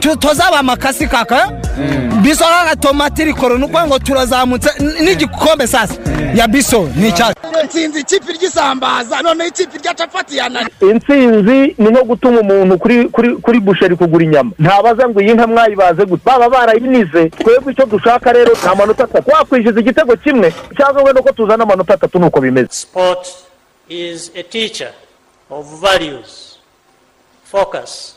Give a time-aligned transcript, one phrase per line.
[0.00, 1.50] tu- tuzaba amakasi kaka?
[2.22, 4.70] Biso kaka tomati rikoro ni ukuvuga ngo turazamutse
[5.00, 5.94] n'igikombe sasa.
[6.34, 7.34] Ya biso ni icyacu
[7.64, 13.36] nsinzi ikipe ry'isambaza noneho ikipe rya capati yanani intsinzi ni nko gutuma umuntu kuri kuri
[13.36, 14.50] kuri busheri kugura inyama.
[14.58, 16.22] Ntabaza ngo iyi nka mwayibaze gute?
[16.24, 17.28] Baba barayinize.
[17.30, 21.94] Twebwe icyo dushaka rero ni amanota atatu wakwishyuza igitego kimwe cyangwa wenda uko tuzana amanota
[21.94, 22.68] atatu ni uko bimeze.
[22.70, 23.28] Sport
[23.88, 24.90] is a teacher
[25.50, 26.56] of values,
[27.44, 28.16] focus,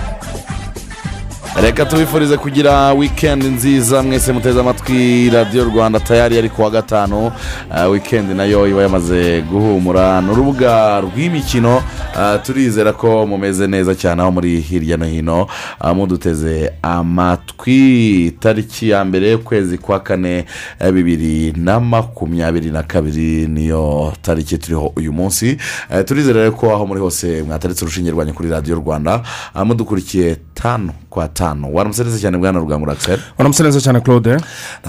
[1.55, 7.31] Reka tubifurize kugira wikendi nziza mwese muteze amatwi radiyo rwanda tayari yari kuwa gatanu.
[7.71, 10.21] Ah, wikendi na yo iba yamaze guhumura.
[10.21, 11.83] Ni urubuga rw'imikino
[12.15, 15.47] Ah, turizera ko mumeze neza cyane aho muri hirya no hino.
[15.79, 18.31] Ah, muduteze amatwi.
[18.39, 20.45] Tariki ya mbere ukwezi kwa kane
[20.93, 25.57] bibiri na makumyabiri na kabiri niyo tariki turiho uyu munsi.
[26.05, 29.21] Turizera ko aho muri hose mwataretse urushinge rwanyu kuri radiyo rwanda.
[29.65, 31.40] Mudukurikiye tanu kwa tanu.
[31.45, 34.41] Waramutse neza cyane bwana rugangura akiseri uramutse neza cyane claude ni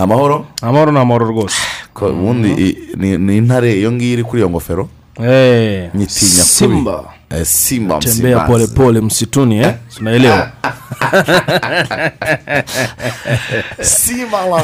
[0.02, 1.56] amahoro amahoro ni amahoro rwose
[2.00, 4.88] ubundi ni ni intare iyo ngiyo iri kuri iyo ngofero
[5.20, 7.04] Eh, nyitinya kubi simba.
[7.30, 8.52] Eh, simba tembea msimbazi.
[8.52, 9.74] pole pole msituni eh?
[9.96, 10.50] Tunaelewa
[13.80, 14.62] simba la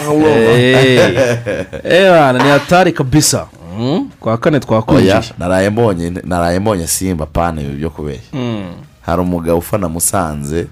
[1.84, 3.46] Eh, ni hatari kabisa.
[3.78, 8.38] Mm, kwa kane twakwinjiye naraye mbonye naraye mbonye simba pane ibi byo kubeshya
[9.00, 10.66] hari umugabo ufana musanze Eh.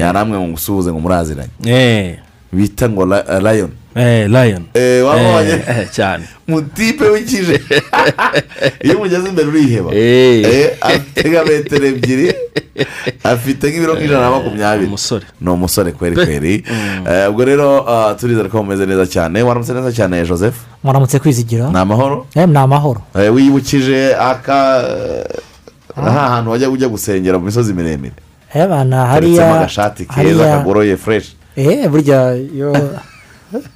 [0.00, 2.18] Yaramwe ngo ngusuhuze ngo muraziranye Eh,
[2.52, 4.62] bita ngo eh, lion.
[4.74, 7.60] Eh, wabonye Eh, eh, cyane mutipe w'ikije
[8.84, 10.42] iyo umugeze imbere uriheba Eh.
[10.44, 12.32] Eh, afite nka metero ebyiri.
[13.24, 14.86] Afite nk'ibiro nk'ijana na makumyabiri.
[14.86, 15.26] Umusore.
[15.40, 16.64] Ni umusore kweri kweri.
[17.10, 19.42] Eh, ubwo rero ah, turizere ko mumeze neza cyane.
[19.42, 20.56] Waramutse neza cyane joseph?
[20.84, 22.26] Muramutse kwizigira ni amahoro?
[22.34, 23.02] Eh, ni amahoro.
[23.14, 24.58] Eh, wiyibukije aka
[25.96, 28.14] aha hantu wajya ujya gusengera mu misozi miremire.
[28.54, 32.72] Eh, bana haritsemo hariya agashati keza kagoroye fureshi eh burya yo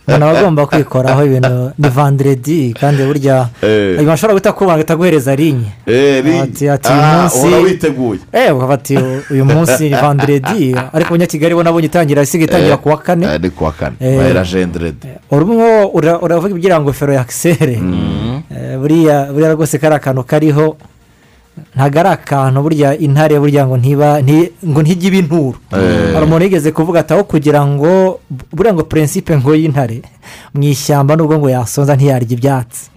[0.06, 3.98] umuntu aba agomba kwikoraho ibintu ni vanderedi kandi burya Eh.
[3.98, 5.70] uyu bashobora guhita kubona agahita aguhereza rinye
[7.34, 8.98] uhora witeguye eh ati
[9.30, 13.40] uyu munsi ni vanderedi ariko abanyakigali bo nabonye itangira isigaye itangira ku wa kane Eh,
[13.42, 14.18] ni kuwa kane Eh.
[14.18, 17.24] bahera jenderede urimo ura- uravuga ibyo ngofero ya
[18.54, 20.76] Eh, buriya buriya rwose kari akantu kariho
[21.74, 25.54] ntabwo ari akantu burya intare burya ngo ntiba nti- ngo ntijye iba inturo
[26.14, 28.18] hari umuntu yigeze kuvuga ati aho kugira ngo
[28.52, 30.02] buriya ngo purinsipe ngo y'intare
[30.54, 32.90] mu ishyamba nubwo ngo yasonza ntiyarya ibyatsi.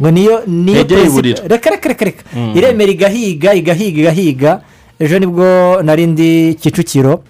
[0.00, 1.42] Ngo niyo niyo yiburira.
[1.46, 2.22] reka reka reka reka.
[2.56, 4.50] Iremera igahiga igahiga igahiga.
[4.98, 7.20] Ejo ni bwo nari ndi kicukiro.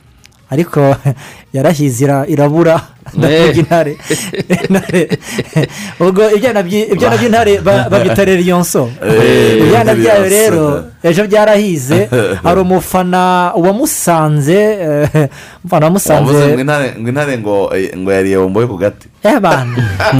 [0.50, 0.80] Ariko
[1.54, 2.80] yarahize ira- irabura.
[3.14, 3.92] Ndavuga intare.
[6.00, 10.64] Ubwo ibyana by- ibyana by'intare ba- babyita reriyonso Eh, ibyana byayo rero
[11.02, 12.08] ejo byarahize.
[12.42, 15.28] Hari umufana wamusanze eh,
[15.62, 19.38] umufana wamusanze ngo intare ngo eh, ngo yariye bomboye ku gati eh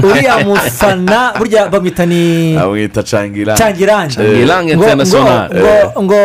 [0.03, 5.49] uriya mufana burya bamwita ni amwita cangira cyangiranje Changirange ngo International.
[5.51, 6.19] ngo ngo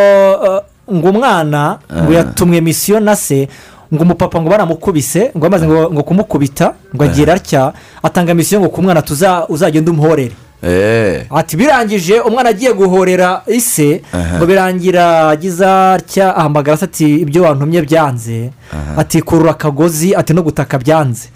[0.47, 0.61] uh,
[0.95, 3.49] ngo umwana ngo yatumwe misiyo na se
[3.93, 7.73] ngo umupapa ngo baramukubise ngo bamaze ngo kumukubita ngo agira atya
[8.03, 10.33] atanga misiyo ngo ku mwana tuza uzagenda umuhorere.
[10.65, 14.03] Eee ati birangije umwana agiye guhorera ise
[14.37, 18.51] ngo birangira agize atya ahamagara se ati ibyo wantumye byanze?
[18.97, 21.29] Ati kurura akagozi ati no gutaka byanze.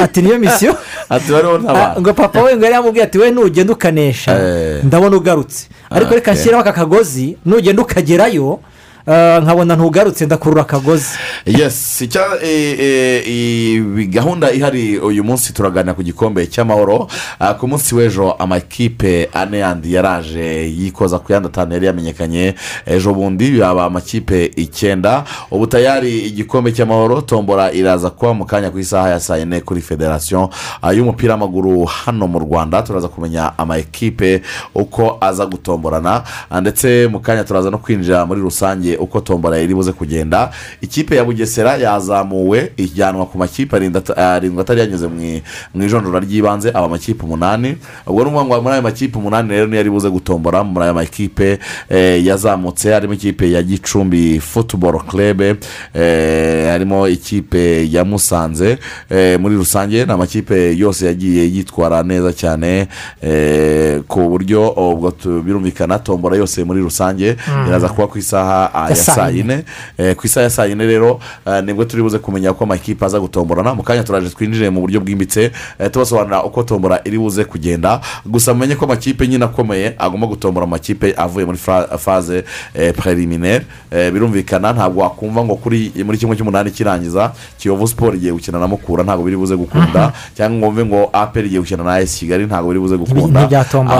[0.00, 0.76] Ati niyo misiyo
[2.00, 4.84] ngo papa we ngo yari yamubwiye ati we nugenda ukanesha Eh.
[4.84, 5.66] ndabona ugarutse.
[5.90, 6.40] Ariko Ah, reka okay.
[6.40, 8.60] nshyiraho aka kagozi nugenda ukagerayo
[9.06, 11.08] nkabona ntugarutse ndakurura akagozi.
[11.46, 12.08] Yesi
[12.42, 17.06] eh, eh, gahunda ihari uyu munsi turaganira ku gikombe cy'amahoro.
[17.40, 22.54] Ah, ku munsi w'ejo amakipe ane yandi yaraje yikoza ku yandi atanu yari yamenyekanye.
[22.86, 25.24] Ejo bundi yaba amakipe icyenda.
[25.50, 29.80] Ubu tayari igikombe cy'amahoro tombora iraza kuba mu kanya ku isaha ya saa yine kuri
[29.80, 30.50] federasiyo
[30.82, 34.42] ah, y'umupira w'amaguru hano mu rwanda turaza kumenya amakipe
[34.74, 36.22] uko aza gutomborana.
[36.50, 40.50] Ah, ndetse mu kanya turaza no kwinjira muri rusange uko tombora iri buze kugenda.
[40.80, 45.06] Ikipe ya bugesera yazamuwe ijyanwa ku makipe arindwi ata- arindwi atari yanyuze
[45.74, 47.76] mu ijonjora ry'ibanze aba amakipe umunani.
[48.06, 50.94] Ubwo ni ukuvuga ngo muri ayo makipe umunani rero niyo ari buze gutombora muri ayo
[50.94, 51.58] makipe
[51.90, 55.56] eh, yazamutse harimo ikipe ya gicumbi futuboro kerebe
[56.70, 58.78] harimo ikipe ya musanze
[59.10, 62.88] eh, muri rusange ni amakipe yose yagiye yitwara neza cyane
[63.22, 65.12] eh, ku buryo ubwo
[65.44, 67.36] birumvikana tombora yose muri rusange
[67.68, 69.64] iraza kuba ku isaha ya saa yine.
[69.98, 73.04] Eh, ku isaha ya saa yine rero eh, ni bwo turi buze kumenya ko amakipe
[73.04, 77.44] aza gutomborana mu kanya turaje twinjire mu buryo bwimbitse eh, tubasobanurira uko tombora iri buze
[77.44, 78.00] kugenda.
[78.26, 81.58] Gusa mumenye ko amakipe nyine akomeye agomba gutombora amakipe avuye muri
[81.98, 82.44] faze
[82.96, 83.64] preliminaire
[84.12, 89.04] birumvikana ntabwo wakumva ngo kuri muri kimwe cy'umunani kirangiza kiyovu siporo igiye gukina na mukura
[89.04, 92.68] ntabwo biri buze gukunda cyangwa ngo wumve ngo aperi igiye gukina na esi kigali ntabwo
[92.68, 93.40] biri buze gukunda.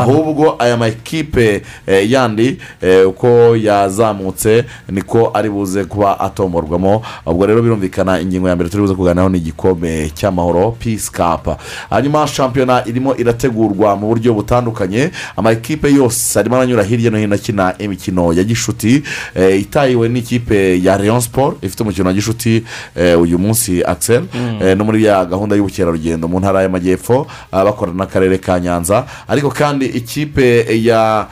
[0.02, 1.62] ahubwo aya makipe
[2.08, 2.58] yandi
[3.06, 8.94] uko yazamutse niko ari buze kuba atomborwamo ubwo rero birumvikana ingingo ya mbere turi buze
[8.94, 11.48] kuganiraho ni igikombe cy'amahoro peace cup.
[11.90, 15.10] Hanyuma shampiyona irimo irategurwa mu buryo butandukanye.
[15.36, 19.02] Amakipe yose arimo aranyura hirya no hino akina imikino ya gishuti.
[19.34, 22.64] Eh, itahiwe n'ikipe ya leon sport ifite umukino wa gishuti
[22.96, 24.22] eh, uyu munsi axel.
[24.62, 29.04] Eh, no muri ya gahunda y'ubukerarugendo mu ntara y'amajyepfo ah, bakorana n'akarere ka nyanza.
[29.28, 31.26] Ariko kandi ikipe ya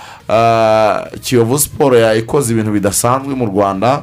[1.23, 4.03] kiyovu siporo yakoze ibintu bidasanzwe mu rwanda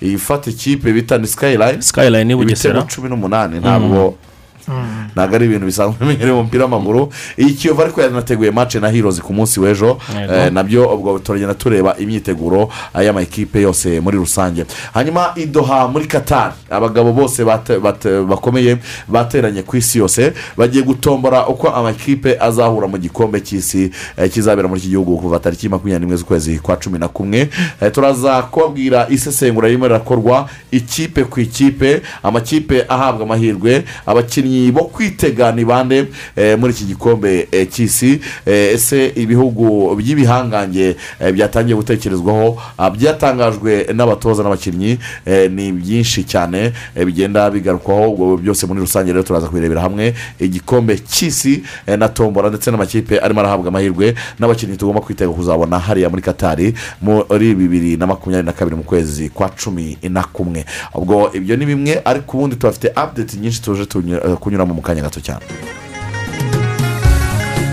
[0.00, 3.60] ifata ikipe bita ni skyline skyline ibitego cumi n'umunani.
[3.60, 4.14] Ntabwo
[5.14, 7.08] ntabwo ari ibintu bisanzwe bimenyerewe mu mupira w'amaguru.
[7.38, 9.98] Iyi kiyovu ariko yanateguye mace na hirozi ku munsi w'ejo.
[10.16, 14.64] Eh, na byo ubwo turagenda tureba imyiteguro y'amakipe yose muri rusange.
[14.94, 17.44] Hanyuma idoha muri katari abagabo bose
[18.28, 18.78] bakomeye
[19.08, 20.32] bateranye ku isi yose.
[20.56, 25.68] Bagiye gutombora uko amakipe azahura mu gikombe cy'isi eh, kizabera muri iki gihugu kuva tariki
[25.68, 27.48] makumyabiri n'imwe z'ukwezi kwa cumi na kumwe.
[27.80, 35.52] Eh, turaza kubabwira isesengura ririmo rirakorwa ikipe ku ikipe amakipe ahabwa amahirwe abakinnyi bo kwitega
[35.52, 36.06] ni bande
[36.36, 38.20] eh, muri iki gikombe eh, cy'isi.
[38.46, 40.96] Eh, ese ibihugu by'ibihangange
[41.32, 44.98] byatangiye gutekerezwaho ah, byatangajwe n'abatoza n'abakinnyi
[45.50, 46.72] ni byinshi cyane
[47.06, 48.36] bigenda bigarukwaho.
[48.36, 50.14] Byose muri rusange rero turaza kubirebera hamwe.
[50.40, 51.62] Igikombe cy'isi
[51.98, 57.54] na tombora ndetse n'amakipe arimo arahabwa amahirwe n'abakinnyi tugomba kwitega kuzabona hariya muri katari muri
[57.54, 60.64] bibiri na makumyabiri na kabiri mu kwezi kwa cumi na kumwe.
[60.94, 65.18] Ubwo ibyo ni bimwe ariko ubundi tuhafite apudeti nyinshi tuje tunyura- kunyuramo mu kanya gato
[65.18, 65.42] cyane.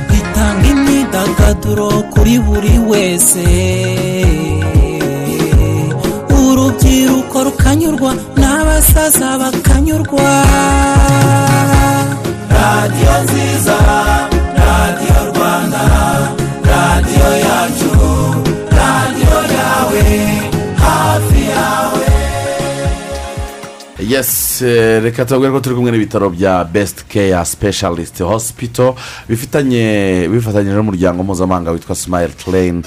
[0.10, 3.46] Itanga imyidagaduro kuri buri wese.
[6.34, 8.12] Urubyiruko rukanyurwa
[8.42, 10.25] n'abasaza bakanyurwa.
[12.58, 13.78] Radiyo nziza
[14.58, 15.84] radiyo rwanda
[16.74, 17.92] radiyo yacu
[18.80, 20.04] radiyo yawe.
[24.10, 28.96] Yes eh, reka tubabwire ko turi kumwe n'ibitaro bya besite keya sipeshaliste hosipito
[29.30, 32.84] bifatanyije n'umuryango mpuzamahanga witwa simayili tereyini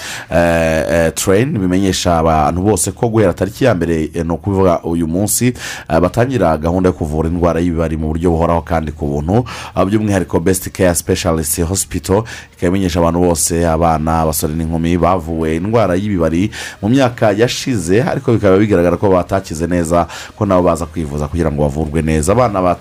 [1.15, 5.47] tereyini bimenyesha abantu bose ko guhera tariki ya mbere eh, ni ukuvuga uyu munsi
[5.91, 9.45] eh, batangira gahunda yo kuvura indwara y'ibibari mu buryo buhoraho kandi ku buntu.
[9.75, 12.25] Ah, by'umwihariko besite keya sipeshaliste hosipito
[12.57, 16.51] ikaba imenyesha abantu bose abana abasore n'inkumi bavuwe indwara y'ibibari
[16.83, 21.06] mu myaka yashize ariko bikaba bigaragara ko batakize neza ko nabo baza kwivuza.
[21.07, 22.33] Kugira ngo bavurwe neza.
[22.33, 22.77] Abana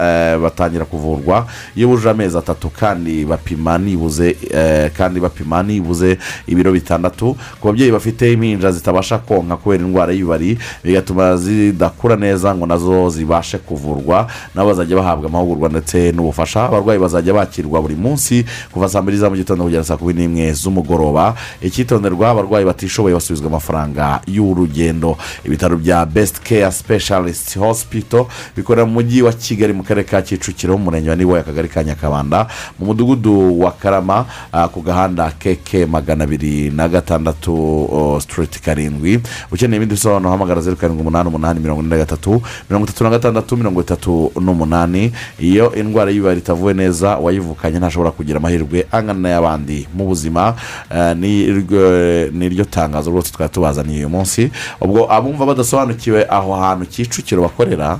[0.00, 1.46] eh, batangira kuvurwa
[1.76, 7.92] iyo bujuje amezi atatu kandi bapima nibuze eh, kandi bapima nibuze ibiro bitandatu ku babyeyi
[7.92, 14.26] bafite impinja zitabasha konka kubera indwara y'ibibari bigatuma zidakura neza ngo na zo zibashe kuvurwa
[14.54, 16.64] nabo bazajya bahabwa amahugurwa ndetse n'ubufasha.
[16.64, 20.52] Abarwayi bazajya bakirwa buri munsi kuva saa mbiri za mu gitondo kugera saa kumi n'imwe
[20.52, 21.34] z'umugoroba.
[21.62, 25.16] Icyitonderwa abarwayi batishoboye basubizwa amafaranga y'urugendo.
[25.44, 30.78] Ibitaro bya besite keya sipeshaliste hosipito bikorera mu mujyi wa kigali mu karere ka kicukiro
[30.78, 32.46] mu murenge wa niboye akagari ka nyakabanda
[32.78, 37.54] mu mudugudu wa karama ah, ku gahanda keke magana abiri na gatandatu
[37.92, 39.20] oh, sitiriti karindwi.
[39.52, 43.10] Ukeneye ibindi bisobanuro hamagara zeru karindwi umunani umunani mirongo ine na gatatu mirongo itatu na
[43.10, 45.12] gatandatu mirongo itatu n'umunani.
[45.38, 49.88] Iyo indwara y'ibibari itavuwe neza uwayivukanye ntashobora kugira amahirwe angana n'ay'abandi.
[49.94, 50.54] Mu buzima
[50.90, 54.50] eh, ni iryo- ni iryo tangazo rwose twari tubazaniye uyu munsi.
[54.80, 57.98] Ubwo abumva badasobanukiwe aho hantu kicukiro bakorera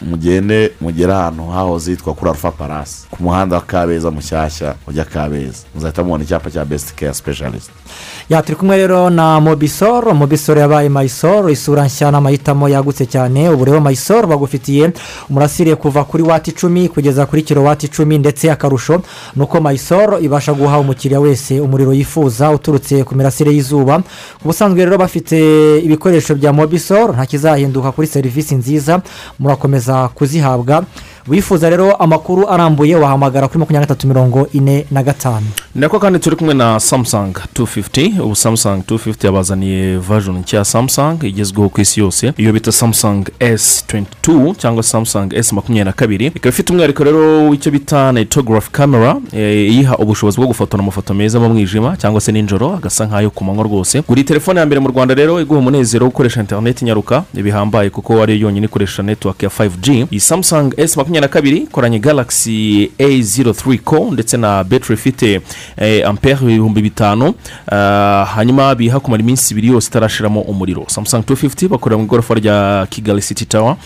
[0.00, 5.58] mugende mugere ahantu hahoze hitwa kuri arufa parasi ku muhanda wa kabeza mushyashya ujya kabeza.
[5.74, 7.72] Muzahita mubona icyapa cya besite keya sipeshaliste
[8.28, 13.48] ya turi kumwe rero na mobisoro mobisoro yabaye mayisoro isura nshya n'amahitamo yagutse cyane.
[13.48, 14.92] Ubu rero mayisoro bagufitiye
[15.30, 19.02] umurasire kuva kuri wati icumi kugeza kuri kilowati icumi ndetse akarusho
[19.36, 23.98] ni uko mayisoro ibasha guha umukiriya wese umuriro yifuza uturutse ku mirasire y'izuba.
[24.42, 25.36] Ku busanzwe rero bafite
[25.78, 28.93] ibikoresho bya mobisoro nta kizahinduka kuri serivisi nziza
[29.38, 30.84] murakomeza kuzihabwa
[31.28, 35.46] wifuza rero amakuru arambuye wahamagara kuri makumyabiri na gatatu mirongo ine na gatanu.
[35.74, 41.26] Nako kandi turi kumwe na samusanga 250 ubu samusanga 250 yabazaniye vajoni nshya ya samusanga
[41.26, 42.32] igezweho ku isi yose.
[42.36, 46.26] Iyo bita samusanga S22 cyangwa samusanga S makumyabiri na kabiri.
[46.26, 51.40] Ikaba ifite umwihariko rero w'icyo bita nayitogarafi kamera eh, iyiha ubushobozi bwo gufotora amafoto meza
[51.40, 54.02] mu mwijima cyangwa se nijoro agasa nk'ayo ku manywa rwose.
[54.08, 57.24] Gura telefone ya mbere mu rwanda rero iguha umunezero wo gukoresha interineti nyaruka.
[57.34, 61.98] Bihambaye kuko ariyo yonyine ikoresha netiwake ya 5G iyi samusanga S makumyabiri na kabiri ikoranye
[61.98, 65.40] galaxy A03 co ndetse na betiri ifite
[65.76, 67.34] eh, ampere ibihumbi bitanu.
[67.72, 70.84] Ah, hanyuma biha kumara iminsi ibiri yose itarashiramo umuriro.
[70.88, 73.76] Samusanga 250 bakorera mu igorofa rya kigali city tower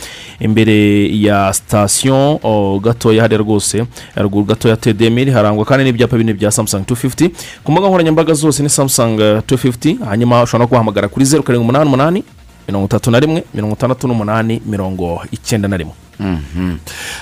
[0.40, 2.40] imbere ya sitasiyo
[2.82, 3.85] gatoya hariya rwose.
[4.14, 7.30] Haruguru gatoya tedemiri harangwa kandi n'ibyapa bine bya samusanga 250
[7.64, 11.87] ku mbuga nkoranyambaga zose ni samusanga 250 hanyuma ushobora no kubahamagara kuri zeru karindwi umunani
[11.87, 12.25] umunani
[12.68, 15.94] mirongo itatu na rimwe mirongo itandatu n'umunani mirongo icyenda na rimwe.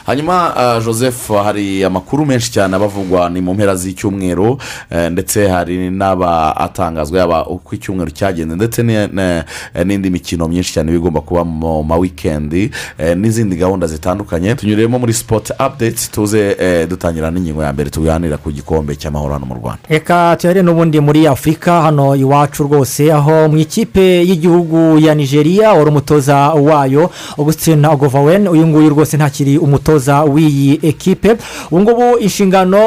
[0.06, 4.58] Hanyuma ah, joseph hari amakuru menshi cyane abavugwa ni mu mpera z'icyumweru
[4.90, 9.44] eh, ndetse hari n'aba atangazwa yaba uko icyumweru cyagenze ndetse ne-
[9.84, 14.54] n'indi mikino myinshi cyane iba igomba kuba mu ma wikendi eh, n'izindi gahunda zitandukanye.
[14.54, 19.46] Tunyuremo muri sipoti apudeti tuze eh, dutangira n'ingingo ya mbere tuganira ku gikombe cy'amahoro hano
[19.46, 19.80] mu rwanda.
[19.88, 25.88] Reka tuyare n'ubundi muri afurika hano iwacu rwose aho mu ikipe y'igihugu ya nigeria wari
[25.90, 31.36] umutoza wayo augustin agovawen uyu nguyu rwose ntakiri umutoza w'iyi ekipe.
[31.70, 32.78] Ubu ngubu inshingano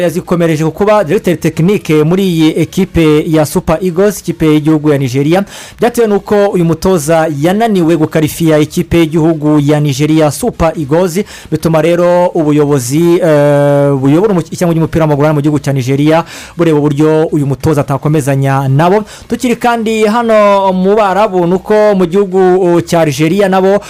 [0.00, 5.44] yazikomereje ku kuba diregiteri tekinike muri iyi ekipe ya super eagles ikipe y'igihugu ya nigeria.
[5.80, 13.18] Byatewe n'uko uyu mutoza yananiwe gukarifiya ikipe y'igihugu ya nigeria super eagles bituma rero ubuyobozi
[13.22, 16.24] eh, buyobora ishyamba ry'umupira w'amaguru hano mu gihugu cya nigeria
[16.56, 19.04] bureba uburyo uyu mutoza atakomezanya nabo.
[19.28, 23.80] Tukiri kandi hano mu barabu ni uko mu gihugu cya algeria nabo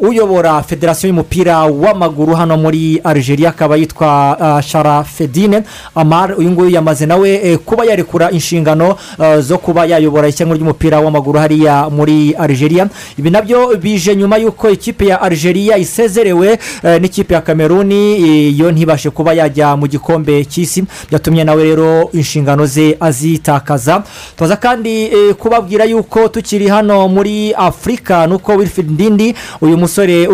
[0.00, 5.62] uyobora federasiyo y'umupira w'amaguru hano muri algeria akaba yitwa uh, sharafedine
[5.94, 11.00] amar uyu nguyu yamaze nawe eh, kuba yarekura inshingano uh, zo kuba yayobora ishyamba ry'umupira
[11.00, 12.88] w'amaguru hariya muri algeria.
[13.18, 18.58] Ibi na byo bije nyuma y'uko ikipe ya algeria isezerewe eh, n'ikipe ya kameruni eh,
[18.58, 20.84] yo ntibashe kuba yajya mu gikombe cy'isi.
[21.10, 24.02] Byatumye nawe rero inshingano ze azitakaza.
[24.36, 30.26] Tubaza kandi eh, kubabwira yuko tukiri hano muri afurika nuko wilfred ndindi uyu musore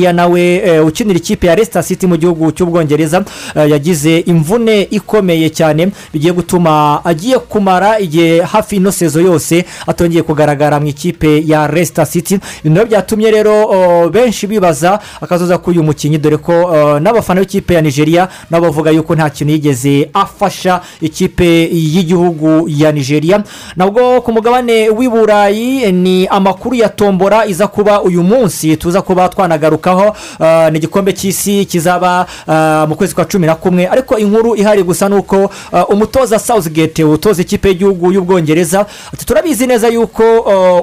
[0.00, 3.24] w'umunyanigeriya nawe eh, ukinira ikipe ya resita city mu gihugu cy'ubwongereza
[3.56, 10.22] eh, yagize imvune ikomeye cyane bigiye gutuma agiye kumara igihe hafi ino sezo yose atongeye
[10.22, 12.38] kugaragara mu ikipe ya resita city.
[12.64, 17.82] Ibintu byatumye rero oh, benshi bibaza akazoza k'uyu mukinnyi dore ko oh, n'abafana b'ikipe ya
[17.82, 23.42] nigeria nabo bavuga yuko nta kintu yigeze afasha ikipe y'igihugu ya nigeria.
[23.76, 29.28] Nabwo ku mugabane w'i burayi ni amakuru ya tombora iza kuba uyu munsi tuza kuba
[29.28, 33.86] twanagarukaho ah, ni igikombe cy'isi kizaba ah, mu kwezi kwa cumi na kumwe.
[33.88, 38.86] Ariko inkuru ihari gusa ni uko ah, umutoza southgate utoza ikipe y'igihugu y'ubwongereza
[39.26, 40.22] turabizi neza yuko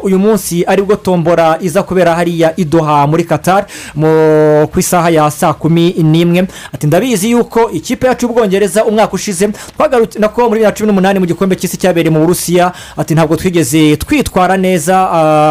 [0.03, 5.31] uyu munsi ari bwo tombora iza kubera hariya idoha muri qatar mu ku isaha ya
[5.31, 6.47] saa kumi n'imwe.
[6.73, 9.47] Ati ndabizi yuko ikipe yacu y'ubwongereza umwaka ushize
[9.77, 12.71] twagarutse nako muri bibiri na cumi n'umunani mu gikombe cy'isi cyabereye mu burusiya.
[12.97, 14.97] Ati ntabwo twigeze twitwara neza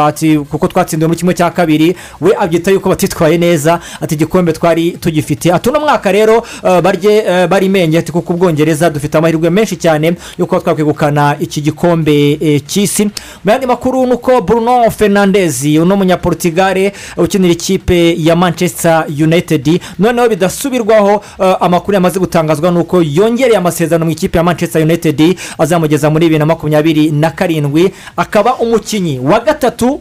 [0.07, 4.91] ati kuko twatsindiwe muri kimwe cya kabiri we abyita yuko batitwaye neza ati igikombe twari
[4.91, 5.53] tugifite.
[5.53, 9.77] Ati uno mwaka rero ah, barye ah, bari menge ati kuko ubwongereza dufite amahirwe menshi
[9.77, 13.05] cyane yo kuba twakwegukana iki gikombe eh, cy'isi.
[13.45, 20.29] Mu yandi makuru ni uko bruno fernandez uno munyaportigare ukinira ikipe ya manchester united noneho
[20.29, 26.11] bidasubirwaho ah, amakuru yamaze gutangazwa ni uko yongereye amasezerano mu ikipe ya manchester united azamugeza
[26.11, 30.01] muri bibiri na makumyabiri na karindwi akaba umukinnyi wa gatatu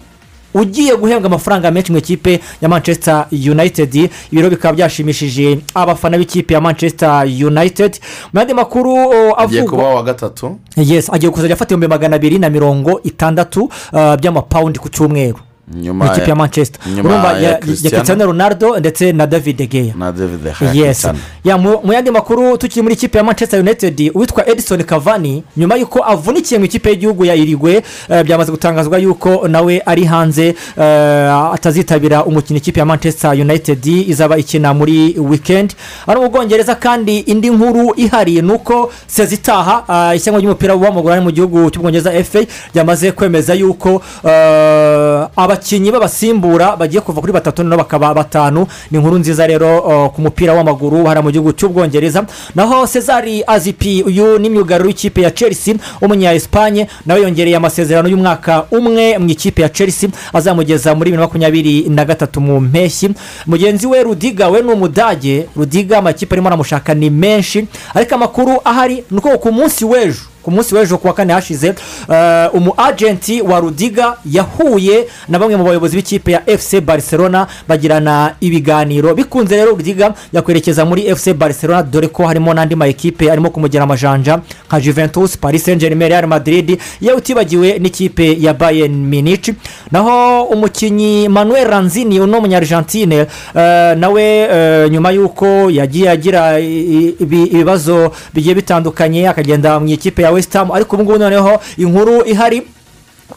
[0.56, 4.10] ugiye guhembwa amafaranga menshi mu ikipe ya manchester united.
[4.32, 8.00] Ibiro bikaba byashimishije abafana b'ikipe ya manchester united.
[8.34, 8.96] Mu yandi makuru
[9.38, 10.58] agiye kuba uwa gatatu.
[10.78, 15.40] Yes agiye kuzajya afata ibihumbi magana abiri na mirongo itandatu uh, by'amapawundi ku cyumweru.
[15.74, 16.82] Nyuma ikipe ya manchester.
[17.00, 18.26] urumva ya ya ya Cristiano.
[18.26, 21.08] ronaldo ndetse na david geya na david yes.
[21.44, 26.04] Ya mu yandi makuru tukiri muri ikipe ya manchester united uwitwa edison cavani nyuma y'uko
[26.06, 32.26] avunikiye mu ikipe y'igihugu ya irigwe eh, byamaze gutangazwa y'uko nawe ari hanze eh, atazitabira
[32.26, 35.76] umukino ikipe ya manchester united izaba ikina muri weekend.
[36.06, 41.22] Hano mu bwongereza kandi indi nkuru ihari ni uko sezitaha uh, ishyamba ry'umupira w'amaguru hano
[41.24, 42.40] mu gihugu cy'ubwongereza fa
[42.74, 48.68] ryamaze kwemeza y'uko eh, bakinnyi b'abasimbura bagiye kuva kuri batatu noneho bakaba batanu.
[48.92, 54.40] Ni inkuru nziza rero ku mupira w'amaguru hariya mu gihugu cy'ubwongereza naho cezari azipi uyu
[54.40, 59.70] ni myugariro w'ikipe ya chelsea w'umunya esipanye nawe yongereye amasezerano y'umwaka umwe mu ikipe ya
[59.70, 63.10] chelsea azamugeza muri bibiri na makumyabiri na gatatu mu mpeshyi.
[63.48, 65.46] Mugenzi we rudiga we ni umudage.
[65.56, 67.68] Rudiga amakipe arimo aramushaka ni menshi.
[67.94, 71.68] Ariko amakuru ahari ni uko ku munsi w'ejo ku munsi w'ejo ku wa kane hashize
[72.10, 78.36] eh, umu agenti wa rudiga yahuye na bamwe mu bayobozi b'ikipe ya fc barcelona bagirana
[78.42, 79.16] ibiganiro.
[79.16, 83.84] Bikunze rero rudiga yakwerekeza muri fc barcelona dore ko harimo n'andi ma ekipe arimo kumugera
[83.84, 89.54] amajanja nka juventus paris saint germain real madrid yewe utibagiwe n'ikipe ya bayern munich.
[89.92, 93.16] Naho umukinnyi manuel ranzini uno munyargentine
[93.56, 100.54] eh, nawe eh, nyuma y'uko yagiye agira ibibazo bigiye bitandukanye akagenda mu ikipe ya west
[100.54, 100.72] ham.
[100.72, 102.68] Ariko ubu ngubu noneho inkuru ihari.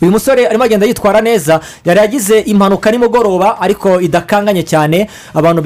[0.02, 5.08] Uyu musore arimo agenda yitwara neza yari yagize impanuka nimugoroba ariko idakanganye cyane.
[5.34, 5.62] Abantu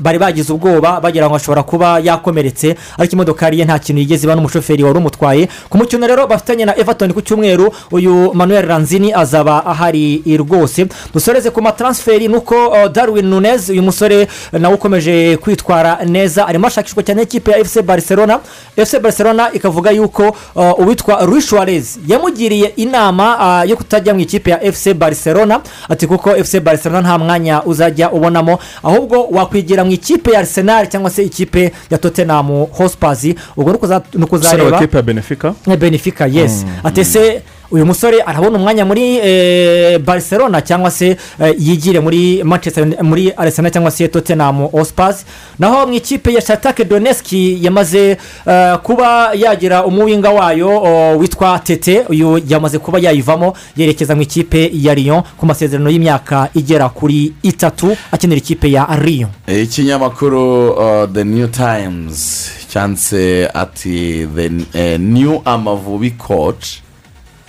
[0.00, 4.34] bari bagize ubwoba bagira ngo ashobora kuba yakomeretse ariko imodoka ye nta kintu yigeze iba
[4.34, 5.48] n'umushoferi wari umutwaye.
[5.68, 10.86] Ku mukino rero bafitanye na everton ku cyumweru uyu manuel ranzini azaba ahari rwose.
[11.14, 16.66] Dusoreze ku mataransiferi ni uko uh, darwin nunez uyu musore nawe ukomeje kwitwara neza arimo
[16.66, 18.40] ashakishwa cyane n'ikipe ya fc barcelona.
[18.76, 24.50] Fc barcelona ikavuga yuko uh, uwitwa Luis Suarez yamugiriye inama uh, yo kutajya mu ikipe
[24.50, 25.60] ya fc barcelona.
[25.88, 31.10] Ati kuko fc barcelona nta mwanya uzajya ubonamo ahubwo wakwigira mu ikipe ya arsenal cyangwa
[31.10, 33.24] se ikipe ya tottenham hotspurs.
[33.56, 33.72] Ubwo
[34.14, 36.66] ni ukuzareba wa kipe ya benefica nka benefica yes.
[36.84, 43.32] Atese uyu musore arabona umwanya muri eh, barcelona cyangwa se eh, yigire muri manchester muri
[43.36, 45.14] arsenal cyangwa se tottenham hotspur
[45.58, 52.04] naho mu ikipe ya shatake doneski yamaze eh, kuba yagira umuwinga wayo oh, witwa tete.
[52.08, 57.96] Uyu yamaze kuba yayivamo yerekeza mu ikipe ya Lyon ku masezerano y'imyaka igera kuri itatu
[58.12, 59.30] akinira ikipe ya Lyon.
[59.46, 66.82] Ikinyamakuru uh, the new times cyanditse ati the new amavubi coach.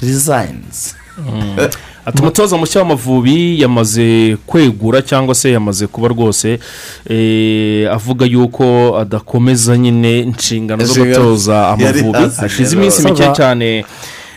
[0.04, 0.96] Resigns
[2.06, 6.60] ati umutoza mushya w'amavubi yamaze kwegura cyangwa se yamaze kuba rwose
[7.10, 12.18] eh, avuga yuko adakomeza nyine inshingano zo gutoza amavubi.
[12.38, 13.86] hashize iminsi mike cyane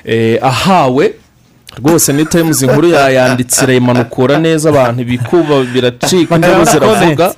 [0.05, 1.15] eh, ahawe
[1.83, 7.35] rwose ni tayimuzi inkuru yayanditse irayimanukura neza abantu ibikuba biracika indabo ziravuga.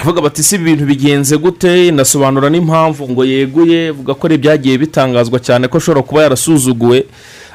[0.00, 1.88] Avuga bati si ibintu bigenze gute?
[1.88, 7.04] Inasobanura n'impamvu ngo yeguye avuga ko ari ibyagiye bitangazwa cyane ko ashobora kuba yarasuzuguwe.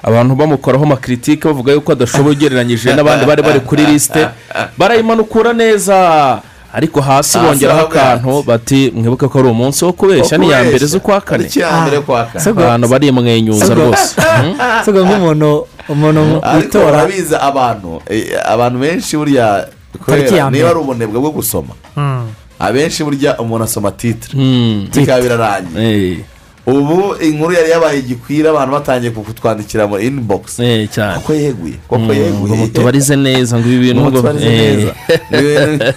[0.03, 4.27] Abantu bamukoraho amakiritike bavuga yuko adashoboye ugereranyije n'abandi bari bari kuri lisite
[4.77, 6.41] barayimanukura neza.
[6.75, 10.85] Ariko hasi bongeraho aho akantu bati mwibuke ko ari umunsi wo kubeshya ni iya mbere
[10.85, 11.47] z'ukwa kane.
[12.51, 14.15] Abantu barimwenyuza rwose.
[14.35, 14.83] Hmm?
[14.85, 19.67] siga nk'umuntu umuntu ariko witora urabizi abantu eh, abantu benshi burya
[20.51, 21.71] niba ari ubunebwe bwo gusoma.
[22.59, 24.87] Abenshi burya umuntu asoma titire Hmm.
[24.95, 26.17] bikaba birarangiye Eh,
[26.65, 31.15] ubu inkuru yari yabaye igikwira abantu batangiye kutwandikira mu inibogisi eh, cyane.
[31.21, 32.55] Koko yeguye koko ngo yeguye.
[32.55, 34.75] mutubarize neza ngo ibi bintu ngo Mutubarize eh.
[35.31, 35.93] neza.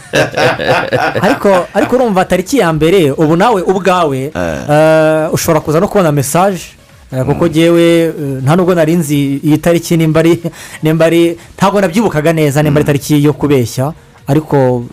[1.26, 6.78] Ariko ariko urumva tariki ya mbere ubu nawe ubwawe eh, ushobora kuza no kubona mesaje
[7.10, 8.12] kuko ngewe eh,
[8.44, 10.42] nta nubwo nari nzi iyi tariki nimba ari
[10.82, 13.92] nimba ari ntabwo nabyibukaga neza nimba ari tariki yo kubeshya
[14.26, 14.84] ariko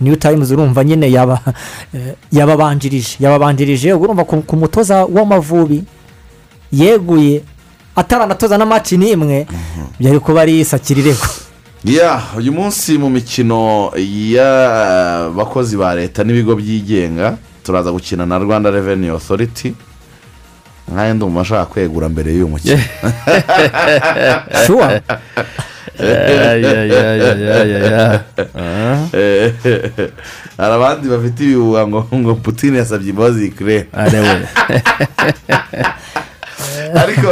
[0.00, 3.92] niyo tayimuzi urumva nyine eh, yababanjirije yababanjirije.
[3.92, 5.84] Urumva ku mutoza w'amavubi
[6.72, 7.42] yeguye
[7.96, 9.46] ataranatoza na maci n'imwe
[10.00, 11.26] byari kuba ari sakirirego
[11.84, 13.90] ya uyu munsi mu mikino
[14.34, 19.74] y'abakozi ba leta n'ibigo byigenga turaza gukina na rwanda reveni otoriti
[20.92, 22.76] nk'aya ndumva ashaka kwegura mbere y'uyu mukino.
[28.54, 29.06] Ah,
[30.58, 33.86] hari abandi bafite ibihuha ngo ngo putine yasabye imbabazi ikirere
[36.94, 37.28] ariko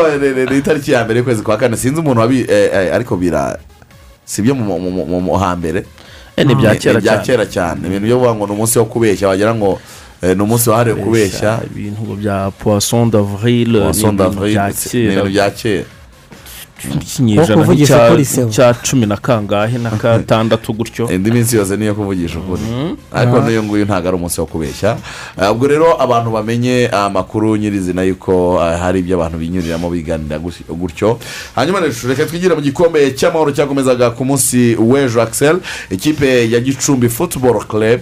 [0.50, 3.58] ni- itariki ya mbere y'ukwezi kwa kane sinzi umuntu wabi eh, eh, ariko bira
[4.24, 5.84] si byo mu- hambere
[6.36, 6.52] Eh, ni
[7.00, 9.80] ibya kera cyane ibintu byo kuvuga ngo ni umunsi wo kubeshya wagira ngo
[10.22, 12.50] eh, ni umunsi wahariwe kubeshya ibintu bya
[13.92, 14.64] poisson d'avril ni
[14.98, 15.84] ibintu bya kera
[16.84, 17.66] ikinyejana
[18.50, 21.10] cya cumi na kangahe na gatandatu gutyo.
[21.10, 22.62] Indi minsi yose niyo kuvugisha ukuri.
[23.12, 24.96] Ariko n'iyo nguyu ntabwo ari umunsi wo kubeshya.
[25.42, 30.38] Eh, ubwo rero abantu bamenye amakuru nyirizina y'uko eh, hari ibyo abantu binyuriramo biganira
[30.68, 31.18] gutyo.
[31.54, 35.60] Hanyuma rero reka twigire mu gikombe cy'amahoro cyakomezaga ku munsi w'ejo akisel
[35.90, 38.00] ikipe ya gicumbi futuboro club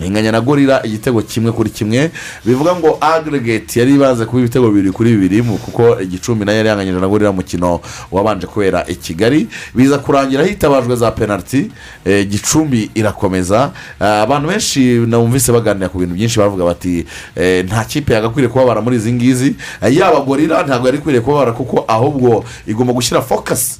[0.00, 2.10] inganya na gorira igitego kimwe kuri kimwe.
[2.44, 6.68] Bivuga ngo agregate yari ibaze kuba ibitego bibiri kuri bibiri kuko igicumbi na yo yari
[6.68, 7.80] yanganyije na gorira mukino
[8.12, 9.48] wabanje kubera i kigali.
[9.74, 11.70] Biza kurangira hitabajwe za penaliti
[12.04, 13.70] eh, gicumbi irakomeza.
[14.00, 17.06] Ah, abantu benshi numvise baganira ku bintu byinshi bavuga bati
[17.36, 19.54] eh, nta kipe yagakwiriye kubabara muri izi ngizi.
[19.82, 23.78] Eh, yaba gorira ntabwo yari ikwiriye kubabara kuko ahubwo igomba gushyira fokasi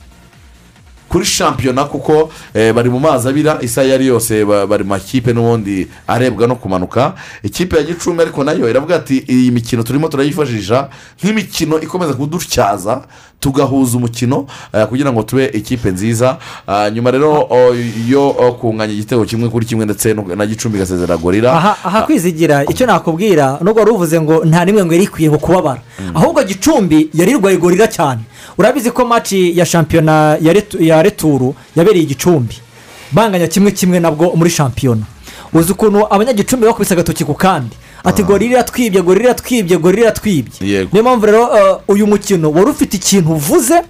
[1.17, 4.89] kuri shampiyona kuko eh, bari mu mazi abira isaha iyo ari yose ba- bari mu
[4.93, 7.15] makipe n'ubundi arebwa no kumanuka.
[7.43, 10.89] Ikipe ya gicumbi ariko na yo iravuga ati iyi mikino turimo turayifashisha
[11.23, 13.03] nk'imikino ikomeza kudutyaza
[13.41, 16.37] tugahuza umukino eh, kugira ngo tube ikipe nziza.
[16.67, 17.75] Ah, nyuma rero o,
[18.09, 22.65] yo o, kunganya igitego kimwe kuri kimwe ndetse na gicumbi igasezera gorira aha aha kwizigira
[22.65, 25.81] icyo nakubwira nubwo wari uvuze ngo nta n'imwe ngo yari ikwiye kubabara.
[26.15, 28.21] Ahubwo gicumbi yari irwaye gorira cyane.
[28.59, 32.55] Urabizi ko maci ya shampiyona ya retu- ya returu yabereye i gicumbi.
[33.13, 35.03] Banganya kimwe kimwe nabwo muri shampiyona.
[35.53, 37.77] Uzi ukuntu abanyagicumbi bakubise agatoki ku kandi.
[38.07, 40.89] Ati gorira iratwibye gorira iratwibye gorira iratwibye Yego.
[40.93, 43.83] niyo mpamvu rero eh, uyu mukino wari ufite ikintu uvuze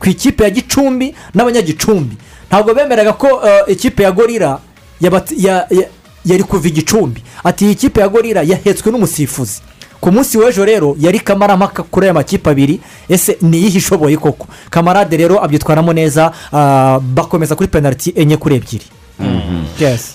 [0.00, 2.16] ku ikipe ya gicumbi n'abanyagicumbi.
[2.48, 4.58] Ntabwo bemeraga ko eh, ikipe ya gorira
[6.24, 9.60] yari kuva igicumbi ati iyi kipe ya gorira yahetswe n'umusifuzi.
[10.00, 12.80] Ku munsi w'ejo rero yari kamarampaka kuri aya makipe abiri.
[13.08, 14.46] Ese niyihe ishoboye koko?
[14.70, 18.84] Kamarade rero abyitwaramo neza ah, bakomeza kuri penaliti enye kuri ebyiri.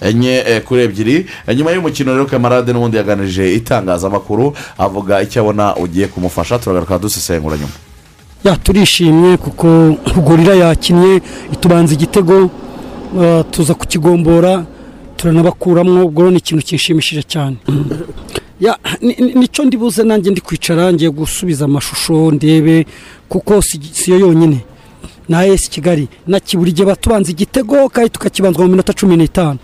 [0.01, 1.25] Enye eh, kuri ebyiri.
[1.47, 6.59] Eh, nyuma y'umukino rero kamarade n'ubundi yaganirije itangazamakuru avuga icyo abona ugiye kumufasha.
[6.59, 7.73] Turagaruka dusesengura nyuma.
[8.43, 9.95] Ya turishimye kuko
[10.27, 11.21] gorira yakinnye
[11.53, 14.65] itubanza igitego uh, tuza kukigombora
[15.17, 17.57] turanabakuramo ubwo ni ikintu kinshimishije cyane.
[18.59, 22.85] Ya ni- ni- ni cyo ndibuze nanjye ndi kwicara ngiye gusubiza amashusho ndebe
[23.29, 24.59] kuko si yo yonyine.
[25.29, 29.59] Na esi kigali na buri gihe batubanza igitego kandi tukakibanzwa mu minota cumi n'itanu.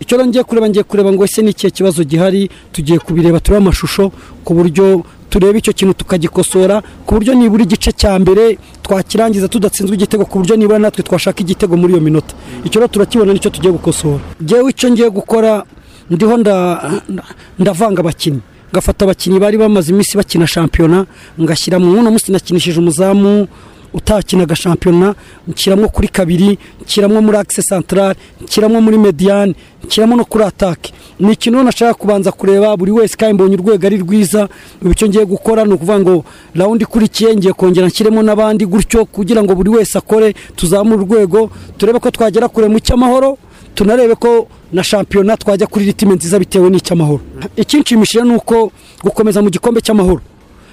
[0.00, 4.12] Icyo ngiye kureba ngiye kureba ngo ese ni ikihe kibazo gihari tugiye kubireba turebe amashusho
[4.44, 10.24] ku buryo tureba icyo kintu tukagikosora ku buryo nibura igice cya mbere twakirangiza tudatsinzwe igitego
[10.24, 12.30] ku buryo nibura natwe twashaka igitego muri iyo minota.
[12.64, 14.20] Icyo rero turakibona ni cyo tugiye gukosora.
[14.42, 15.64] Ngewe icyo ngiye gukora
[16.10, 17.26] ndiho nda- nda-
[17.58, 18.40] ndavanga abakinnyi.
[18.72, 21.06] Ngafata abakinnyi bari bamaze iminsi bakina shampiyona
[21.40, 23.48] ngashyira mu uno munsi nakinishije umuzamu
[23.92, 25.14] utakinaga shampiyona
[25.48, 29.54] nshyiramo kuri kabiri nshyiramo muri akise santarare nshyiramo muri mediyani
[29.86, 33.96] nshyiramo no kuri atake ni ikintu nashaka kubanza kureba buri wese kandi mbonye urwego ari
[33.98, 34.48] rwiza
[34.90, 36.24] icyo ngiye gukora ni ukuvuga ngo
[36.54, 41.98] rawundi ikurikiye ngiye kongera nshyiremo n'abandi gutyo kugira ngo buri wese akore tuzamure urwego turebe
[41.98, 43.38] ko twagera kure mu cy'amahoro
[43.74, 47.20] tunarebe ko na shampiyona twajya kuri ritime nziza bitewe n'icy'amahoro
[47.56, 48.70] ikinshimishije ni uko
[49.02, 50.20] gukomeza mu gikombe cy'amahoro.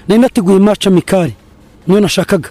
[0.08, 1.34] Nari nateguye maci amikari
[1.88, 2.50] niyo nashakaga.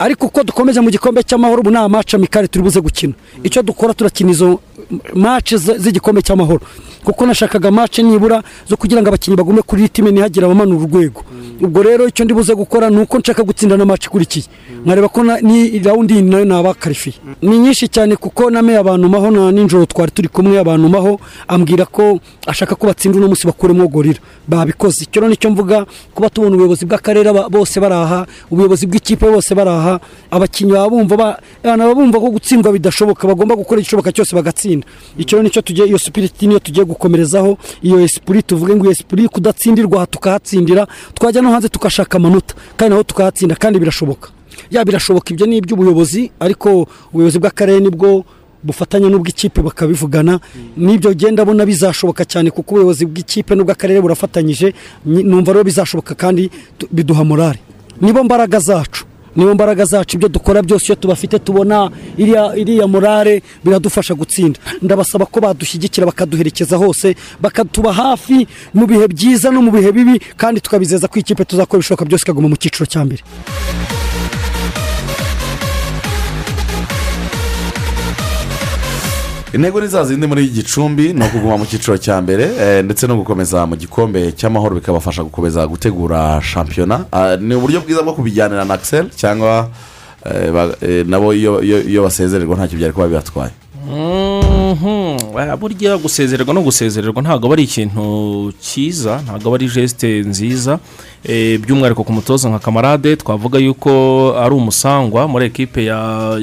[0.00, 3.12] Ariko uko dukomeza mu gikombe cy'amahoro ubu nta maci amikari turi buze gukina.
[3.44, 4.60] Icyo dukora turakina izo
[5.14, 6.60] maci z'igikombe cy'amahoro.
[7.04, 11.22] Kuko nashakaga maci nibura zo kugira ngo abakinnyi bagume kuri ritime ntihagire abamanura urwego.
[11.60, 14.44] Ubwo rero icyo ndi buze gukora ni uko nshaka gutsinda na maci ikurikiye
[14.84, 19.52] nkareba ko ni rawundi na yo nabakarifiye ni nyinshi cyane kuko nameye abantu maho na
[19.52, 24.20] nijoro twari turi kumwe abantu maho ambwira ko ashaka ko batsinda uno munsi bakuremo gorira
[24.48, 25.04] babikoze.
[25.04, 30.00] Icyo rero ni cyo mvuga kuba tubona ubuyobozi bw'akarere bose baraha ubuyobozi bw'ikipe bose baraha
[30.30, 34.86] abakinnyi baba bumva ba- abantu baba bumva ko gutsindwa bidashoboka bagomba gukora igishoboka cyose bagatsinda.
[35.20, 38.92] Icyo rero ni cyo tugiye iyo sipiriti niyo tugiye gukomerezaho iyo esipuri tuvuge ngo iyo
[38.92, 44.28] esipuri kudatsindirwa aha tukahatsindira twajya no hanze tugashaka amanota kandi naho tukahatsinda kandi birashoboka.
[44.70, 48.24] Ya birashoboka ibyo ni iby'ubuyobozi ariko ubuyobozi bw'akarere ni bwo
[48.62, 50.36] bufatanya n'ubw'ikipe bakabivugana.
[50.76, 54.74] N'ibyo genda abona bizashoboka cyane kuko ubuyobozi bw'ikipe n'ubw'akarere burafatanyije
[55.06, 56.50] Nyi- numva rero bizashoboka kandi
[56.92, 57.58] biduha morale.
[58.00, 59.04] Nibo mbaraga zacu.
[59.36, 64.58] Nibo mbaraga zacu ibyo dukora byose iyo tubafite tubona iriya morale biradufasha gutsinda.
[64.82, 70.60] Ndabasaba ko badushyigikira bakaduherekeza hose bakatuba hafi mu bihe byiza no mu bihe bibi kandi
[70.60, 73.22] tukabizeza ko ikipe tuzakora ibishoboka byose ikaguma mu cyiciro cya mbere.
[79.54, 83.16] Intego ni za zindi muri gicumbi ni ukuguma mu cyiciro cya mbere eh, ndetse no
[83.16, 87.04] gukomeza mu gikombe cy'amahoro bikabafasha gukomeza gutegura shampiyona.
[87.12, 89.68] Ah, ni uburyo bwiza bwo kubijyanira na akiseri cyangwa
[90.24, 93.50] eh, eh, nabo iyo basezererwa ntacyo byari kuba bibatwaye.
[93.90, 95.58] Mhm.
[95.58, 100.78] Burya gusezererwa no gusezererwa ntabwo ari ikintu cyiza ntabwo ari jesite nziza.
[101.24, 103.90] By'umwihariko ku mutoza nka kamarade twavuga yuko
[104.40, 106.36] ari umusangwa muri ekipe ya,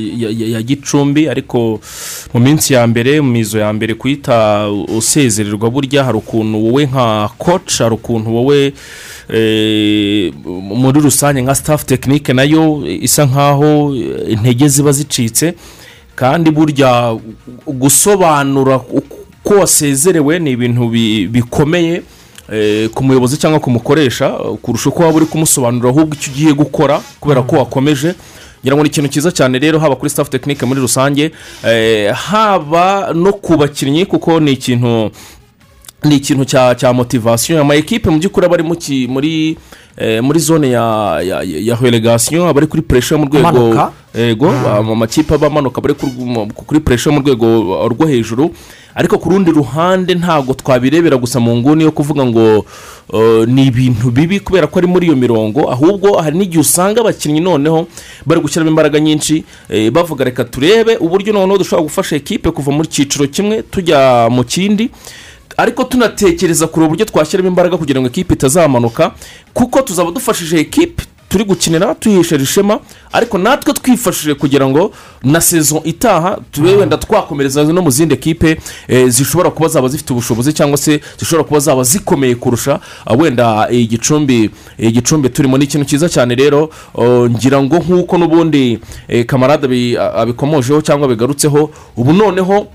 [0.54, 1.80] ya, gicumbi ariko
[2.34, 7.30] mu minsi ya mbere mu mizo ya mbere kuhita usezererwa burya hari ukuntu wowe nka
[7.38, 8.74] koci hari ukuntu wowe
[9.34, 10.34] eh,
[10.78, 15.54] muri rusange nka staff tekinike na yo isa nkaho eh, intege ziba zicitse.
[16.16, 17.18] Kandi burya
[17.68, 18.80] gusobanura
[19.44, 21.94] ko wasezerewe ni ibintu bi- bikomeye.
[21.96, 22.02] eh,
[22.94, 27.02] ku muyobozi cyangwa ku mukoresha eh, kurusha uko waba uri kumusobanurira ahubwo icyo ugiye gukora
[27.20, 28.16] kubera ko wakomeje.
[28.64, 31.32] Ngira ngo ni ikintu cyiza cyane rero haba kuri staff tekinike muri rusange.
[31.68, 35.12] Eh, haba no ku bakinnyi kuko ni ikintu
[36.04, 39.58] ni ikintu cya motivasiyo ama ekipe mu by'ukuri aba ari muri eh,
[40.22, 43.48] muri zone ya ya ya relegasiyo aba ari kuri puresha yo mu rwego
[44.16, 48.06] yego ama- amakipe aba amanuka aba ari ku- mu- kuri puresha yo mu rwego rwo
[48.08, 48.52] hejuru.
[48.98, 52.66] Ariko ku rundi ruhande ntabwo twabirebera gusa mu nguni yo kuvuga ngo
[53.14, 55.70] eh, ni ibintu bibi kubera ko ari muri iyo mirongo.
[55.70, 57.86] Ahubwo hari n'igihe usanga abakinnyi noneho
[58.26, 59.44] bari gushyiramo imbaraga nyinshi.
[59.70, 64.42] Eh, bavuga reka turebe uburyo noneho dushobora gufasha ekipe kuva muri cyiciro kimwe tujya mu
[64.44, 64.90] kindi.
[65.58, 69.12] Ariko tunatekereza kure uburyo twashyiramo imbaraga kugira ngo ekipe itazamanuka
[69.54, 72.80] kuko tuzaba dufashije ekipe turi gukinira tuyihesheje ishema
[73.12, 74.91] ariko natwe twifashije kugira ngo
[75.24, 80.13] na sezo itaha tube wenda twakomereza no mu zindi ekipe eh, zishobora kuba zaba zifite
[80.13, 85.58] ubushobozi cyangwa se zishobora kuba zaba zikomeye kurusha ah, wenda igicumbi igicumbi turimo.
[85.58, 91.08] Ni ikintu cyiza cyane rero oh, ngira ngo nk'uko n'ubundi eh, kamarade abi- abikomojeho cyangwa
[91.08, 92.67] bigarutseho ubu noneho eh,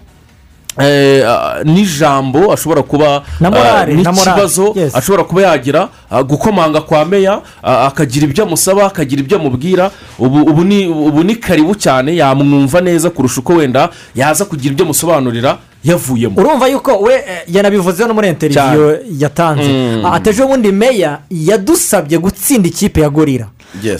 [1.65, 4.95] n'ijambo ashobora kuba ah, n'ikibazo yes.
[4.95, 9.91] ashobora kuba yagira ah, gukomanga kwa meya ah, akagira ibyo amusaba akagira ibyo amubwira.
[10.19, 16.41] Ubu ni karibu cyane yamwumva neza kurusha uko wenda yaza kugira ibyo amusobanurira yavuyemo.
[16.41, 19.69] Urumva yuko we eh, yanabivuze no muri interiviyo yatanze.
[19.69, 20.07] Mm.
[20.07, 23.47] ati ejo bundi meya yadusabye gutsinda ikipe ya gorira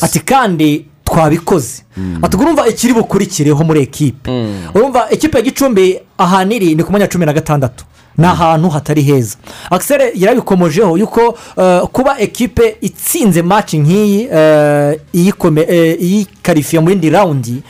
[0.03, 1.83] ati kandi twabikoze.
[2.23, 4.31] Ati urumva ikiri bukurikireho muri ekipe?
[4.75, 7.85] Urumva ekipe ya gicumbi ahantu iri ni ku mwanya wa cumi na gatandatu.
[8.19, 9.37] Ni ahantu hatari heza.
[9.71, 17.11] Akisere yarabikomojeho yuko eh, kuba ekipe itsinze maci nk'iyi eh, iyikome- eh, iyikarifiye mu yindi
[17.11, 17.63] rawundi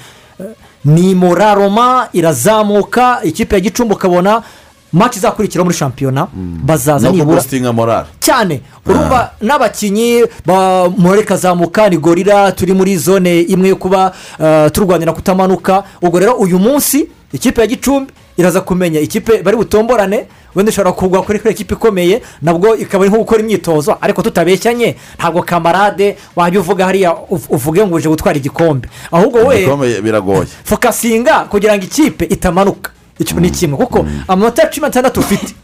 [0.84, 4.42] ni moraroma irazamuka ikipe ya gicumbi ukabona
[4.92, 6.26] maci izakurikira muri shampiyona
[6.64, 7.40] bazaza no nibura
[8.20, 8.60] cyane.
[8.86, 15.12] Urumva n'abakinnyi ba murare kazamuka ni gorira turi muri zone imwe yo kuba eh, turwanira
[15.12, 15.84] kutamanuka.
[16.02, 21.22] Ubwo rero uyu munsi ikipe ya gicumbi iraza kumenya ikipe bari butomborane wenda ishobora kugwa
[21.22, 23.96] kuri kuri ekipe ikomeye nabwo ikaba ari nko gukora imyitozo.
[24.00, 28.88] Ariko tutabeshyanye ntabwo kamarade wajya uvuga hariya uv- uvuge ngo uje gutwara igikombe.
[29.12, 29.56] Ahubwo we
[30.02, 30.46] biragoye.
[30.64, 32.90] Fokasinga kugira ngo ikipe itamanuka.
[33.18, 35.54] Icyo ni kimwe kuko amanota cumi n'atandatu ufite.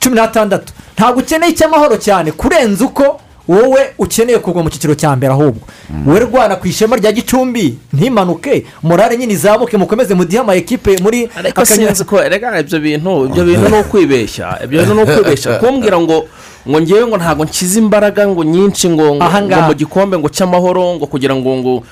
[0.00, 5.32] Cumi n'atandatu ntabwo ukeneye icy'amahoro cyane kurenza uko wowe ukeneye kugwa mu cyiciro cya mbere
[5.32, 5.66] ahubwo.
[6.06, 8.64] Wowe rwana ku ishema rya gicumbi ntimanuke.
[8.82, 13.44] Morale nyine izamuke mukomeze mudihe ama ekipe muri ariko sinzi ko rega ibyo bintu ibyo
[13.44, 14.58] bintu ni ukwibeshya.
[14.64, 15.58] Ibyo bintu ni ukwibeshya.
[15.60, 16.24] Kumbwira ngo
[16.68, 21.06] ngo ngewe ngo ntabwo nshyize imbaraga ngo nyinshi ngo ngo mu gikombe ngo cy'amahoro ngo
[21.06, 21.82] kugira ngo ngo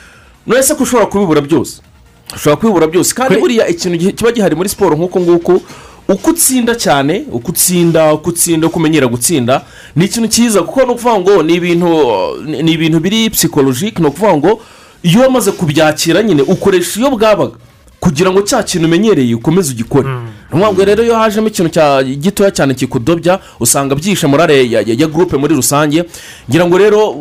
[0.47, 1.83] none ko ushobora kubibura byose.
[2.37, 3.15] Ushobora kubibura byose.
[3.15, 5.61] Kandi buriya ikintu kiba gihari muri siporo nk'uko nguko
[6.09, 9.63] uko utsinda cyane uko utsinda uko utsinda uko umenyera gutsinda
[9.97, 10.63] ni ikintu cyiza.
[10.63, 11.89] Kuko ni ukuvuga ngo ni ibintu
[12.47, 14.61] ni ni ibintu biri psikologike ni ukuvuga ngo
[15.03, 17.53] iyo wamaze kubyakira nyine ukoresha iyo bwabaga
[18.01, 20.09] kugira ngo cya kintu umenyereye ukomeze ugikore.
[20.73, 21.71] Ngo rero iyo hajemo ikintu
[22.19, 26.05] gitoya cyane kikudobya usanga byishe morale ya, gurupe muri rusange.
[26.51, 27.15] Ngira ngo rero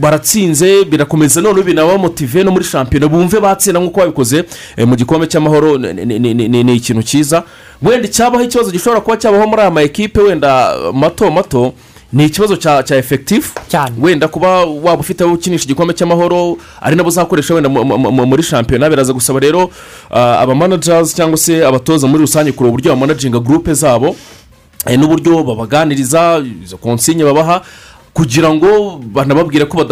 [0.00, 1.40] baratsinze birakomeza.
[1.40, 4.44] Noneho binabamotive no muri shampiyona bumve batsinda nk'uko babikoze
[4.76, 7.42] eh, mu gikombe cy'amahoro ni- ikintu cyiza.
[7.82, 11.72] Wenda icyabaho ikibazo gishobora kuba cyabaho muri aya ma ekipe wenda mato mato
[12.12, 13.94] ni ikibazo cya cya efekitifu Cyane.
[14.00, 18.26] wenda kuba waba ufite abo ukinisha igikombe cy'amahoro ari nabo uzakoresha wenda mu- mu- mu-
[18.26, 19.70] muri shampiyona biraza gusaba rero
[20.10, 24.16] ah, abamanajazi cyangwa se abatoza muri rusange kureba uburyo bamanaginga gurupe zabo
[24.86, 27.62] eh, n'uburyo babaganiriza izo konsinye babaha
[28.14, 29.84] kugira ngo banababwire ko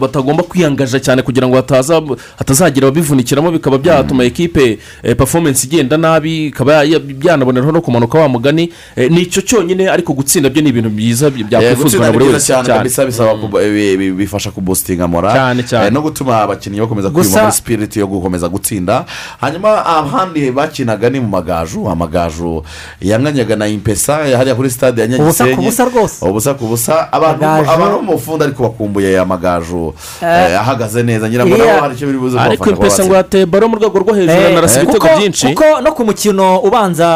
[0.00, 2.00] batagomba kwiyangaja cyane kugira ngo hataza
[2.38, 8.18] hatazagira ababivunikiramo bikaba byatuma ekipe eh, performance igenda nabi ikaba ya- ya- byanaboneraho no kumanuka
[8.18, 8.72] wa mugani.
[8.96, 12.24] Eh, ni icyo cyonyine ariko gutsinda byo ni ibintu byiza by- Eh, byakwifuzwa na buri
[12.24, 12.46] wese.
[12.64, 15.86] cyane bisaba bi- bifasha kubositinga morale Cyane, cyane.
[15.86, 19.04] Eh, no gutuma abakinnyi bakomeza kwiyumva muri sipiriti yo gukomeza gutsinda.
[19.40, 22.64] Hanyuma ahandi bakinaga ni mu magaju amagaju
[23.00, 25.66] yanganyaga na impesa hariya kuri stade ya Ubusa ku nyagisenyi.
[25.66, 26.24] busa rwose.
[26.26, 27.12] ubusa ku busa.
[27.12, 27.70] Abantu Amagaju.
[27.70, 32.06] abantu bo mu fundi ariko bakumbuye amagaju Eh, eh, ahagaze neza iriya- nabo hari icyo
[32.06, 34.80] biri buze ariko kubafasha kuba impesa ngo yateye baro mu rwego rwo hejuru Eh, yanarasa
[34.80, 35.46] eh, ibitego byinshi.
[35.54, 37.06] kuko no ku mukino ubanza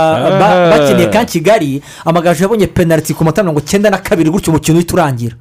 [0.41, 4.77] ba- bakiniye ka kigali amagaju yabonye penaliti ku matara mirongo icyenda na kabiri gutyo umukino
[4.79, 5.35] uhita urangira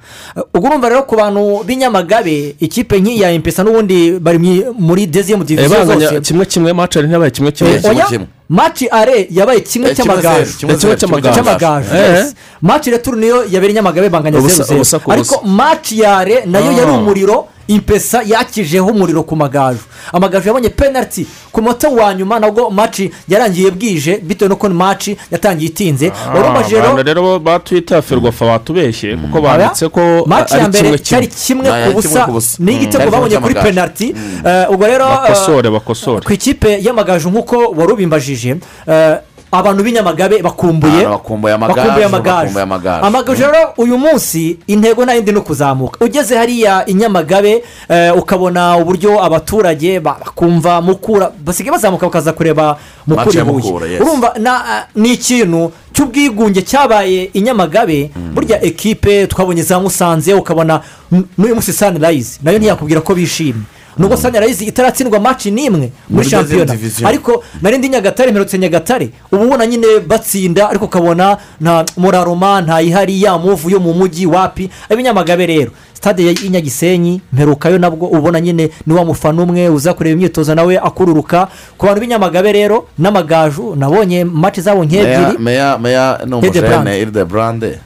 [0.53, 5.85] ubwo urumva rero ku bantu b'inyamagabe ikipe nk'iya impesa n'ubundi bari mu- muri deziyemu diviziyo
[5.85, 6.21] zose.
[6.21, 8.27] kimwe kimwe macari ntiyabaye kimwe kimwe kimwe.
[8.49, 11.31] Maci are yabaye kimwe Eh, kimwe cy'amagaju.
[11.31, 11.95] Eh, cy'amagaju.
[11.95, 12.25] Eh.
[12.61, 16.97] maci returu niyo yabereye inyamagabe banganya zeru zeru ariko maci yare na yo yari Ah.
[16.99, 19.79] umuriro impesa yakijeho umuriro ku magaju.
[20.13, 25.69] Amagaju yabonye penaliti ku munota wa nyuma nabwo maci yarangiye bwije bitewe n'uko maci yatangiye
[25.69, 26.11] itinze.
[26.49, 30.83] Umajije abantu rero rero ba twita ferwafa batubeshye kuko banditse ko maci ya ari mbere
[30.83, 31.93] kimwe cyari kimwe ku
[32.31, 33.11] busa ni igitego Mm.
[33.11, 36.25] babonye kuri penaliti Eh, ubwo rero bakosore bakosore.
[36.25, 38.55] ku ikipe y'amagaju nk'uko wari ubimbajije
[38.87, 39.17] eh,
[39.57, 41.05] abantu b'inyamagabe bakumbuye.
[41.83, 42.53] Bakumbuye amagaju,
[43.03, 46.05] amagaju rero uyu munsi intego nta yindi ni ukuzamuka.
[46.05, 52.77] Ugeze hariya i nyamagabe eh, ukabona uburyo abaturage ba- bakumva mukura basigaye bazamuka bakaza kureba
[53.07, 53.63] mukura ibuye.
[54.01, 60.81] urumva na- ni ikintu cy'ubwigunge cyabaye i nyamagabe burya ekipe twabonye za musanze ukabona
[61.37, 63.63] n'uyu munsi sanirayizi na yo ntiyakubwira ko bishimye.
[63.97, 69.09] Nubwo sanirayizi itaratsindwa maci n'imwe muri Muri shampiyona ariko narindi nyagatare mperutse nyagatare.
[69.31, 74.69] Uba ubona nyine batsinda ariko ukabona nta muraroma ntayihari ya muvu yo mu mujyi wapi?
[74.89, 75.71] Ab'inyamagabe rero.
[75.93, 81.47] Sitade y'inyagisenyi mperukayo nabwo ubona nyine ni wa mufana umwe uza kureba imyitozo nawe akururuka.
[81.77, 85.37] Ku bantu b'inyamagabe rero n'amagaju nabonye maci zabo nk'ebyiri.
[85.39, 87.79] Meya meya ni umujene iride burande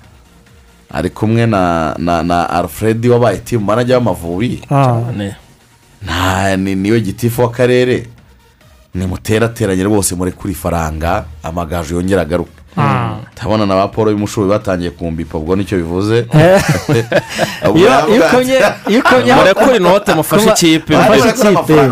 [0.91, 4.61] ari kumwe na na na alfred wabaye timu manajya w'amavubi.
[4.71, 5.01] Ah.
[6.03, 8.05] Nta ni ni we gitifu w'akarere.
[8.95, 12.51] Nimuterateranye rwose muri kuri faranga amagaju yongera agaruka
[13.33, 16.25] ndabona na ba paul y'umushubi batangiye kumbipa ubwo ni cyo bivuze.
[18.99, 20.93] Ukomye murekure inote mufashe ikipe.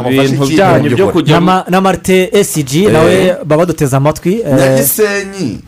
[0.09, 1.13] Ibintu byanyu byo by'ukuri.
[1.13, 5.59] kujya na ma- na marite esiji nawe baba baduteze amatwi eh, nyagisenyi.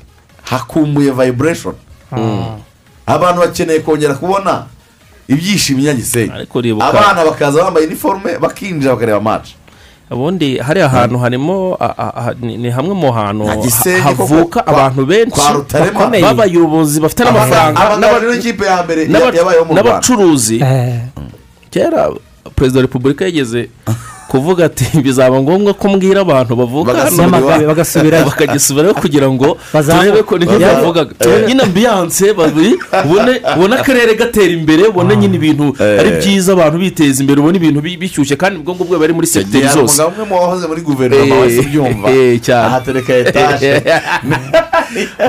[0.43, 1.73] Hakumbuye vibration.
[3.06, 4.63] Abantu bakeneye kongera kubona.
[5.29, 9.49] Ibyishimo i nyagisenyi ariko uribuka abana bakaza bambaye iniforume bakinjira bakareba match.
[10.11, 11.77] Ubundi hariya hantu harimo
[12.41, 13.45] ni hamwe mu hantu
[14.03, 15.41] havuka abantu benshi
[15.73, 16.23] bakomeye.
[16.23, 17.97] b'abayobozi bafite n'amafaranga.
[19.73, 20.57] n'abacuruzi.
[20.63, 20.99] Eh,
[21.69, 22.09] kera
[22.55, 23.69] perezida wa repubulika yigeze
[24.29, 26.93] kuvuga ati bizaba ngombwa ko mbwira abantu bavuka
[27.67, 31.11] Bagasubira bakagisubirayo kugira ngo turebe ko ni byo bavugaga.
[31.19, 31.47] Eh.
[31.47, 35.99] nyine ambiyanse ubone akarere gatera imbere ubone nyine ibintu Eh.
[35.99, 39.67] ari byiza abantu biteza imbere ubone ibintu bi- bishyushye kandi ubwo ngubwo bari muri segiteri
[39.67, 42.07] zose umwe mu wahoze muri guverinoma Eh, wese ubyumva
[42.45, 42.65] cyane.
[42.67, 43.69] ahatereka etaje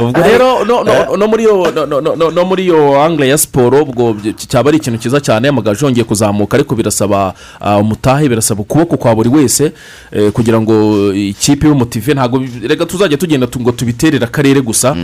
[0.01, 4.17] ubwo rero no- muri iyo angire ya siporo ubwo
[4.49, 9.15] cyaba ari ikintu cyiza cyane amagaju yongeye kuzamuka ariko birasaba ah, umutahe birasaba ukuboko kwa
[9.15, 9.73] buri wese
[10.13, 14.97] eh, kugira ngo ikipe y'umutive ntabwo reka tuzajya tugenda tu- ngo tubiterere akarere gusa.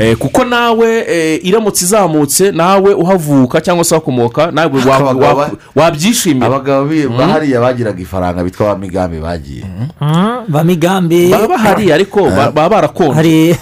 [0.00, 6.86] Eh, kuko nawe eh, iramutse izamutse nawe uhavuka cyangwa se wakomoka nawe ba- wabyishimira abagabo
[6.88, 9.64] bi- bahariya bagiraga ifaranga bitwa ba migambi bagiye.
[10.00, 13.14] Mm, bamigambi baba bahari ariko ba- baba barakonje.
[13.14, 13.56] Hari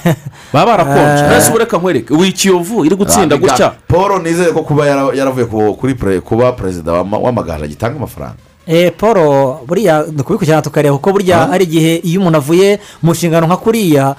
[0.52, 1.22] baba barakonje.
[1.22, 1.26] Eh.
[1.26, 3.50] mbese ureka nkwereke uyu kiyovu iri gutsinda Ba Migambi.
[3.50, 3.72] gutya.
[3.88, 8.36] Paul nizere ko kuba yara- yaravuye ku- kuri pre- kuba perezida w'ama- w'amagaju agitanga amafaranga.
[8.96, 9.16] Paul
[9.66, 14.14] buriya ni ukubikurikirana tukareba kuko burya hari igihe iyo umuntu avuye mu nshingano nka kuriya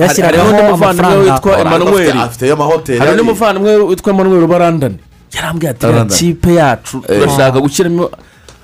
[0.00, 1.32] yashyiragaho muvandimwe amafaranga.
[1.34, 4.96] Witwa amahoteli hari undi muvandimwe witwa emmanuel barandani
[5.36, 6.96] yarambwiye ati kipe yacu.
[7.08, 7.20] Eh.
[7.20, 8.10] turashaka gushyiramo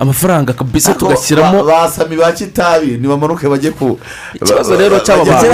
[0.00, 3.98] amafaranga kabisa tugashyiramo basami ba kitabi ntibamanuke bajye ku
[4.34, 5.44] Ikibazo rero cy'aba bantu-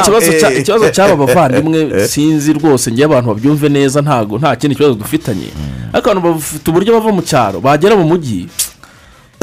[0.00, 4.72] ikibazo cya- ikibazo cy'aba bavandimwe eh, sinzi rwose ngewe abantu babyumve neza ntago nta kindi
[4.76, 5.48] kibazo dufitanye.
[5.92, 8.48] Ariko abantu bafite uburyo bava mu cyaro bagera mu mujyi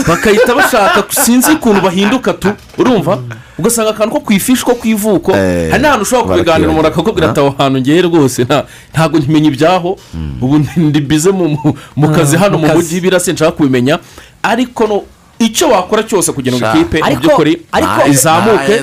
[0.07, 3.17] bakahita bashaka sinzi ukuntu bahinduka tu urumva?
[3.59, 7.29] Ugasanga akantu ko ku ifishi ko ku ivuko Eh, hari n'ahantu ushobora kubiganira umuntu akakubwira
[7.29, 9.97] ati aho hantu ngewe rwose nta- ntabwo nkimenya ibyaho.
[10.41, 13.99] Ubu ndi bize mu- mu- mu kazi hano mu mujyi birase nshaka kubimenya.
[14.43, 15.01] Ariko no
[15.39, 18.73] icyo wakora cyose kugira ngo ikipe mu Ariko- by'ukuri ariko- izamuke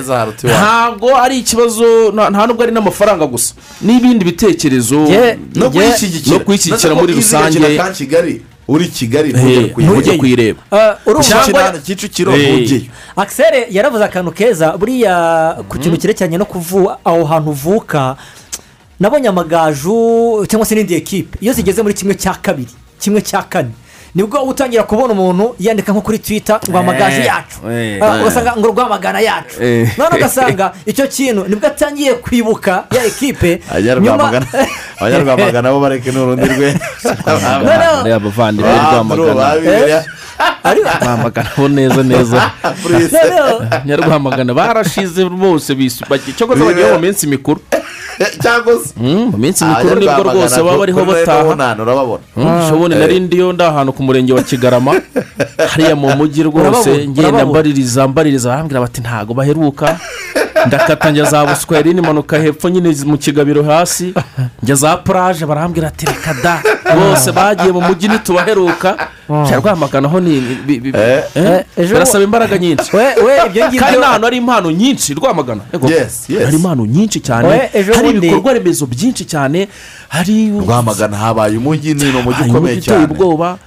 [0.47, 3.53] ntabwo ari ikibazo nta nubwo ari n'amafaranga gusa.
[3.81, 4.99] N'ibindi bitekerezo
[5.55, 6.35] no kuyishyigikira.
[7.01, 7.59] Muri rusange.
[8.71, 9.29] Uri kigali
[9.77, 10.59] ntujye kuyireba.
[11.05, 15.13] Urumva cyangwa kicukiro ntujyeyo akiseri yaravuze akantu keza buriya
[15.69, 18.15] ku kintu cyerekeranye no kuvu aho hantu uvuka
[18.99, 23.71] nabonye amagaju cyangwa se n'indi ekipe iyo zigeze muri kimwe cya kabiri kimwe cya kane.
[24.15, 27.57] Ni bwo utangira kubona umuntu yandika nko kuri twita ngo amagaju Eh, yacu.
[27.71, 27.99] eh.
[28.03, 29.55] Ah, ugasanga ngo rwamagana yacu.
[29.63, 29.87] Eh.
[29.97, 33.61] none ugasanga icyo kintu ni bwo atangiye kwibuka ya ekipe
[34.99, 36.75] abanyarwamagana bo bareke n'urundi rwe.
[38.15, 39.63] Abavandimwe rwamagana.
[41.01, 41.49] Rwamagana.
[41.57, 42.51] bo neza neza.
[43.85, 45.75] Nyarwamagana barashize bose
[46.35, 47.61] cyo koza bagiye mu minsi mikuru.
[48.41, 48.93] Cyangwa se.
[48.97, 51.75] Mm, mu minsi mikuru ni bwo rwose baba bariho bataha.
[51.81, 54.93] urababona ushobora nari ndiyo ndi ahantu ku murenge wa kigarama
[55.69, 59.99] hariya mu mujyi rwose ngenda mbaririza mbaririza barambwira bati ntago baheruka.
[60.67, 64.13] Ndakata njya za busweri nimanuka hepfo nyine mu kigabiro hasi
[64.63, 66.61] njya za puraje barambwira ati reka da.
[66.95, 68.89] Bose bagiye mu mujyi ntitubaheruka
[69.47, 71.23] cya rwamagana ho ni ni- bi- bi- Eh.
[71.35, 72.91] eh, birasaba imbaraga nyinshi.
[72.91, 75.61] Kandi ngibyo n'ahantu hari impano nyinshi rwamagana.
[75.73, 76.43] Ego, Yes, yes.
[76.45, 77.69] hari impano nyinshi cyane.
[77.95, 79.67] Hari ibikorwa remezo byinshi cyane.
[80.09, 83.07] Hari rwamagana habaye umujyi ni umujyi ukomeye cyane.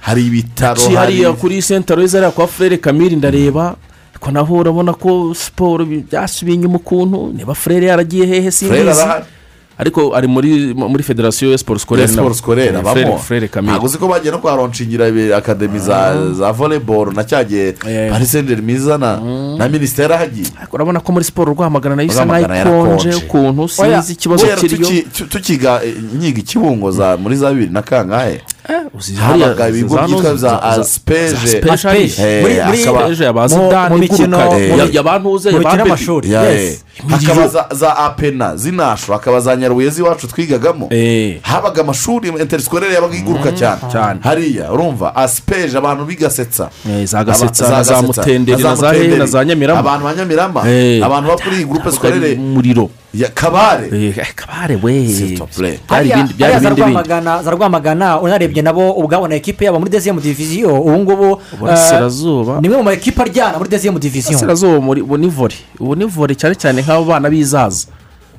[0.01, 3.75] hari ibitaro hari kuri senta roza hariya kwa furere kamiri ndareba.
[4.15, 7.33] Ariko naho urabona ko siporo bi- byasubiye inyuma ukuntu.
[7.33, 9.01] Niba furere yaragiye hehe simbizi.
[9.77, 13.19] Ariko ari muri muri federasiyo ya siporo sikorere siporo sikorera abamo
[13.61, 18.11] ntabwo uzi ko bagiye no kuharonshingira ibi- akademi za za voleboro na cyagiye Yeah.
[18.11, 19.19] paris saint germain izana
[19.57, 23.13] na minisiteri ahagiye ariko urabona ko muri siporo rwamagana na yo isa nk'ayikonje yarakonje.
[23.15, 24.87] ukuntu sinzi ikibazo kiriyo?
[24.87, 28.41] tuki- tu- tukiga eh, nyiga ikibungo za muri za bibiri na kangahe?
[29.19, 31.71] Habaga ibigo byitwa za za- aspeje Aspeje.
[31.71, 32.21] Aspeje.
[32.21, 33.41] Eh, Muri- muri- hakaba- Aspeje ya ba
[33.89, 36.29] mu- mikino- iguruka, mu ya- mi- ya bantuze mu ya mikino ba bebi y'amashuri
[37.09, 40.89] hakaba za- apena zinasho hakaba za nyarubuye z'iwacu twigagamo
[41.41, 43.51] habaga amashuri interisikwerere yabaga iguruka
[43.91, 46.69] cyane hariya urumva asipeje abantu bigasetsa
[47.03, 49.79] za Gasetsa, Aba- na za Mutenderi, na na za Hehe, na za Nyamirama.
[49.79, 50.61] abantu ba nyamirama
[51.05, 53.87] abantu bo kuri iyi gurupe sikorere umuriro ya kabare.
[53.91, 54.91] Eh, kabare we.
[55.89, 60.19] Byari ibindi byari ibindi bindi za rwamagana unarebye nabo ubwabo na ekipe yabo muri deziyemu
[60.21, 61.59] diviziyo ubu ngubu eh,
[62.61, 65.55] ni imwe mu ma ekipe aryana muri deziyemu diviziyo Burasirazuba ubu ni vore.
[65.79, 67.87] Ubu ni vore cyane cyane nk'abo bana b'izaza.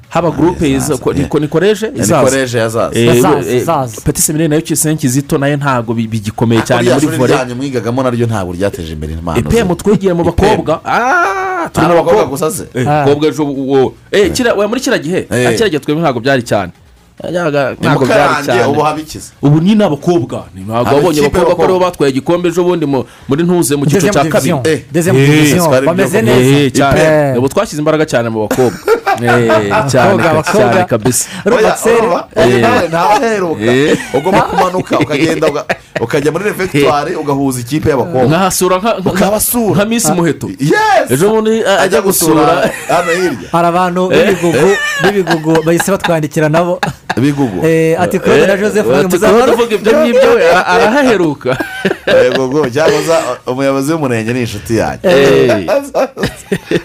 [0.09, 2.22] Haba gurupe iza- ko- ni ko- ni koleje ni izaza.
[2.95, 3.09] Eh,
[3.55, 3.61] eh,
[4.05, 4.62] peti seminari na yo
[4.97, 7.55] kizito na yo ntabwo bi- bigikomeye cyane rya muri vore.
[7.55, 12.25] Mwigagamo naryo ntabwo ryateje imbere impano epemu twegeye mu bakobwa Ah, turi Nta mu bakobwa
[12.25, 13.03] bakobwa gusa se Eh, Ah.
[13.03, 14.33] abakobwa ejo uwo eh
[14.69, 15.19] muri kiriya gihe?
[15.31, 15.49] Eh.
[15.49, 16.73] ah, kiriya gihe twebwe ntabwo byari cyane.
[17.81, 18.61] Ntabwo byari cyane.
[19.43, 23.43] ubu ni n'abakobwa ntabwo wabonye abakobwa ko ari bo batwaye igikombe ejo bundi mu- muri
[23.43, 24.53] ntuze mu cyiciro cya kabiri.
[24.64, 24.81] Eh.
[25.17, 26.41] Eh, bameze neza.
[26.41, 26.73] Eh,
[27.33, 27.39] Eh.
[27.39, 28.77] ubu twashyize imbaraga cyane mu bakobwa.
[28.85, 29.01] Eh,
[29.91, 30.43] cyane abakobwa.
[30.73, 31.77] cyane kabisa Oya,
[32.61, 33.99] nawe ntabaheruka Eh.
[34.14, 35.47] ugomba kumanuka ukagenda
[36.01, 38.99] ukajya muri refegitwari ugahuza ikipe y'abakobwa nkahasura nka-
[39.85, 41.11] minsi muheto yes!
[41.11, 42.69] Ejo bundi ajya gusura.
[42.89, 44.69] hano hirya hari abantu b'ibigugu
[45.03, 46.81] b'ibigugu bahise batwandikira nabo
[47.17, 48.87] bigugu Eh, ati claude na joseph
[50.53, 51.57] ara- arahaheruka
[52.70, 55.09] cyangwa umuyobozi w'umurenge ni inshuti yanjye.
[55.09, 55.66] Eh.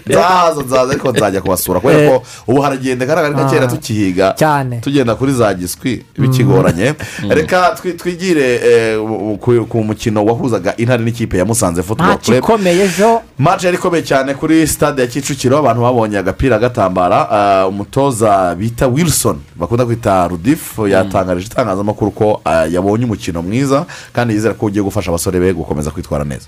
[0.06, 1.80] nzahaza nzaza ariko nzajya kubasura.
[1.80, 4.34] Kubera ko ubu haragenda garagara nka kera tukihiga.
[4.38, 4.80] Cyane.
[4.80, 6.94] Tugenda kuri za giswi bikigoranye.
[7.28, 8.98] Reka twi- twigire eh,
[9.40, 12.38] ku- mukino wahuzaga intare n'ikipe ya musanze ntacyo club.
[12.38, 13.20] ikomeye ejo.
[13.38, 15.58] Match yari ikomeye cyane kuri stade ya kicukiro.
[15.58, 22.66] Abantu babonye agapira gatambara ah, umutoza bita wilson bakunda kwita rudifu yatangarije itangazamakuru ko ah,
[22.66, 26.46] yabonye umukino mwiza kandi yizera ko ugiye gufasha abasore be gukomeza kwitwara neza.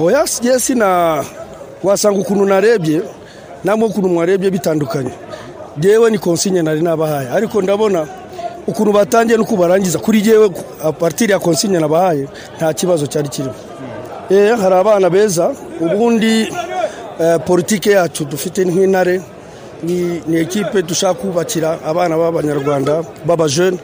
[0.00, 1.24] Oya sigiye sina
[1.82, 3.02] wasanga ukuntu narebye
[3.64, 5.10] namwe ukuntu mwarebye bitandukanye.
[5.82, 7.28] Yewe ni konsinye nari nabahaye.
[7.30, 8.06] Ariko ndabona
[8.66, 9.98] ukuntu batangiye n'uko barangiza.
[9.98, 10.50] Kuri yewe
[10.84, 13.54] aparitiri ya konsinye nabahaye nta kibazo cyari kirimo.
[14.30, 16.52] Eh, hari abana beza ubundi
[17.20, 19.22] eh, politike yacu dufite nk'intare
[19.82, 23.78] ni ekipe dushaka kubakira abana b'abanyarwanda b'abajene.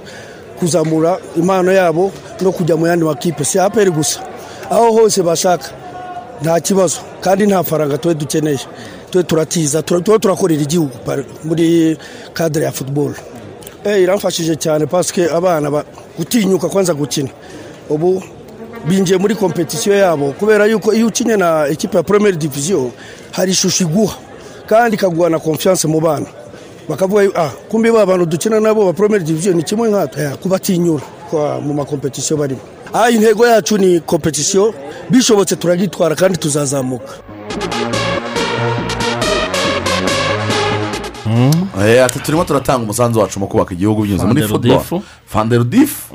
[0.58, 3.44] Kuzamura impano yabo no kujya mu yandi makipe.
[3.44, 4.20] Si aperi gusa.
[4.70, 5.68] Aho hose bashaka
[6.42, 7.00] nta kibazo.
[7.20, 8.58] Kandi nta faranga tuba dukeneye.
[9.10, 10.90] Tube turatiza tura- tuba turakorera igihugu
[11.44, 11.96] muri
[12.32, 13.14] kadire ya futuboro
[13.84, 15.84] iramfashije cyane pasike abana ba-
[16.18, 17.28] gutinyuka kwanza gukina.
[17.90, 18.22] Ubu
[18.88, 20.32] binjiye muri kompetisiyo yabo.
[20.32, 22.90] Kubera yuko iyo ukinye na ekipa ya poromeri diviziyo
[23.32, 24.16] hari ishusho iguha.
[24.66, 26.26] Kandi ikaguha na konfiyanse mu bana.
[26.88, 31.04] Bakavuga ah kumbe ba bantu dukina nabo ba poromeri diviziyo ni kimwe nkatwe Eh, kubatinyura
[31.62, 32.60] mu makompetisiyo barimo.
[32.92, 34.74] Ah intego yacu ni kompetisiyo
[35.10, 37.12] bishobotse turagitwara kandi tuzazamuka.
[41.86, 45.02] Eh, ati turimo turatanga umusanzu wacu mu kubaka igihugu binyuze muri football.
[45.26, 46.14] Fanderudifu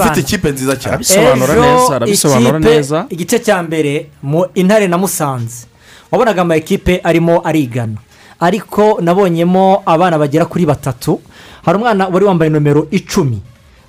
[0.00, 0.94] ufite ikipe nziza cyane.
[0.94, 3.06] Arabisobanura neza, arabisobanura ikipe, neza.
[3.10, 5.66] igice cya mbere mu intare na musanze.
[6.10, 7.96] Wabonaga ama ekipe arimo arigana.
[8.40, 11.20] Ariko nabonyemo abana bagera kuri batatu
[11.64, 13.42] hari umwana wari wambaye nomero icumi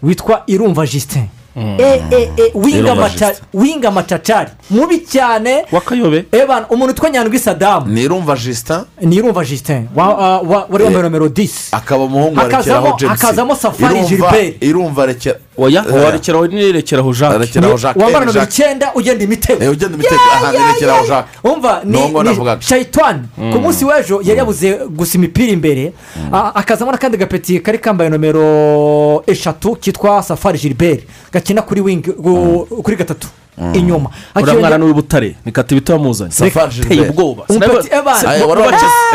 [0.04, 1.28] witwa irumva justin.
[1.56, 3.46] E e e winga Irumva maca- Justin.
[3.54, 5.66] winga macacari mubi cyane.
[5.72, 6.26] Wakayobe?
[6.70, 9.44] Umuntu utwa nyandwi sadamu ni irumva jisita ni irumva
[10.42, 13.22] wa- wari wambaye nomero disi akaba umuhungu Hakazamo- arekeraho james.
[13.22, 14.64] hakazamo Safari Irumva- Gilbert.
[14.64, 16.04] irumva rekera oya Eh.
[16.06, 17.54] warekeraho n'irekeraho jacques?
[17.96, 19.64] Wambara Eh, nomero icyenda ugenda imitego.
[19.64, 20.22] Eh, ugenda imitego.
[20.34, 21.40] Aha nirekeraho jacques.
[21.44, 22.00] Umva ni
[22.60, 25.94] shayitani ku munsi w'ejo yari yabuze gusa imipira imbere.
[26.32, 31.04] A- akazamo n'akandi gapeti kari kambaye nomero eshatu kitwa safari gilbert.
[31.34, 32.12] Gakina kuri wingi
[32.84, 33.28] kuri gatatu.
[33.74, 34.10] Inyuma.
[34.36, 37.44] Uriya mwana Hakiyongera- ni uw'ibutare ni katibito wamuzanye Safari teye ubwoba.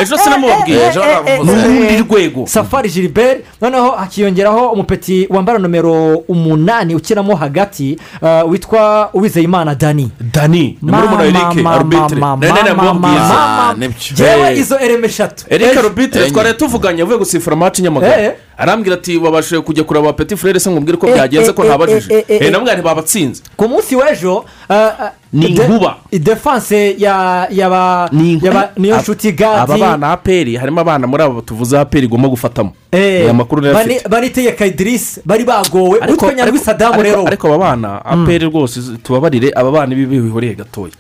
[0.01, 1.53] Ejo sinamubabwiye ejo baramuvuze.
[1.53, 2.47] ni urundi rwego.
[2.47, 3.45] Safari gilbert.
[3.61, 10.11] Noneho hakiyongeraho umupeti wambara nomero umunani ukinamo hagati uh, witwa uwizeyimana dani.
[10.33, 10.79] Dani.
[10.83, 12.21] Ni murumuna wa erike arubitire
[14.25, 14.59] Eh.
[14.59, 15.45] izo ereme eshatu.
[15.51, 17.85] Erike arubitire twari tuvuganye avuye gusifura amaci Eh.
[17.85, 21.69] nyamagana arambwira ati babashije kujya kureba peti furere se nkubwire ko Eh, byagenze ko eh,
[21.69, 24.45] ntabajije eh, namwe ntibabatsinze ku munsi w'ejo
[25.33, 25.97] Ni inkuba.
[26.13, 28.09] defanse ya yaba
[28.43, 32.73] yaba niyo nshuti aba gadi bana aperi harimo abana muri abo tuvuze aperi igomba gufatamo.
[32.93, 34.09] Aya makuru niyo afite.
[34.09, 35.99] banitegeka idirisi bari bagowe.
[36.01, 37.27] Ariko- sadamu ariko- rero.
[37.27, 40.93] ariko aba bana aperi rwose tubabarire aba bana ibi bihuriye gatoya.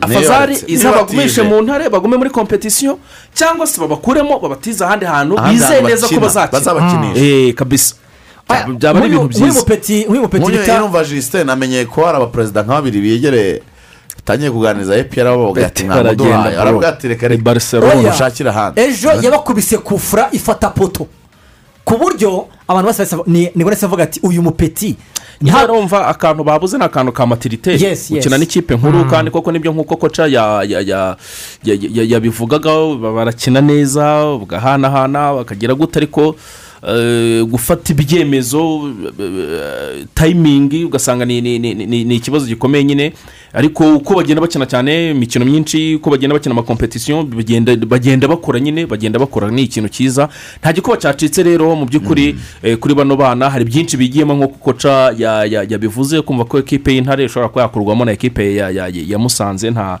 [0.00, 2.98] Afazari Niyo- iza niyo bagumishe mu ntare bagume muri kompetisiyo
[3.34, 7.20] cyangwa se babakuremo babatize ahandi hantu bizeye neza ko bazakina bazabakinisha.
[7.24, 7.94] Eh, kabisa.
[8.78, 9.44] Byaba ari ibintu byiza.
[9.44, 13.62] nk'uyu mupeti yumva jisite namenye ko hari abaperezida nka babiri begereye
[14.16, 16.62] batangiye kuganiriza epr bavuga ati mwamuduhaye bro.
[16.62, 18.80] aravuga ati reka Ni reka mushakire ahandi.
[18.80, 21.06] Ejo yabakubise kufura ifata poto.
[21.84, 24.96] Ku buryo abantu bose bahise bavuga- ati uyu mupeti.
[25.40, 28.10] Niba urumva akantu babuze ni akantu ka matiriteri Yes, yes.
[28.10, 31.16] gukina n'ikipe nkuru kandi koko ni byo nk'uko koca ya- ya- ya-
[31.64, 36.36] ya- ya- yabivugagaho ba- barakina neza bagahanahana bakagira gute ariko
[37.46, 43.12] gufata ibyemezo eh, tayimingi ugasanga ni- ikibazo gikomeye nyine.
[43.52, 47.22] Ariko uko bagenda bakina cyane imikino myinshi uko bagenda bakina amakompetisiyo
[47.86, 50.28] bagenda bakora nyine bagenda bakora ni ikintu cyiza.
[50.60, 55.14] Nta gikuba cyacitse rero mu by'ukuri eh, kuri bano bana hari byinshi bigiyemo nk'uko koca
[55.18, 58.70] ya- ya- yabivuze kumva ko ekipe y'intare ishobora kuba yakurwamo na ekipe ya-
[59.18, 59.98] musanze nta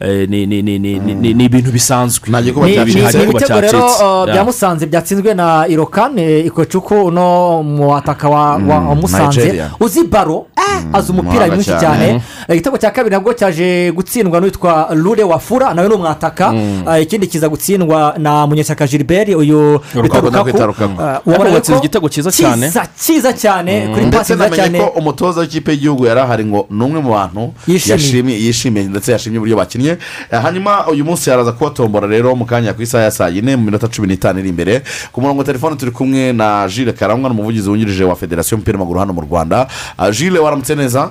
[0.00, 2.28] ni ni- ni- ni- ni- ni- ni ibintu bisanzwe.
[2.40, 4.32] Ni ibitego rero uh, Ya.
[4.32, 8.58] bya musanze byatsinzwe na irokane ikocuku uno mu ataka wa
[8.94, 10.46] musanze uzi baro?
[10.92, 11.80] Azi umupira mwinshi cyane.
[11.80, 12.22] cyane.
[12.48, 16.54] Igitego cya kabiri nabwo cyaje gutsindwa n'uwitwa rure wafura nawe ni umwataka.
[17.02, 20.92] Ikindi kiza gutsindwa na munyeshyaka gilbert uyu bita Rukaku.
[21.26, 22.72] ubona ko igitego cyiza cyane.
[22.96, 24.78] cyiza cyane kuri pasi ndetse nziza namenye cyane.
[24.78, 29.56] ko umutoza w'ikipe y'igihugu yari ahari ngo ni umwe mu bantu yishimiye ndetse yashimye uburyo
[29.56, 29.89] bakinnye.
[30.30, 33.64] Eh, hanyuma uyu munsi yaraza kubatombora rero mu kanya ku isaha ya saa yine mu
[33.64, 34.82] minota cumi n'itanu iri imbere.
[35.12, 38.78] Ku murongo wa telefone turi kumwe na jile karangwa ni umuvugizi wungirije wa federasiyo y'umupira
[38.78, 39.66] w'amaguru hano mu rwanda.
[40.12, 41.10] Jile waramutse neza?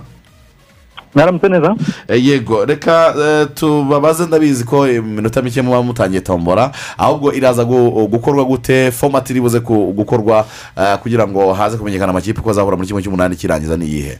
[1.15, 1.75] Mwaramutse neza.
[2.07, 2.65] Eh, yego.
[2.65, 8.91] Reka eh, tubabaze ndabizi ko iminota mike muba mutangiye tombora ahubwo iraza gu- gukorwa gute
[8.91, 10.45] fomati iri buze ku- gukorwa
[10.77, 14.19] eh, kugira ngo haze kumenyekana amakipe uko azahura muri kimwe cy'umunani kirangiza ni iyihe?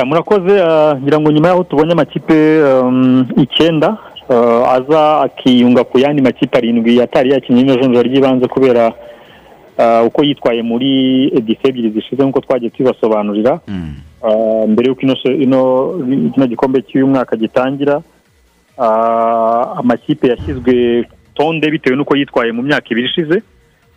[0.00, 3.98] Murakoze ah, ngira ngo nyuma y'aho tubonye amakipe um, icyenda
[4.30, 8.92] ah, aza akiyunga ku yandi makipe arindwi atari yakinnye ino jonjora ry'ibanze kubera
[9.78, 10.90] ah, uko yitwaye muri
[11.36, 13.60] edisi ebyiri zishize nk'uko twagiye tubibasobanurira.
[14.24, 18.00] Ah, mbere y'uko ino gikombe cy'uyu mwaka gitangira
[19.76, 23.42] amakipe yashyizwe tonde bitewe n'uko yitwaye mu myaka ibiri ishize.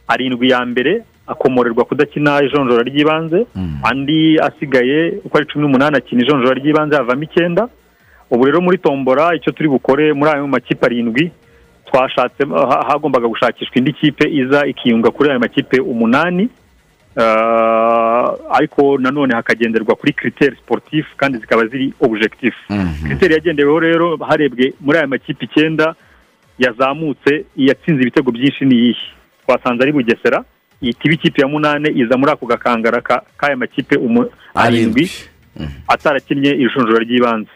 [0.07, 3.45] Arindwi ya mbere akomorerwa kudakina ijonjora ry'ibanze.
[3.83, 7.67] Andi asigaye uko ari cumi n'umunani akina ijonjora ry'ibanze havamo icyenda.
[8.29, 11.31] Ubu rero muri tombora icyo turi bukore muri ayo makipe arindwi
[11.85, 16.49] twashatse ha- hagombaga gushakishwa indi kipe iza ikiyunga kuri ayo makipe umunani.
[17.17, 22.57] Ah, ariko nanone hakagenderwa kuri kiriteri siporutifu kandi zikaba ziri objekitifu
[23.03, 25.95] kiriteri yagendeweho rero harebwe muri aya makipe icyenda
[26.59, 28.99] yazamutse yatsinze ibitego byinshi ni iyihe.
[29.45, 30.43] Twasanze ari bugesera
[30.85, 33.97] ihita iba ikipe ya munani iza muri ako gakangara ka- k'aya makipe
[34.53, 35.09] arindwi
[35.87, 37.49] atarakinnye irushanjura ry'ibanze.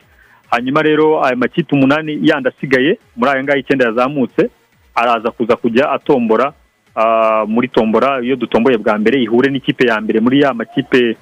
[0.51, 4.49] Hanyuma rero aya makipe umunani yandi asigaye muri aya ngaya icyenda yazamutse
[4.95, 6.53] araza kuza kujya atombora
[6.95, 11.17] ah, muri tombora iyo dutomboye bwa mbere ihure n'ikipe ya mbere muri ya makipe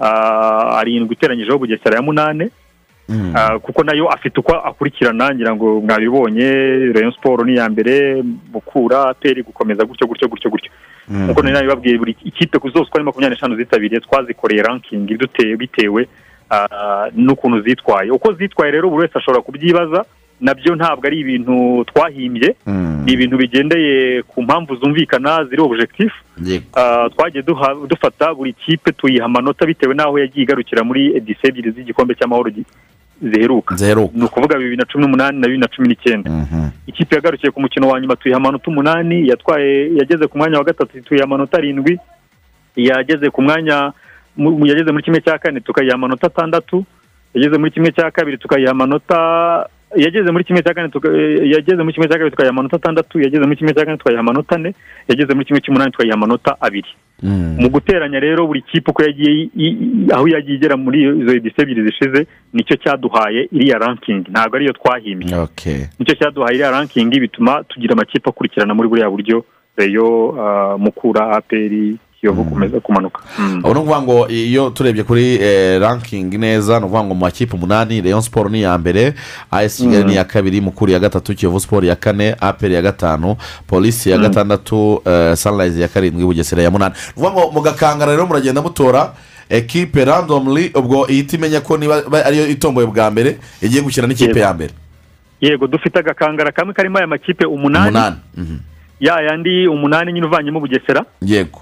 [0.00, 2.48] ah, arindwi iteranyijeho bugesera ya munani
[3.34, 6.46] Ah, kuko na yo afite uko akurikirana ngira ngo mwabibonye
[6.94, 8.22] rayon siporo ni iya mbere
[8.54, 10.70] mukura peri gukomeza gutyo gutyo gutyo gutyo.
[11.10, 15.18] Nk'uko nari nabibabwiye buri ikipe zose uko ari makumyabiri n'eshanu zitabiriye twazikoreye rankingi
[15.58, 16.08] bitewe
[16.50, 18.10] ah, n'ukuntu zitwaye.
[18.10, 20.04] Uko zitwaye rero buri wese ashobora kubyibaza
[20.40, 22.56] na byo ntabwo ari ibintu twahimbye.
[23.04, 26.64] Ni ibintu bigendeye ku mpamvu zumvikana ziri objekitifu yego.
[26.74, 27.42] Ah, twagiye
[27.88, 32.50] dufata buri kipe tuyiha amanota bitewe n'aho yagiye igarukira muri edisi ebyiri z'igikombe cy'amahoro
[33.22, 33.76] ziheruka.
[34.14, 36.30] Ni ukuvuga bibiri na cumi n'umunani na bibiri na cumi n'icyenda.
[36.86, 41.00] Ikipe yagarukiye ku mukino wa nyuma tuyiha amanota umunani yatwaye yageze ku mwanya wa gatatu
[41.02, 41.98] tuyiha amanota arindwi.
[42.76, 43.92] Yageze ku mwanya
[44.66, 46.84] yageze muri kimwe cya kane tukayiha amanota atandatu.
[47.34, 49.18] Yageze muri kimwe cya kabiri tukayiha amanota
[49.96, 50.88] yageze muri kimwe cya kane
[51.54, 54.54] yageze muri kimwe cya kabiri tukayiha amanota atandatu yageze muri kimwe cya kane tukayiha amanota
[54.56, 54.74] ane
[55.08, 56.88] yageze muri kimwe cy'umunani tukayiha amanota abiri.
[57.60, 59.48] Mu guteranya rero buri kipe uko yagiye
[60.14, 64.72] aho yagiye igera muri izo edisi ebyiri zishize ni cyo cyaduhaye iriya rankingi ntabwo ariyo
[64.72, 65.34] twahimbye.
[65.98, 69.44] Nicyo cyaduhaye iriya rankingi bituma tugira amakipe akurikirana muri buriya buryo.
[69.76, 73.20] Reyo ah, mukura aperi kiyovu kumeza kumanuka.
[73.38, 73.58] Mm.
[73.58, 77.56] ubu ni ukuvuga ngo iyo turebye kuri eh, ranking neza ni ukuvuga ngo mu makipe
[77.56, 79.14] umunani leon siporo ni iya mbere
[79.50, 83.36] as kigali ni iya kabiri mukuru ya gatatu kiyovu siporo ya kane aperi ya gatanu
[83.66, 84.22] polisi ya Mm.
[84.22, 86.94] gatandatu eh, sunrise ya karindwi bugesera ya munani.
[86.94, 89.12] Ni ukuvuga ngo mu gakangara rero muragenda mutora
[89.48, 94.40] ekipe randomly ubwo ihita imenya ko niba ba- ariyo itomboye bwa mbere igiye gukina n'ikipe
[94.40, 94.72] ya mbere.
[95.40, 97.88] Yego dufite agakangara kamwe karimo aya makipe umunani.
[97.88, 98.16] Umunani.
[98.36, 98.56] Mhm.
[99.00, 101.04] ya yandi umunani nyine uvanyemo bugesera.
[101.22, 101.60] Yego.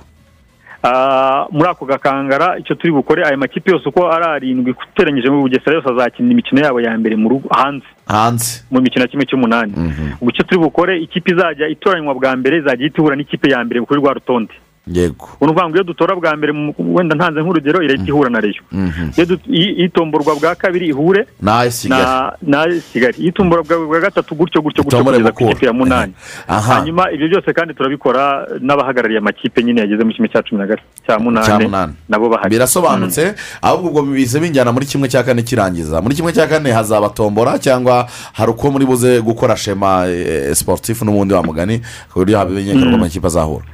[1.51, 5.76] Muri ako gakangara icyo turi bukore aya makipe yose uko ari arindwi uteranyije mu bugesera
[5.76, 7.87] yose azakina imikino yabo ya mbere mu rugo hanze.
[8.07, 8.62] Hanze.
[8.70, 9.72] Mu mikino ya kimwe cy'umunani.
[10.20, 13.81] Ubwo icyo turi bukore ikipe izajya itoranywa bwa mbere izajya ihita ihura n'ikipe ya mbere
[13.81, 14.55] kuri rwa rutonde.
[14.93, 15.28] Yego.
[15.41, 19.11] Ukuvuga ngo iyo dutora bwa mbere wenda ntanze nk'urugero irahita ihura na reyo Mhm.
[19.53, 24.34] i- itomborwa bwa kabiri ihure na as kigali na na kigali iyo itomborwa bwa gatatu
[24.34, 26.12] gutyo gutyo gutyo kugeza ku ikipe ya munani.
[26.49, 26.74] Aha.
[26.74, 30.89] Hanyuma ibyo byose kandi turabikora n'abahagarariye amakipe nyine yageze mu kimwe cya cumi na gatatu
[31.07, 31.68] cya munani
[32.09, 32.51] nabo bahari.
[32.51, 33.34] Birasobanutse?
[33.62, 36.01] Ahubwo ubwo bize binjyana muri kimwe cya kane kirangiza.
[36.03, 41.03] Muri kimwe cya kane hazaba tombora cyangwa hari uko muri buze gukora shema eh, sportif
[41.03, 41.80] n'ubundi wa mugani
[42.12, 42.95] ku buryo hamenyekana Mm.
[42.95, 43.64] amakipe azahura.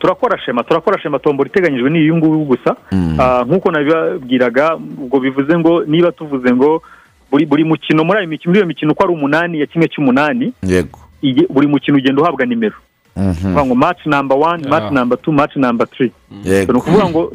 [0.00, 2.76] Turakora shema turakora shema tombora iteganyijwe n'iyi nguyu gusa.
[2.92, 3.16] Mm.
[3.20, 6.82] Ah, nk'uko nabibabwiraga ubwo bivuze ngo niba tuvuze ngo
[7.30, 10.52] buri buri mukino muri ayo mikino muri iyo mikino uko ari umunani ya kimwe cy'umunani
[11.50, 12.74] buri mukino ugenda uhabwa nimero.
[13.16, 13.32] Mhm.
[13.34, 16.12] kuvuga ngo match number one match number two match number three.
[16.44, 16.72] Yego.
[16.72, 17.32] Ni ukuvuga ngo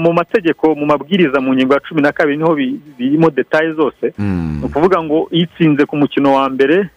[0.00, 3.72] mu mategeko mu mabwiriza mu ngingo ya cumi na kabiri ni ho bi- birimo detaye
[3.72, 4.12] zose.
[4.18, 4.58] Mm.
[4.60, 6.88] ni ukuvuga ngo itsinze ku mukino wa mbere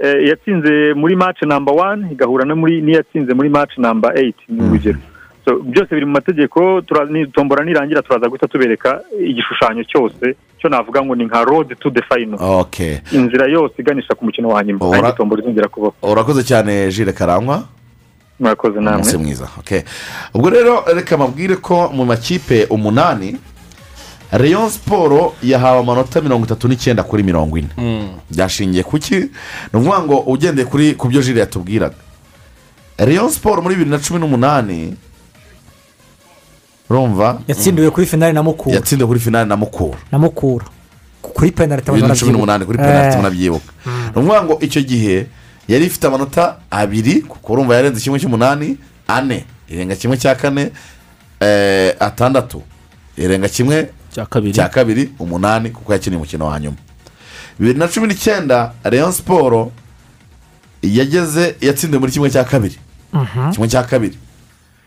[0.00, 4.98] yatsinze muri match number one igahura no muri n'iyatsinze muri match number eight ni urugero.
[5.44, 6.82] So, byose biri mu mategeko
[7.32, 12.02] tombora nirangira turaza guhita tubereka igishushanyo cyose cyo navuga ngo ni nka road to the
[12.02, 12.38] final.
[12.40, 13.00] Ok.
[13.12, 14.90] Inzira yose iganisha ku mukino wa nyuma.
[14.90, 17.64] Kandi tombora izongera kubaho urakoze cyane jire karangwa.
[18.40, 19.48] Murakoze umunsi namwe mwiza.
[19.58, 19.84] Ok.
[20.34, 23.36] Ubwo rero reka mabwire ko mu makipe umunani
[24.32, 27.68] Rayon siporo yahawe amanota mirongo itatu n'icyenda kuri mirongo ine.
[28.30, 29.14] Byashingiye ku ki?
[29.14, 29.28] Ni
[29.74, 31.94] ukuvuga ngo ugendeye kuri ku byo jire yatubwiraga.
[32.98, 34.94] Rayon siporo muri bibiri na cumi n'umunani
[36.90, 37.40] urumva?
[37.48, 38.74] Yatsindiwe kuri finali na mukura.
[38.76, 39.98] Yatsindiwe kuri finali na mukura.
[40.12, 40.64] Na mukura.
[41.22, 43.16] Kuri penaliti bibiri na cumi n'umunani kuri penaliti Eh.
[43.16, 45.26] munabyibuka ni ukuvuga ngo icyo gihe
[45.68, 48.76] yari ifite amanota abiri kuko urumva yarenze kimwe cy'umunani
[49.08, 49.44] ane.
[49.68, 50.70] Irenga kimwe cya kane
[51.40, 52.62] eh, atandatu.
[53.16, 54.52] Irenga kimwe cya kabiri.
[54.52, 56.76] Cya kabiri umunani kuko yakiniye umukino wa nyuma.
[57.58, 59.72] Bibiri na cumi n'icyenda Rayon siporo
[60.82, 62.76] yageze yatsindiwe muri kimwe cya kabiri.
[63.52, 64.18] Kimwe cya kabiri.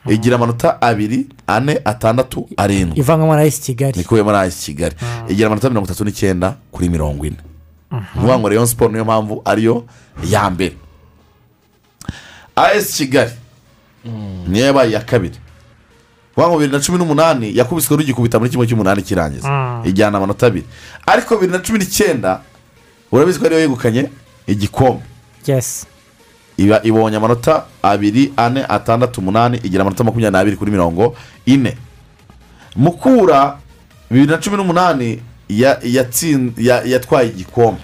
[0.10, 3.00] Igira amanota abiri ane atandatu arindwi.
[3.00, 3.98] Ivangamo na esi kigali.
[4.00, 4.96] Nikuyemo na ayisi kigali.
[5.30, 7.38] Igira amanota mirongo itatu n'icyenda kuri mirongo ine.
[7.92, 9.86] Ni ukuvuga ngo Rayon siporo niyo mpamvu ariyo
[10.30, 10.76] ya mbere.
[12.56, 13.32] Ayisi kigali.
[14.48, 15.36] Niyo yabaye iya kabiri.
[16.38, 19.48] Ngo bibiri na cumi n'umunani yakubiswe rugikubita muri kimwe cy'umunani kirangiza.
[19.86, 20.66] Ijyana amanota abiri.
[21.06, 22.40] Ariko bibiri na cumi n'icyenda
[23.12, 24.10] urabizi ko ariyo yegukanye
[24.48, 25.04] igikombe.
[26.58, 31.16] Iba ibonye amanota abiri ane atandatu umunani igira amanota makumyabiri n'abiri kuri mirongo
[31.46, 31.78] ine.
[32.76, 33.58] Mukura
[34.12, 35.22] bibiri na cumi n'umunani
[36.86, 37.82] yatwaye igikombe.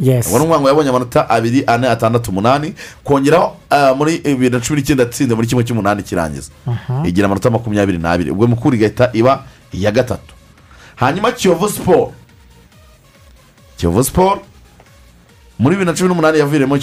[0.00, 2.74] Yesi ubwo ni ngo yabonye amanota abiri ane atandatu umunani.
[3.04, 6.50] Kongeraho ah, muri bibiri na cumi n'icyenda yatsinze muri kimwe cy'umunani kirangiza.
[7.04, 8.30] Igira amanota makumyabiri n'abiri.
[8.30, 10.34] Ubwo mukura igahita iba iya gatatu.
[10.96, 12.12] Hanyuma kiyovu siporo
[13.76, 14.40] kiyovu siporo
[15.58, 16.76] muri bibiri na cumi n'umunani yaviriyemo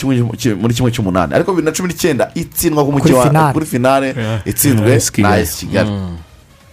[0.62, 1.34] muri kimwe cy'umunani.
[1.34, 4.16] Ariko bibiri na cumi n'icyenda itsindwa ku mukino kuri finale
[4.46, 5.34] itsinzwe AS Kigali.
[5.36, 5.92] na esi kigali.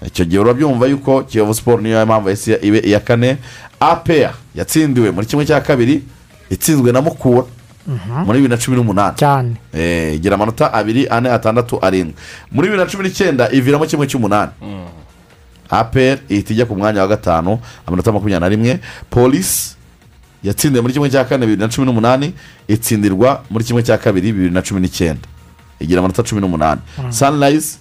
[0.07, 3.37] Icyo gihe urabyumva yuko kiyovu siporo niyo mpamvu yahise ibe iya kane.
[3.81, 6.03] Apeya yatsindiwe muri kimwe cya kabiri.
[6.55, 7.45] Itsinzwe na mukura
[8.25, 9.17] muri bibiri na cumi n'umunani.
[9.17, 9.57] Cyane.
[9.75, 12.15] Eh, igira amanota abiri ane atandatu arindwi.
[12.53, 14.53] Muri bibiri na cumi n'icyenda iviramo kimwe cy'umunani.
[15.71, 18.81] Apr ihita ijya ku mwanya wa gatanu amanota makumyabiri na rimwe.
[19.11, 19.77] Polisi
[20.43, 22.33] yatsindiwe muri kimwe cya kane bibiri na cumi n'umunani
[22.69, 25.29] itsindirwa muri kimwe cya kabiri bibiri na cumi n'icyenda.
[25.81, 26.81] Igira amanota cumi n'umunani.
[27.11, 27.79] Sunrise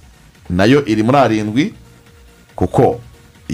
[0.49, 1.73] na yo iri muri arindwi
[2.55, 2.99] kuko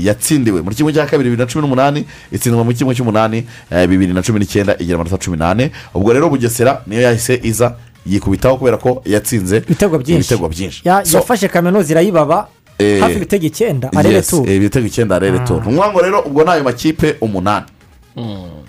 [0.06, 0.62] yatsindiwe.
[0.62, 4.22] Muri kimwe cya kabiri bibiri na cumi n'umunani itsindwa muri kimwe cy'umunani eh, bibiri na
[4.22, 5.72] cumi n'icyenda igira amanota cumi n'ane.
[5.94, 7.76] Ubwo rero bugesera niyo yahise iza
[8.06, 10.82] yikubitaho kubera ko yatsinze ibitego byinshi.
[10.86, 12.48] yafashe kaminuza irayibaba
[12.80, 16.02] Eh, hafi ibitego icyenda arere yes, tu eh, ibitego icyenda arere tu ni ukuvuga ngo
[16.02, 17.66] rero ubwo ni ayo makipe umunani.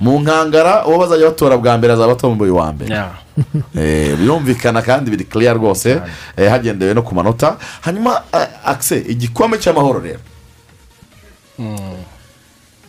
[0.00, 2.90] Mu nkangara uwo bazajya batora bwa mbere azaba atomboye uwa mbere.
[3.78, 6.00] Eh, birumvikana kandi biri kiriya rwose
[6.36, 7.56] eh, hagendewe no ku manota.
[7.80, 8.22] Hanyuma
[8.64, 10.18] akise igikombe cy'amahoro rero.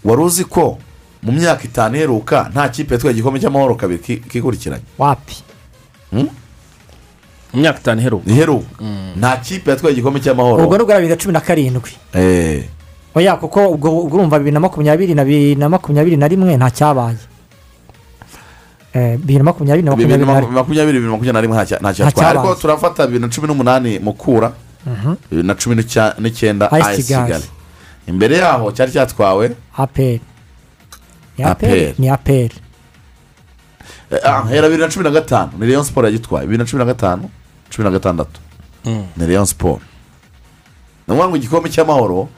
[0.04, 0.78] Wari uzi ko
[1.24, 4.84] mu myaka itanu iheruka nta kipe yatwaye igikombe cy'amahoro kabiri ki- kikurikiranye?
[4.98, 5.36] Wapi?
[6.12, 6.30] Hmm?
[7.54, 8.26] mu myaka itanu iheruka.
[8.32, 8.68] Iheruka.
[9.18, 10.64] Nta kipe yatwaye igikombe cy'amahoro.
[10.64, 11.92] Ubwo ni ubwa bibiri na cumi na karindwi.
[12.14, 12.64] Eh,
[13.16, 17.18] oya kuko ubwo urumva bibiri na makumyabiri na bibiri na makumyabiri na rimwe nta cyabaye.
[18.94, 20.56] Eh, bibiri na makumyabiri na makumyabiri na na maku- rimwe.
[20.56, 23.30] makumyabiri bibiri na makumyabiri na rimwe nta cya- nta Nta cyatwaye ariko turafata bibiri na
[23.30, 24.52] cumi n'umunani mukura
[24.86, 25.16] Mhm.
[25.30, 26.66] bibiri na cumi n'icyenda
[26.98, 27.46] kigali.
[28.08, 29.56] Imbere yaho cyari cyatwawe?
[29.78, 30.22] Aperi
[31.38, 32.56] ni aperi ni aperi
[34.12, 35.52] Eh, ah, hera bibiri na cumi na gatanu.
[35.60, 36.46] Ni leon siporo yagitwaye.
[36.46, 37.30] Bibiri na cumi na gatanu
[37.70, 38.40] cumi na gatandatu.
[39.18, 39.82] Ni leon siporo
[41.08, 42.30] ni ukuvuga ngo igikombe cy'amahoro.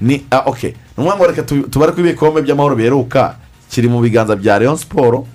[0.00, 0.62] Ni ah ok.
[0.62, 3.36] Ni ukuvuga ngo reka tu- tubare ko ibikombe by'amahoro biheruka.
[3.70, 5.26] Kiri mu biganza bya leon siporo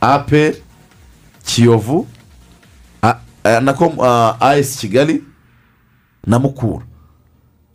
[0.00, 0.62] aperi
[1.44, 2.06] kiyovu
[3.02, 3.60] a- eh,
[4.02, 5.22] ah, as kigali
[6.26, 6.84] na mukura.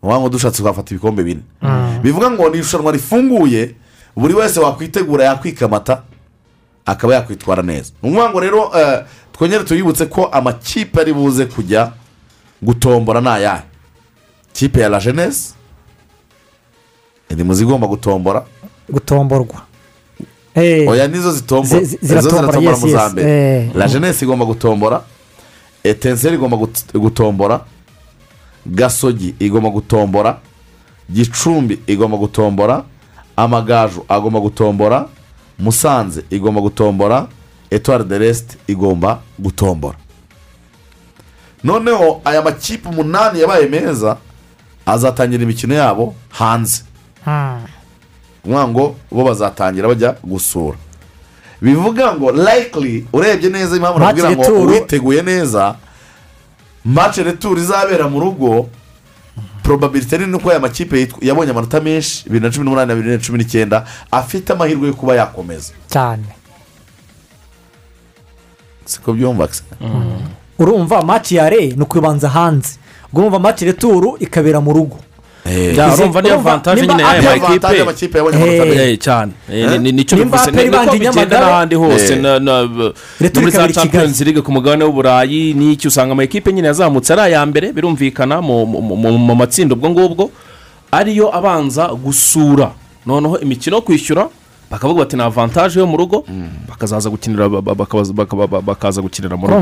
[0.03, 1.41] Ukuvuga ngo dushatse twafata ibikombe bine
[2.03, 3.75] bivuga ngo ni irushanwa rifunguye
[4.15, 6.01] buri wese wakwitegura yakwikamata
[6.85, 7.91] akaba yakwitwara neza.
[8.03, 11.91] Ni ukuvuga ngo rero eh, twongere tuyibutse ko amakipe ari buze kujya
[12.61, 13.63] gutombora ni ayahe
[14.53, 15.53] kipe ya la jeunesse
[17.29, 18.43] iri mu zigomba gutombora?
[18.89, 19.61] Gutomborwa.
[20.55, 23.69] Eh, oya nizo zitombora ziratombora, mu za mbere eh.
[23.75, 25.01] la jeunesse igomba gutombora.
[25.83, 27.59] Etenseri igomba gut- gutombora.
[28.65, 30.39] Gasogi igomba gutombora
[31.09, 32.83] gicumbi igomba gutombora
[33.35, 35.07] amagaju agomba gutombora
[35.59, 37.27] musanze igomba gutombora
[37.69, 39.97] etuwari de resite igomba gutombora.
[41.63, 44.17] Noneho aya makipe umunani yabaye meza
[44.85, 46.83] azatangira imikino yabo hanze.
[48.43, 50.77] Ukuvuga ngo bo bazatangira bajya gusura.
[51.61, 55.75] Bivuga ngo layikiri urebye neza impamvu Match nakubwira ngo witeguye neza
[56.85, 58.69] mace returu izabera mu rugo
[59.63, 63.23] probabilite nini uko aya makipe yabonye amanota menshi bibiri na cumi n'umunani na bibiri na
[63.23, 65.73] cumi n'icyenda afite amahirwe yo kuba yakomeza.
[65.89, 66.23] Cyane.
[68.85, 69.63] Siko byumva se
[70.59, 72.77] urumva maci ya re ni ukubanza hanze.
[73.09, 74.97] Ubwo urumva maci returu ikabera mu rugo.
[75.75, 76.35] Ya, urumva niyo
[76.75, 77.83] nimba nyine y'aya makipe
[78.37, 78.91] Eh.
[78.91, 82.21] Eh, cyane Eh, ni- ni- ni cyo bivuze niko bigenda n'ahandi hose Eh.
[83.39, 87.73] muri za champions league ku mugabane w'uburayi n'iki usanga amakipe nyine yazamutse ari aya mbere
[87.73, 88.65] birumvikana mu-
[89.35, 90.31] matsinda ubwo ngubwo
[90.91, 92.71] ariyo abanza gusura
[93.05, 94.27] noneho imikino yo kwishyura
[94.71, 96.23] bakavuga bati ni avantage yo mu rugo
[96.69, 99.59] bakazaza gukinira ba- ba- bakaza- baka- ba- bakaza gukinira mu rugo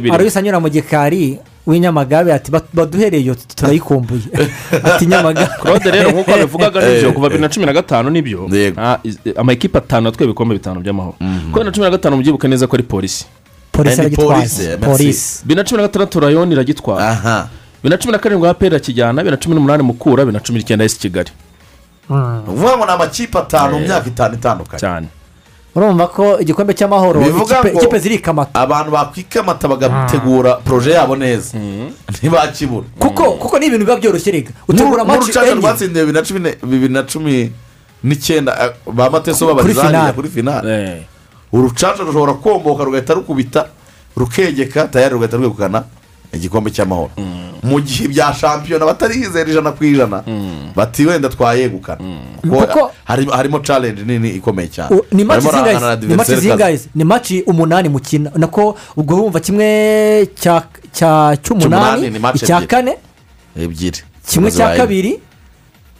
[0.00, 4.22] biri aruise anyura mu gikari w'inyamagabe ati "Ba- baduhereye iyo turayikumbuye.
[4.84, 8.22] Ati nyamagabe claude rero nk'uko babivugaga ni byo kuva bibiri na cumi na gatanu ni
[8.22, 8.48] byo.
[8.76, 11.16] Ah, iz- amakipe atanu yatwaye ibikombe bitanu by'amahoro.
[11.16, 13.24] Kuko bibiri na cumi na gatanu mubyibuke neza ko ari polisi.
[13.72, 17.48] Polisi Eh, aragitwaye polisi, bibiri na cumi na gatandatu rayoni iragitwara aha.
[17.82, 20.58] Bibiri na cumi na karindwi aperi irakijyana bibiri na cumi n'umunani mukura bibiri na cumi
[20.58, 21.30] n'icyenda esi kigali.
[22.10, 22.16] Ni
[22.48, 24.80] ukuvuga ngo ni amakipe atanu mu myaka itanu itandukanye.
[24.80, 25.06] Cyane.
[25.74, 31.58] Urumva ko igikombe cy'amahoro Bivuga ikipe- ngo- ikipe zirikamata abantu bakwikamata bagategura poroje yabo neza.
[32.22, 35.60] Ntibakibura kuko kuko ni ibintu biba byoroshye rega utegura n'urucaca enye.
[35.60, 37.52] rwatsindiye bibiri na cumi ne- bibiri na cumi
[38.04, 38.52] n'icyenda.
[38.62, 40.12] Eh, ba mateso finale.
[40.12, 40.64] kuri finale.
[40.70, 41.02] Eh,
[41.52, 43.66] urucaca rushobora komboka rugahita rukubita
[44.16, 45.84] rukegeka tayari rugahita rwegukana.
[46.36, 47.10] Igikombe cy'amahoro.
[47.62, 50.22] Mu gihe bya shampiyona batarizera ijana ku ijana
[50.76, 52.00] bati wenda twayegukana.
[52.42, 55.00] Kuko hari- harimo challenge nini ikomeye cyane.
[55.12, 58.30] Ni maci zingahe ni maci umunani mukina.
[58.36, 60.62] Nako ubwo wumva kimwe cya
[61.42, 62.96] Cy'umunani icya kane
[63.56, 63.98] ebyiri.
[64.26, 65.18] kimwe cya kabiri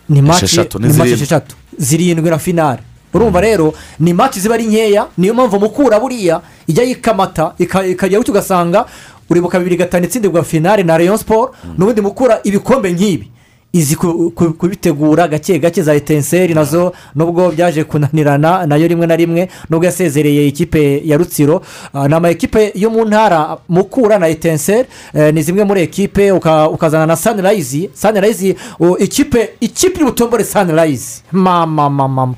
[0.08, 1.14] ni maci Esheshatu, ni ni maci zirindwi.
[1.24, 1.56] esheshatu.
[1.78, 2.78] Zirindwi na finale.
[3.14, 8.18] Urumva rero ni maci ziba ari nkeya niyo mpamvu mukura buriya ijya yikamata ika- ikajya
[8.18, 8.86] gutyo ugasanga
[9.30, 13.30] uribuka bibiri gatanu itsindirwa finale na rayon siporo n'ubundi mukura ibikombe nk'ibi.
[13.74, 18.86] Izi ku- ku- kubitegura gake gake za etenseri na zo nubwo byaje kunanirana na yo
[18.88, 21.62] rimwe na rimwe nubwo yasezereye ikipe ya rutsiro.
[21.94, 24.88] Ah, ni ama ekipe yo mu ntara mukura na etenseri.
[25.32, 28.54] Ni zimwe muri ekipe uka- ukazana na sanirayizi sanirayizi
[28.98, 32.34] ikipe ikipe iri butombore sanirayizi mama mama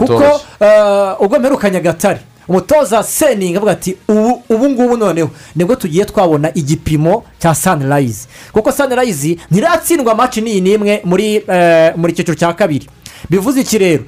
[0.00, 5.76] kuko eh, ubwo mperuka nyagatare umutoza seningi avuga ati ubu ubu ngubu noneho ni bwo
[5.76, 12.34] tugiye twabona igipimo cya sanirayizi kuko sanirayizi ntiratsindwa maci n'iyi n'imwe muri eh, muri cyiciro
[12.34, 12.86] cya kabiri.
[13.30, 14.04] Bivuze iki rero?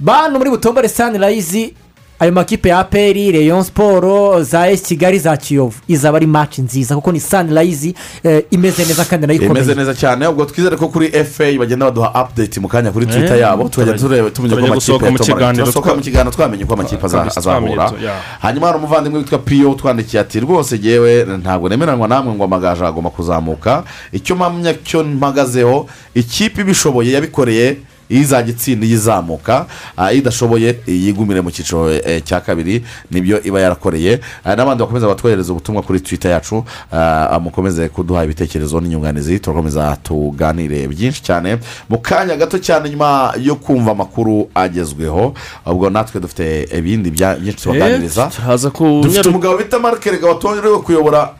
[0.00, 1.74] Bantu muri butombore sanirayizi
[2.22, 5.74] ayo makipe ya aperi leon siporo za esi kigali za kiyovu.
[5.88, 7.94] Izaba ari maci nziza kuko ni sanirayizi
[8.24, 10.26] eh, imeze neza kandi na yo imeze ikomeye neza cyane.
[10.26, 13.68] Ubwo twizere ko kuri fa bagenda baduha update mu kanya kuri twitter Eh, yabo.
[13.68, 14.68] Tukajya tureba tumenya ko turajya
[15.08, 17.92] amakipe turasohoka twa- mu kiganiro twamenye ko amakipe azahura.
[18.40, 23.10] hanyuma hari umuvandimwe witwa piyo utwandikiye ati rwose yewe ntabwo nemeranwa namwe ngo amagaju agomba
[23.10, 23.82] kuzamuka.
[24.12, 27.76] Icyo mpamya cyo mpagazeho ikipe ibishoboye yabikoreye
[28.12, 34.20] izajya itsinda iyizamuka ah, idashoboye yigumire mu cyiciro eh, cya kabiri ni byo iba yarakoreye.
[34.44, 39.38] Ah, n'abandi bakomeza batwohereza ubutumwa kuri twita yacu ah, mukomeze kuduha ibitekerezo n'inyunganizi.
[39.40, 41.58] Turakomeza tuganire byinshi cyane.
[41.88, 45.34] Mu kanya gato cyane nyuma yo kumva amakuru agezweho
[45.66, 48.30] ubwo natwe dufite ibindi byinshi tubaganiriza.
[48.72, 51.30] Ku dufite umugabo bita marike rega watorewe kuyobora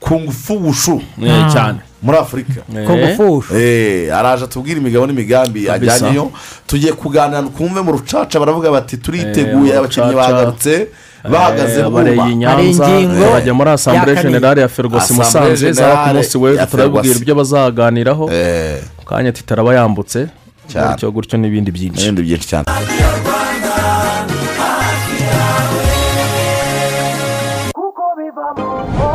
[0.00, 1.02] kungufu wushu.
[1.22, 1.78] Eh, cyane.
[2.02, 2.86] Muri afurika Eh,
[3.54, 6.30] Eh, araje atubwira imigabo n'imigambi ajyanyeyo
[6.66, 10.88] tugiye kuganira twumve mu rucaca baravuga bati turiteguye Eh, abakinnyi bagarutse
[11.30, 17.10] bahagaze Hari ingingo bajya muri asambure generale ya Assemblée musanze zaba ku munsi w'ejo Ferwacy.
[17.22, 18.24] ibyo bazaganiraho.
[18.32, 20.26] Eh, mu kanya titaraba yambutse
[20.66, 22.00] gutyo gutyo n'ibindi byinshi.
[22.00, 22.66] N'ibindi byinshi cyane.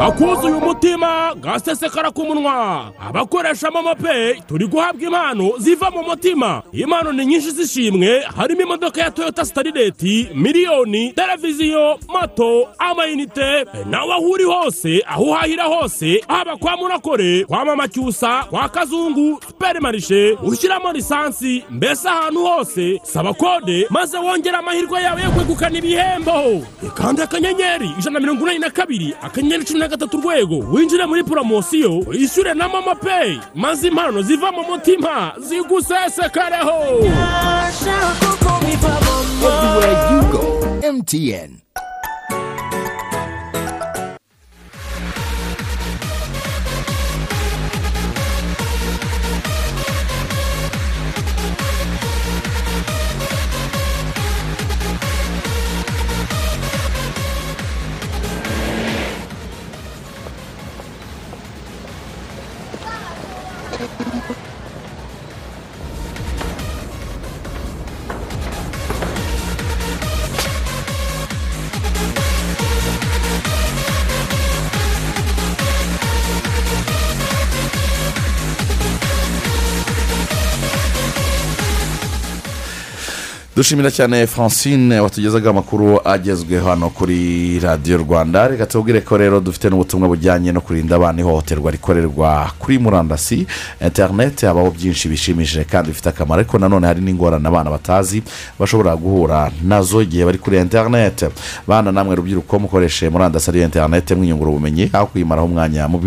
[0.08, 6.64] Akuzuye umutima gasesekara ku munwa abakoresha momo peyi turi guhabwa impano ziva mu mutima.
[6.72, 8.20] Impano ni nyinshi z'ishimwe.
[8.38, 13.66] Harimo imodoka ya toyota sitarireti miliyoni televiziyo moto amayinite.
[13.90, 19.40] Nawe aho uri hose aho uhahira hose haba kwa murakore kwa mama cyusa kwa kazungu
[19.48, 25.78] superi marishe ushyiramo lisansi mbese ahantu hose saba kode maze wongere amahirwe yawe yo kwegukana
[25.78, 26.66] ibihembo.
[26.88, 31.17] Ikanda akanyenyeri ijana na mirongo inani na kabiri akanyenyeri cumi na gatatu urwego winjire muri
[31.24, 36.74] poromosiyo wishyure na momo peyi maze impano ziva mu mutima zigusesekareho
[83.58, 88.48] dushimira cyane francine watugezaga amakuru agezweho hano kuri radiyo rwanda.
[88.48, 93.48] Reka tubwire ko rero dufite n'ubutumwa bujyanye no kurinda abana ihohoterwa rikorerwa kuri murandasi.
[93.82, 98.22] Interineti habaho byinshi bishimishije kandi bifite akamaro ariko nanone hari n'ingorane abana batazi
[98.60, 101.26] bashobora guhura na zo igihe bari kuri interineti
[101.68, 105.98] bana namwe rubyiruko mukoreshe murandasi ariyo interineti mwiyungura ubumenyi aho kuyimaraho umwanya mu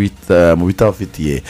[0.67, 1.43] bitabafitiye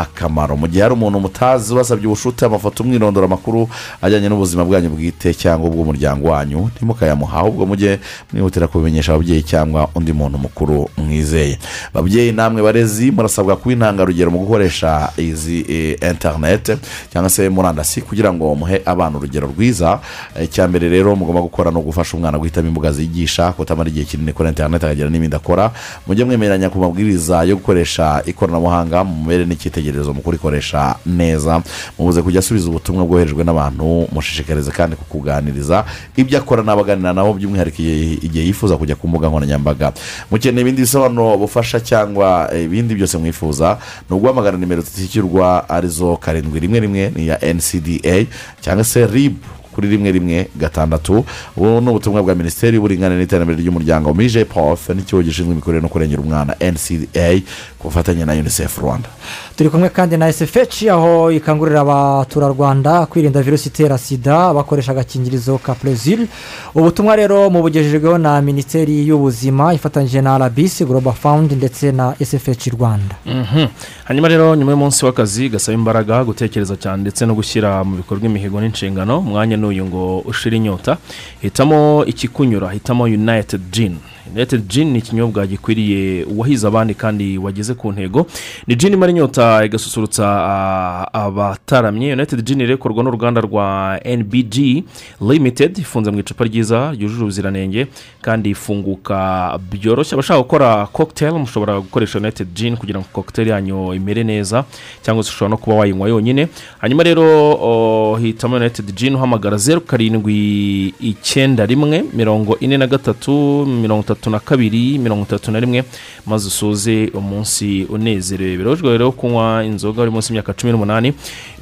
[0.00, 0.56] akamaro.
[0.56, 3.68] Mu gihe hari umuntu mutazi wasabye ubushuti amafoto umwirondoro amakuru
[4.02, 7.98] ajyanye n'ubuzima bwanyu bwite cyangwa ubw'umuryango wanyu ntimukayamuha ahubwo mujye
[8.32, 11.58] mwihutira kubimenyesha ababyeyi cyangwa undi muntu mukuru mwizeye.
[11.94, 16.76] Babyeyi namwe barezi murasabwa kuba intangarugero mu gukoresha izi eh, interineti
[17.12, 20.00] cyangwa se murandasi kugira ngo muhe abana urugero rwiza.
[20.42, 24.48] Icya mbere rero mugomba gukora no gufasha umwana guhitamo imbuga zigisha kutamara igihe kinini kuri
[24.48, 25.70] interineti akagira n'ibindi akora.
[26.06, 31.62] Mujye mwemeranya ku mabwiriza yo gukoresha ikoranabuhanga mu mubere n'icyitegererezo mu kurikoresha neza.
[31.98, 35.84] Mubuze kujya asubiza ubutumwa bwoherejwe n'abantu mushishikarize kandi kukuganiriza
[36.16, 39.92] ibyo akora n'abaganira nabo by'umwihariko igihe- yifuza kujya ku mbuga nkoranyambaga.
[40.30, 43.78] Mukeneye ibindi bisobanuro bufasha cyangwa ibindi byose mwifuza
[44.10, 48.26] ni uguhamagara nimero zitishyurwa ari zo karindwi rimwe rimwe ni iya ncda
[48.60, 49.38] cyangwa se ribu
[49.76, 51.24] kuri rimwe rimwe gatandatu.
[51.56, 56.22] Ubu ni ubutumwa bwa minisiteri y'uburinganire n'iterambere ry'umuryango mije pof n'ikigo gishinzwe imikorere no kurengera
[56.22, 57.40] umwana ncda
[57.78, 59.08] ku bufatanye na unicef rwanda.
[59.56, 65.74] Turi kumwe kandi na sfh aho ikangurira abaturarwanda kwirinda virusi itera sida bakoresha agakingirizo ka
[65.74, 66.26] perezil
[66.74, 73.14] ubutumwa rero mubugejejweho na minisiteri y'ubuzima ifatanyije na rbc global fund ndetse na sfh rwanda.
[73.26, 73.66] Mhm.
[74.04, 78.60] hanyuma rero nyuma y'umunsi w'akazi gasaba imbaraga gutekereza cyane ndetse no gushyira mu bikorwa imihigo
[78.60, 80.96] n'inshingano umwanya n'uyu ngo ushire inyota
[81.40, 83.96] hitamo ikikunyura hitamo united gin
[84.34, 88.26] united gin ni ikinyobwa gikwiriye uwahize abandi kandi wageze ku ntego.
[88.66, 92.12] Ni gin imara inyota igasusurutsa ah, abataramye.
[92.12, 94.84] United gin irekorwa n'uruganda rwa nbg
[95.20, 97.86] limited ifunze mu icupa ryiza ryujuje ubuziranenge
[98.22, 100.14] kandi ifunguka byoroshye.
[100.14, 104.64] Abashaka gukora cocktail mushobora gukoresha united gin kugira ngo cocktail yanyu imere neza
[105.02, 106.48] cyangwa se ushobora no kuba wayinywa yonyine.
[106.78, 107.22] Hanyuma rero
[107.60, 114.30] oh, hitamo united gin uhamagara zeru karindwi icyenda rimwe mirongo ine na gatatu mirongo itatu
[114.30, 115.84] na kabiri mirongo itatu na rimwe.
[116.26, 118.56] Maze usoze umunsi unezerewe.
[118.56, 121.12] Birabujijwe rero kunywa inzoga uri munsi y'imyaka cumi n'umunani.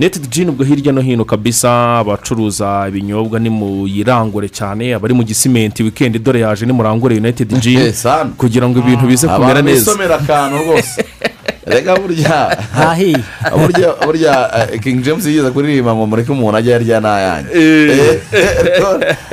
[0.00, 4.94] United gin ubwo hirya no hino kabisa abacuruza ibinyobwa ni muyirangure cyane.
[4.94, 7.92] Abari mu gisimenti wikendi dore yaje nimurangure united gin
[8.40, 9.80] kugira ngo ibintu bize kumera abantu neza.
[9.80, 11.04] bisomera akantu rwose.
[11.66, 12.56] reka burya
[13.56, 14.34] burya burya
[14.82, 17.48] king james yigeze kuririmba ngo mureke umuntu ajye yarya n'ayanyu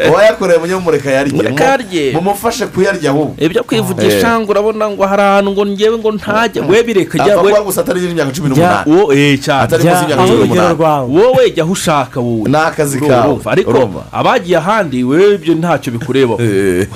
[0.10, 2.12] uwayakoreye munyamureka yarye Mureke yarye.
[2.16, 6.84] mumufashe kuyarya ahubwo ibyo kwivugisha ngo urabona ngo hari ahantu ngo ngewe ngo ntajya we
[6.84, 10.40] bireka jya we gusa atari y'imyaka cumi n'umunani wo- eh, cyane atari munsi y'imyaka cumi
[10.48, 10.76] n'umunani
[11.16, 16.40] wowe jya aho ushaka wowe ni akazi kawe ariko abagiye ahandi wewe ibyo ntacyo bikurebaho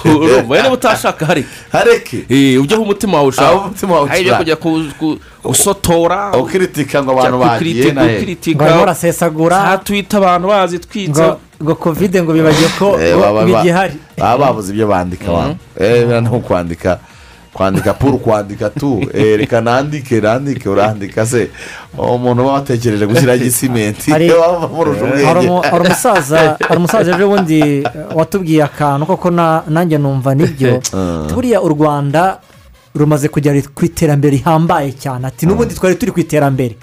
[0.06, 2.18] urumva niba utashaka hareke hareke
[2.60, 4.44] ujye aho umutima wawe ushaka Aho umutima wawe Hari ibyo ushaka.
[4.44, 8.56] kujya ku- ku- gusotora ukiritika ngo abantu bagiye kukritika, na he ukiritika.
[8.56, 12.98] ngo barimo barasesagura Aha twita abantu bazitwitse ngo ngo kovide ngo bibagiye ko
[13.46, 17.00] bigihari baba babuze ibyo bandika wa biriya no kwandika
[17.56, 19.00] kwandika puru kwandika tu.
[19.14, 21.48] Reka nandike nandike urandika se.
[21.98, 24.32] Umuntu uba watekereje gushyiraho igisimenti Hari-
[25.82, 27.84] umusaza hari umusaza ejo bundi
[28.16, 30.82] watubwiye akantu koko na- nanjye numva ni byo
[31.34, 32.38] buriya u rwanda
[32.96, 35.28] rumaze kugera ku iterambere rihambaye cyane.
[35.28, 36.76] Ati n'ubundi twari turi ku iterambere.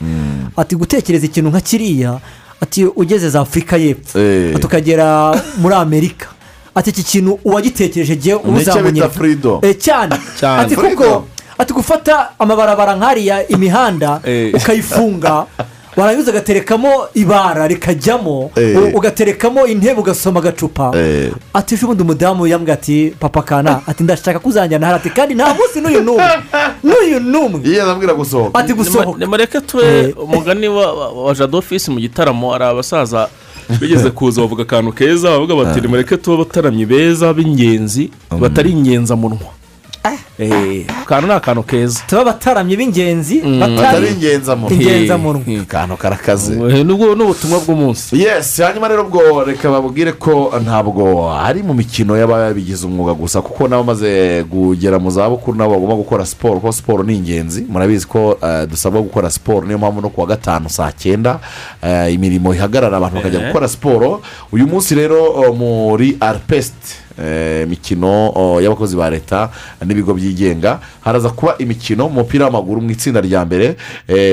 [0.56, 2.20] Ati gutekereza ikintu nka kiriya
[2.60, 4.54] ati ugeze za afurika y'epfo Eh.
[4.56, 6.26] ati ukagera muri amerika.
[6.74, 9.58] Ati iki kintu uwagitekereje uzamunyereka freedom.
[9.64, 10.16] Eh, cyane.
[10.62, 11.26] Ati kuko
[11.58, 14.54] ati gufata amabarabara nk'ariya imihanda Eh.
[14.54, 15.46] ukayifunga.
[15.96, 18.94] warangiza ugaterekamo ibara rikajyamo Eh.
[18.94, 20.92] ugaterekamo intebe ugasoma agacupa.
[20.96, 21.32] Eh.
[21.54, 25.54] ati ejo bundi umudamu yambwira ati papa kana ati ndashaka kuzanjyana hariya ati kandi nta
[25.54, 26.24] munsi n'uyu n'umwe
[26.84, 27.60] n'uyu n'umwe.
[27.64, 28.58] Yigeze ambwira gusohoka.
[28.58, 29.18] Ati gusohoka.
[29.18, 32.52] Nimureke tube umugani wa- jado ofisi mu gitaramo.
[32.52, 33.28] Hari abasaza
[33.80, 39.38] bigeze kuza bavuga akantu keza bavuga bati nimureke tube abataramyi beza b'ingenzi batari ingenzamunwa.
[39.38, 39.61] Eh,
[40.02, 42.00] akantu ni akantu keza.
[42.06, 46.52] Tuba abataramyi b'ingenzi atari batari ingenzamunwa akantu karakaze.
[46.54, 48.16] Eh, nubwo ni ubutumwa bw'umunsi.
[48.22, 53.68] Yes hanyuma rero ubwo reka babwire ko ntabwo ari mu mikino y'ababigize umwuga gusa kuko
[53.68, 57.66] n'abamaze kugera mu zabukuru nabo bagomba gukora siporo kuko siporo ni ingenzi.
[57.68, 61.38] Murabizi ko eh, dusabwa gukora siporo niyo mpamvu no ku wa gatanu saa cyenda
[61.82, 63.46] eh, imirimo ihagarara abantu bakajya Eh.
[63.46, 64.20] gukora siporo
[64.52, 67.01] uyu munsi rero muri aripesite
[67.64, 69.50] imikino oh, y'abakozi ba leta
[69.84, 70.78] n'ibigo byigenga.
[71.04, 73.76] Haraza kuba imikino mu mupira w'amaguru mu itsinda rya mbere.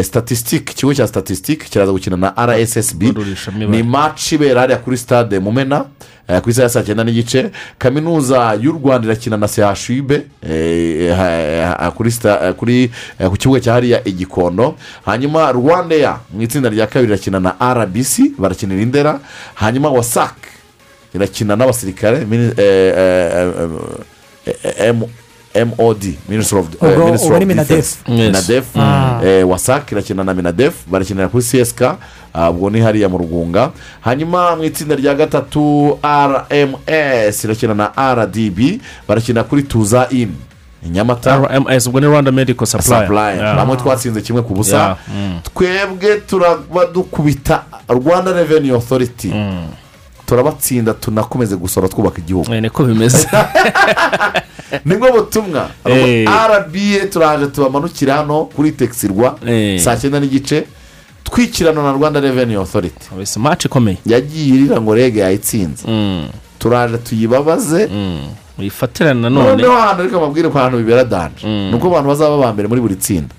[0.03, 3.03] Statisitike ikigo cya statisitike kiraza gukina na rssb
[3.69, 5.85] ni maci ibera hariya kuri stade mumena
[6.27, 7.51] eh, ku isaha ya saa cyenda n'igice.
[7.77, 12.11] Kaminuza y'u rwanda irakina na chub eh, eh, eh, kuri
[12.83, 14.75] eh, eh, ku kibuga cya hariya igikondo
[15.05, 19.19] hanyuma rwandeya mu itsinda rya kabiri irakina na rbc barakinira indera.
[19.55, 20.35] Hanyuma wasac
[21.13, 22.25] irakina n'abasirikare
[25.77, 25.97] mod
[26.29, 27.95] minisitiri ofu Ubwo- ni Minadef.
[28.07, 29.19] minadef Ah.
[29.25, 31.81] eh, wasac irakina na minadef barakinira kuri csk
[32.33, 33.71] ah, ubwo ni hariya mu rugunga.
[34.01, 40.29] Hanyuma mu itsinda rya gatatu rms irakina na rdb barakina kuri tuza in
[40.85, 43.55] i nyamata rms ubwo ni rwanda medical supply supply Yeah.
[43.55, 44.97] bamwe twatsinze kimwe ku busa.
[45.07, 45.39] Mm.
[45.55, 49.33] twebwe turaba dukubita rwanda reveni otoriti
[50.29, 52.53] turabatsinda tunakomeze gusora twubaka igihugu.
[52.53, 53.27] Eh, niko bimeze.
[54.85, 56.27] Nibwo butumwa Eh.
[56.27, 59.79] rba turaje tubamanukira hano kuri tekisirwa Eh.
[59.81, 60.67] saa cyenda n'igice
[61.23, 63.09] twikirana na rwanda reveni otoriti
[64.05, 65.87] yagiye irira ngo rege yayitsinze.
[65.87, 66.27] Mm,
[66.59, 67.87] turaje tuyibabaze.
[67.87, 68.27] Mm.
[68.59, 71.47] uyifatirane nanone noneho ahantu reka mabwire ko ahantu bibera danje.
[71.47, 71.69] Mm.
[71.71, 73.33] ni uko abantu bazaba ba mbere muri buri tsinda.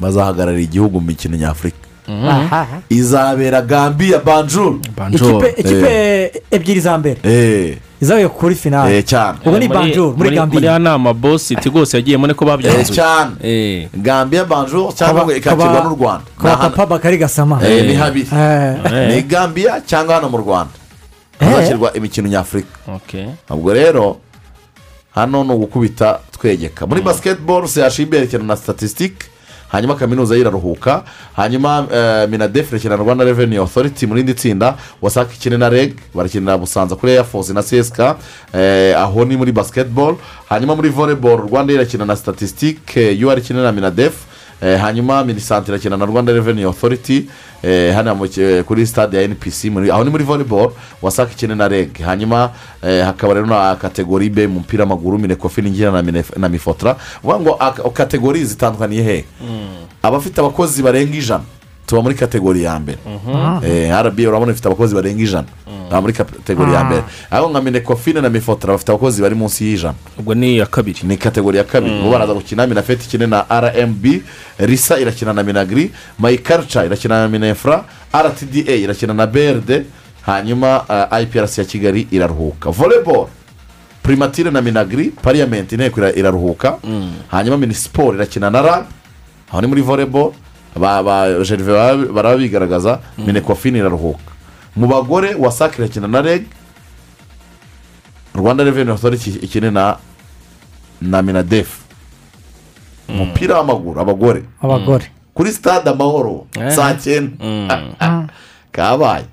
[0.00, 1.89] Bazahagararira igihugu mu mikino nyafurika.
[2.90, 4.80] Izabera gambiya banjuru
[5.12, 7.20] ikipe ikipe ebyiri za mbere.
[7.24, 9.02] Eee izavuye kuri finale.
[9.02, 12.84] Cyane ubu ni banjuru muri muri gambiya nama bosi iti rwose yagiyemo niko Eh, babyanzuye
[12.96, 17.60] cyane Eh, gambiya banjuru cyangwa Kaba- ikakirwa n'u rwanda kwa papa bakari gasama.
[17.64, 20.72] Eh, ni habiri Eh, eh, ni gambiya cyangwa hano mu rwanda.
[21.40, 22.78] Hazashyirwa imikino nyafurika.
[22.96, 23.26] Okay.
[23.50, 24.16] ubwo rero
[25.14, 26.86] hano ni ugukubita twegeka.
[26.86, 29.26] Muri basiketiboro seyashimbi yerekana na statisitike
[29.72, 31.02] hanyuma kaminuza ye iraruhuka
[31.36, 35.94] hanyuma eh, minadef irakina na rwanda reveni otoriti mu rindi tsinda wasake ikine na reg
[36.14, 37.98] barakinira busanza kuri eya fosi na csk
[38.54, 40.18] eh, aho ni muri basiketiboro
[40.48, 44.29] hanyuma muri voleboro rwanda irakina na statisitike ur ikine na minadef Eh,
[44.60, 47.28] hanyuma minisante irakina na rwanda reveni otoriti
[47.94, 50.70] hano mu ki- kuri stade ya npc aho ni muri volleyball
[51.02, 52.50] wasaka ikine na reg hanyuma
[52.82, 56.02] eh, hakaba rero na kategori b mu mupira w'amaguru minekofi n'ingira
[56.36, 57.38] na mifotora uvuga
[57.70, 59.24] ngo kategori zitandukaniye he?
[60.02, 61.44] Abafite abakozi barenga ijana.
[61.90, 62.98] Tuba muri kategori ya mbere.
[63.66, 65.46] Eh, rba urabona ifite abakozi barenga ijana.
[65.90, 67.02] Baba muri kategori ya mbere.
[67.30, 69.94] Aho nka minekofine na mifotora bafite abakozi bari munsi y'ijana.
[70.18, 71.00] Ubwo ni iya kabiri.
[71.02, 71.98] Ni kategori ya kabiri.
[72.00, 74.04] Ubu baraza gukina minafeti ikine na rmb
[74.58, 77.84] risa irakina na minagiri mayikarica irakina na minefura
[78.14, 79.84] rtda irakina na brd
[80.26, 80.82] hanyuma
[81.12, 82.70] uh, iprc ya kigali iraruhuka.
[82.70, 83.26] Volleyball
[84.02, 86.78] primatire na minagiri pariyamenti inteko ira- iraruhuka.
[87.30, 88.84] Hanyuma minisiporo irakina na rag
[89.50, 90.32] aho ni muri volleyball.
[90.76, 94.30] Ba ba jerive baraba- baraba bigaragaza minekofine iraruhuka
[94.76, 96.44] mu bagore wasake irakina na reg
[98.34, 99.96] rwanda reveni otoriti ikine na
[101.02, 101.80] na minadefu
[103.08, 104.42] umupira w'amaguru abagore.
[104.62, 105.10] Abagore.
[105.34, 106.70] Kuri stade amahoro Eh.
[106.70, 107.34] saa cyenda.
[108.72, 109.24] Kabaye.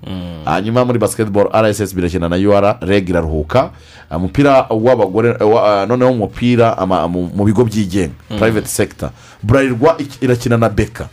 [0.45, 3.69] Hanyuma muri basiketiboro rssb irakina na ur reg iraruhuka.
[4.11, 6.73] Umupira w'abagore wa- noneho umupira
[7.07, 9.09] mu bigo byigenga private sector.
[9.43, 11.09] Burarirwa irakina na beka.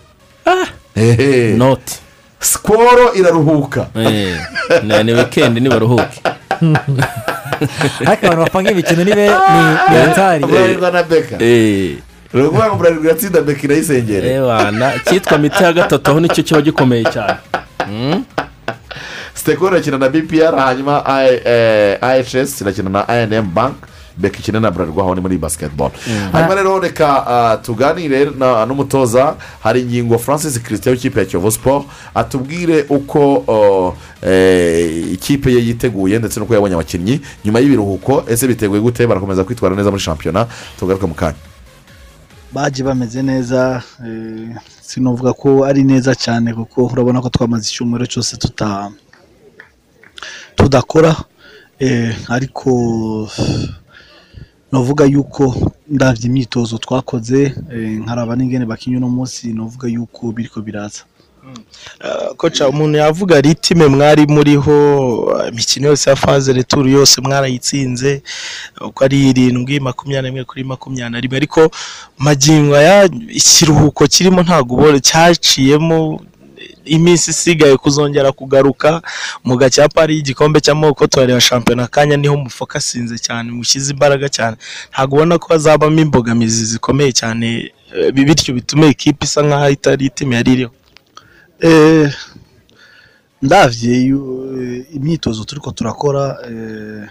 [1.56, 1.94] Noti
[2.40, 3.86] sikoro iraruhuka.
[3.96, 4.36] Eh,
[4.84, 6.20] ni- ni wikendi nibaruhuke
[8.06, 10.44] ariko abantu bapanga imikino ni hatari.
[10.44, 11.36] Burarirwa na beka.
[11.44, 11.96] Eh.
[12.34, 16.42] ni ukuvuga ngo burarirwa iratsinda beka irayisengera wana cyitwa miti ya gatatu aho ni cyo
[16.42, 17.36] kiba gikomeye cyane.
[17.90, 18.24] Mm.
[19.34, 21.04] sitekoro irakina na bpr hanyuma
[21.44, 23.74] eh, ihs irakina na inm bank.
[24.16, 25.92] Beka ikina na burarirwa aho ni muri basiketiboro
[26.32, 28.30] hanyuma rero reka ah, tuganire
[28.66, 31.84] n'umutoza hari ingingo francis christian w'ikipe ya kiyovu siporo
[32.14, 33.44] atubwire uko
[34.22, 37.20] eh, ikipe ye yiteguye ndetse n'uko yabonye abakinnyi.
[37.44, 39.06] Nyuma y'ibiruhuko ese biteguye gute?
[39.06, 40.46] Barakomeza kwitwara neza muri shampiyona.
[40.78, 41.36] Tugaruke mu kanya.
[42.52, 48.36] Baje bameze neza eh, sinavuga ko ari neza cyane kuko urabona ko twamaze icyumweru cyose
[50.56, 51.16] tudakora
[51.78, 52.70] eh, ariko
[54.74, 55.44] navuga yuko
[55.88, 57.40] ndabya imyitozo twakoze
[57.72, 61.02] eh, nkaraba n'ingene bakinnye uno munsi navuga yuko biriko biraza.
[62.36, 64.76] Koca umuntu yavuga ritime mwari muriho
[65.40, 68.22] eh, imikino yose ya faze returu yose mwarayitsinze
[68.88, 71.36] uko ari irindwi makumyabiri n'imwe kuri makumyabiri rimwe.
[71.36, 71.60] Ariko
[72.18, 73.04] magingo aya
[73.40, 76.20] ikiruhuko kirimo ntabwo ubona cyaciyemo
[76.84, 79.02] iminsi isigaye kuzongera kugaruka
[79.44, 84.56] mu gace pari y'igikombe cy'amoko turareba shampiyona akanya ni ho mufokasinze cyane mushyize imbaraga cyane.
[84.92, 90.36] Ntabwo ubona ko hazabamo imbogamizi zikomeye cyane eh, bityo bituma ikipe isa nk'aho itari itime
[90.36, 90.72] yari iriho.
[91.60, 92.12] Eh,
[93.42, 97.08] ndavye yu- eh, imyitozo turiko turakora eh,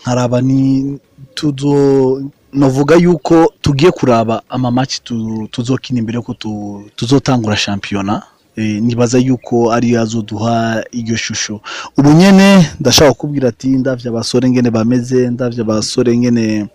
[0.00, 0.98] nkaraba ni
[1.34, 8.22] tuzo novuga yuko tugiye kuraba amamaci tu- tuzokina imbere tu- tuzotangura shampiyona.
[8.56, 11.60] Eh, nibaza yuko ari azoduha iryo shusho.
[11.98, 16.68] Ubu nyene ndashaka kukubwira ati ndavye abasore ngene bameze ndavye abasore ngene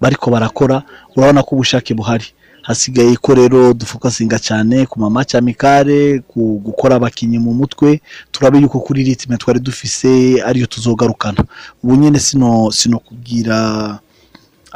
[0.00, 0.82] bariko barakora.
[1.16, 2.24] Urabona ko ubushake buhari.
[2.62, 8.00] Hasigaye ko rero dufokasinga cyane ku mamaci amikare ku gukora abakinnyi mu mutwe.
[8.32, 11.44] Turabe yuko kuri ritime twari dufise ariyo tuzogarukana.
[11.82, 13.98] Ubu nyine sino sino kubwira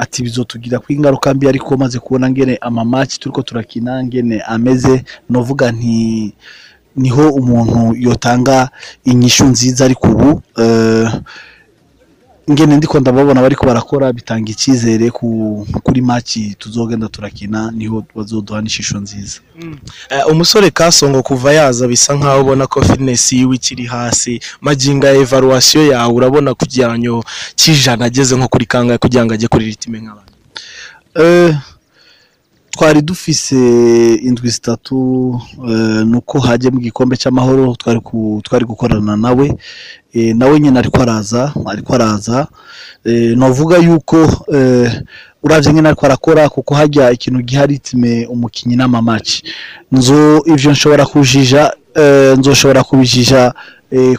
[0.03, 5.05] ati bizotugira ko ingaruka mbi ariko maze kubona ngene amamaci turiko turakina ngene ameze.
[5.31, 6.35] Novuga nti
[6.97, 8.57] ni ho umuntu yotanga
[9.05, 10.31] inyishu nziza ariko ubu
[10.63, 11.07] eh,
[12.51, 18.61] ngene ndiko ndababona bariko barakora bitanga icyizere ku kuri maci tuzogenda turakina ni ho bazoduha
[18.63, 19.39] n'ishusho nziza.
[20.11, 24.41] Eh, umusore kasongo kuva yaza bisa nkaho ubona ko fitness yiwe ikiri hasi.
[24.61, 27.23] Magingo ya evaluation yawe urabona ku kijyanyo
[27.57, 30.33] cy'ijana ageze nko kuri kangahe kugira ngo ajye kuri ritime nk'abandi
[31.15, 31.55] Eh,
[32.71, 33.57] twari dufise
[34.15, 37.75] indwi zitatu eh, nuko hajye mu gikombe cy'amahoro
[38.43, 39.55] twari gukorana nawe.
[40.13, 42.47] Eh, nawe nyine ariko araza ariko araza.
[43.05, 44.45] Eh, novuga yuko
[45.43, 49.43] uravye nyine ariko arakora kuko hajya ikintu giha ritime umukinnyi n'amamaci
[49.93, 51.73] nzo ivyo nshobora kujija
[52.39, 53.53] nzoshobora kubijija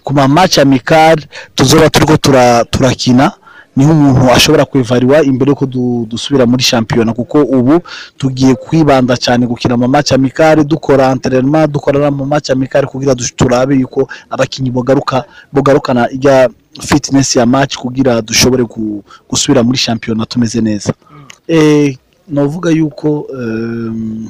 [0.04, 1.26] ku mamaci amikari
[1.56, 3.32] tuzoba turiko tura- turakina.
[3.76, 7.80] Ni ho umuntu ashobora kwivariwa imbere yuko du- dusubira muri shampiyona kuko ubu
[8.18, 13.76] tugiye kwibanda cyane gukina mu match amikare dukora entraînement dukora mu match amikare kugira turabe
[13.80, 16.50] yuko abakinnyi bogaruka bogarukana ijya
[16.82, 20.94] fitness ya match kugira dushobore gu- gusubira muri shampiyona tumeze neza.
[21.48, 21.96] Eh
[22.28, 24.30] navuga yuko em,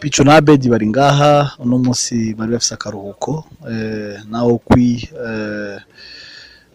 [0.00, 5.78] pico na abedi bari ngaha uno munsi bari bafite akaruhuko eh, naho kwi eh,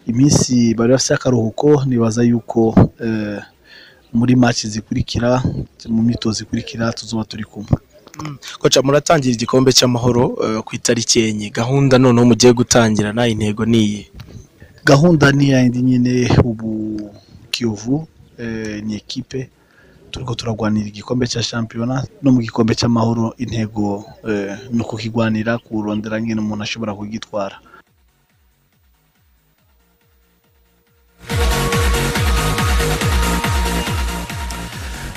[0.10, 2.74] iminsi bari bafite akaruhuko nibaza yuko
[3.06, 3.40] eh,
[4.14, 5.44] muri match zikurikira
[5.90, 7.78] mu myitozo ikurikira tuzoba turi kumwe.
[8.60, 11.50] Koca muratangira igikombe cy'amahoro eh, ku itariki enye.
[11.50, 14.02] Gahunda noneho mugiye gutangira na yo intego ni iyi
[14.86, 16.72] gahunda ni yayindi nyine ubu
[17.52, 18.08] kiyovu
[18.38, 19.50] eh, ni ekipe
[20.12, 24.04] turiko turagwanira igikombe cya shampiyona no mu gikombe cy'amahoro intego
[24.74, 27.56] ni ukukigwanira kurondera nyine umuntu ashobora kugitwara.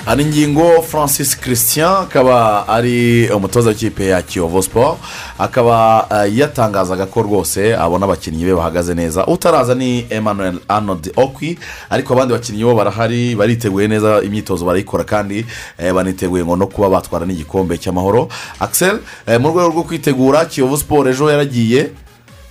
[0.05, 4.97] Hari ingingo francis christian akaba ari umutoza w'ikipe ya kiyovu siporo
[5.39, 9.25] akaba eh, yatangazaga ko rwose abona abakinnyi be bahagaze neza.
[9.27, 11.57] Utaraza ni emmanuel arnold okwi
[11.89, 15.45] ariko abandi bakinnyi bo barahari bariteguye neza imyitozo barayikora kandi
[15.77, 18.27] eh, baniteguye ngo no kuba batwara n'igikombe cy'amahoro.
[18.59, 21.89] Axel eh, mu rwego rwo kwitegura kiyovu siporo ejo yaragiye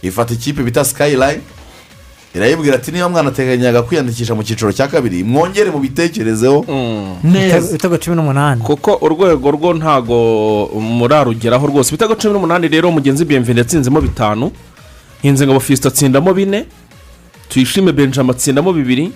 [0.03, 1.41] ifata ikipe bita skyline.
[2.35, 6.65] Irayibwira ati niba mwanateganyaga kwiyandikisha mu cyiciro cya kabiri mwongere mu bitekerezeho
[7.25, 8.63] neza ibitego cumi n'umunani.
[8.63, 10.17] Kuko urwego rwo ntago
[10.81, 11.89] murarugeraho rwose.
[11.91, 14.51] Ibitego cumi n'umunani rero mugenzi biyemvire yatsinzemo bitanu.
[15.23, 16.65] Hinzengabo fisito atsindamo bine
[17.49, 19.13] tuyishime benjamin atsindamo bibiri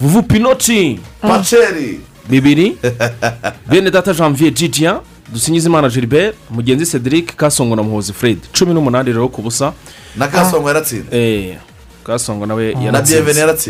[0.00, 2.76] vuvu pinoti paceri bibiri
[3.70, 5.00] bene data janvier jijiya
[5.32, 8.38] dusinyizimana gilbert mugenzi cedric kasongo na muhozi fred.
[8.52, 9.72] Cumi n'umunani rero ku busa.
[10.16, 11.08] Na kasongo yaratsinze.
[11.12, 11.71] Eee
[12.06, 13.22] kasongo nawe yaratsinze.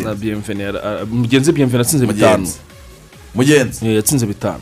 [0.05, 2.47] na Bienvenu yara- ah, mugenzi biyemvire yatsinze bitanu.
[3.35, 3.87] Mugenzi.
[3.87, 4.61] Eh, yatsinze bitanu.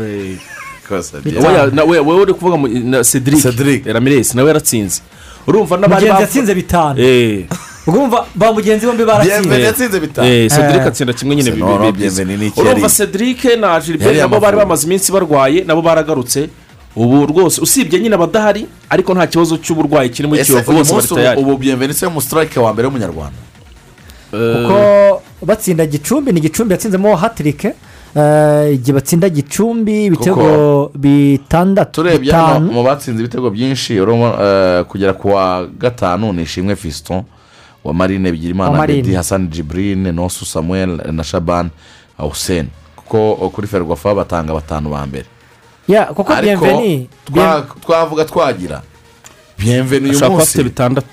[0.00, 0.36] Eh.
[2.06, 3.42] Wowe uri kuvuga na cedric
[3.86, 5.00] ramirez nawe yaratsinze.
[5.46, 7.00] Urumva n'abari mugenzi yatsinze bitanu.
[7.00, 7.44] Eh.
[7.86, 9.48] urumva ba mugenzi bombi baratsinze.
[10.26, 11.50] Eh, cedric atsinda kimwe nyine
[12.60, 13.68] urumva cedric na
[14.06, 16.48] Yari nabo bari bamaze iminsi barwaye nabo baragarutse.
[16.96, 21.08] Ubu rwose usibye nyine abadahari ariko nta kibazo cy'uburwayi kiri muri ese kiyovu bose bari
[21.08, 23.38] tayari ubu biyemveni se umusitarike wa mbere w'umunyarwanda?
[24.30, 27.74] Kuko batsinda gicumbi ni gicumbi yatsinzemo hatirike
[28.72, 32.72] igihe batsinda gicumbi ibitego bitandatu turebye hano bitanu.
[32.72, 37.22] mu batsinze ibitego byinshi eh, kugera ku wa gatanu ni ishimwe fiston
[37.84, 41.70] wa marine bigirimana bedi hasani jibrine nosu samuel na shaban
[42.18, 42.66] hussein.
[42.96, 45.26] Kuko kuri ferwafa batanga batanu ba mbere.
[46.14, 48.82] Kuko biyemveni twa- twavuga twagira.
[49.58, 50.42] Biyemveni uyu munsi.
[50.42, 51.08] afite bitandatu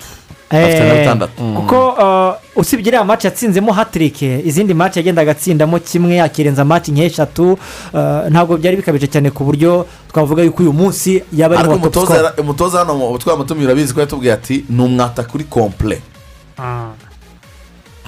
[0.50, 5.78] afite na Eh, bitandatu kuko uh, usibye iriya maci yatsinzemo hatirike izindi maci yagendaga atsindamo
[5.78, 7.52] kimwe akirenza maci nk'eshatu.
[7.52, 12.08] Uh, ntabwo byari bikabije cyane ku buryo twavuga yuko uyu munsi yaba ari mu top
[12.40, 16.00] umutoza hano mu- twamutumiye urabizi ko yatubwiye ati ni umwata kuri kompure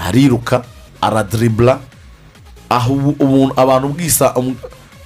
[0.06, 0.62] ariruka
[1.00, 1.78] aradiribura
[2.70, 4.56] aho ubu- umuntu abantu bwisa um-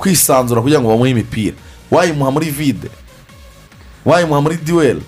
[0.05, 1.56] kwisanzura kugira ngo bamuhe imipira.
[1.90, 2.89] Wayimuha muri vide
[4.05, 5.02] wayimuha muri duweli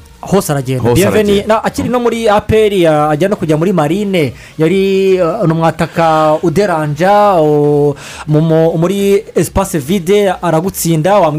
[0.80, 1.46] hose aragenda.
[1.46, 7.94] Na- akiri no muri aperi ajya no kujya muri marine yari umwataka uderanja uh,
[8.26, 11.32] mu- muri esipase vide aragutsinda uh,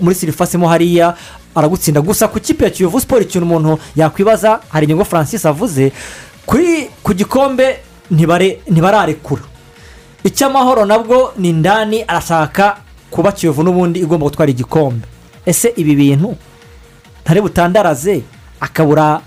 [0.00, 1.14] muri sirifasi mo hariya
[1.54, 2.00] aragutsinda.
[2.00, 5.92] Gusa ku kipe ya kiyovu siporo ikintu umuntu yakwibaza hari inyungu francis avuze
[6.46, 7.78] kuri ku gikombe
[8.10, 9.42] ntibararekura
[10.24, 12.76] icy'amahoro nabwo ni ndani arashaka
[13.14, 15.06] kuba kiyovu n'ubundi igomba gutwara igikombe.
[15.46, 16.34] Ese ibi bintu
[17.22, 18.22] ntare butandaraze?
[18.60, 19.20] Akabura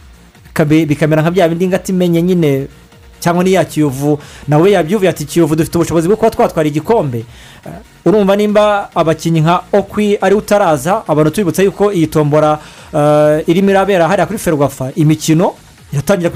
[0.88, 2.68] bikamera nka bya bindi ngati imenye nyine
[3.19, 7.23] cyangwa n'iya kiyovu nawe yabyuvuye ati kiyovu dufite ubushobozi bwo kuba twatwara igikombe.
[7.65, 7.72] Eh,
[8.05, 12.59] urumva nimba abakinnyi nka okwi ari utaraza abantu tubibutsa yuko iyi tombora
[12.93, 14.91] eh, irimo irabera hariya kuri ferwafa.
[14.95, 15.53] Imikino
[15.93, 16.30] iratangira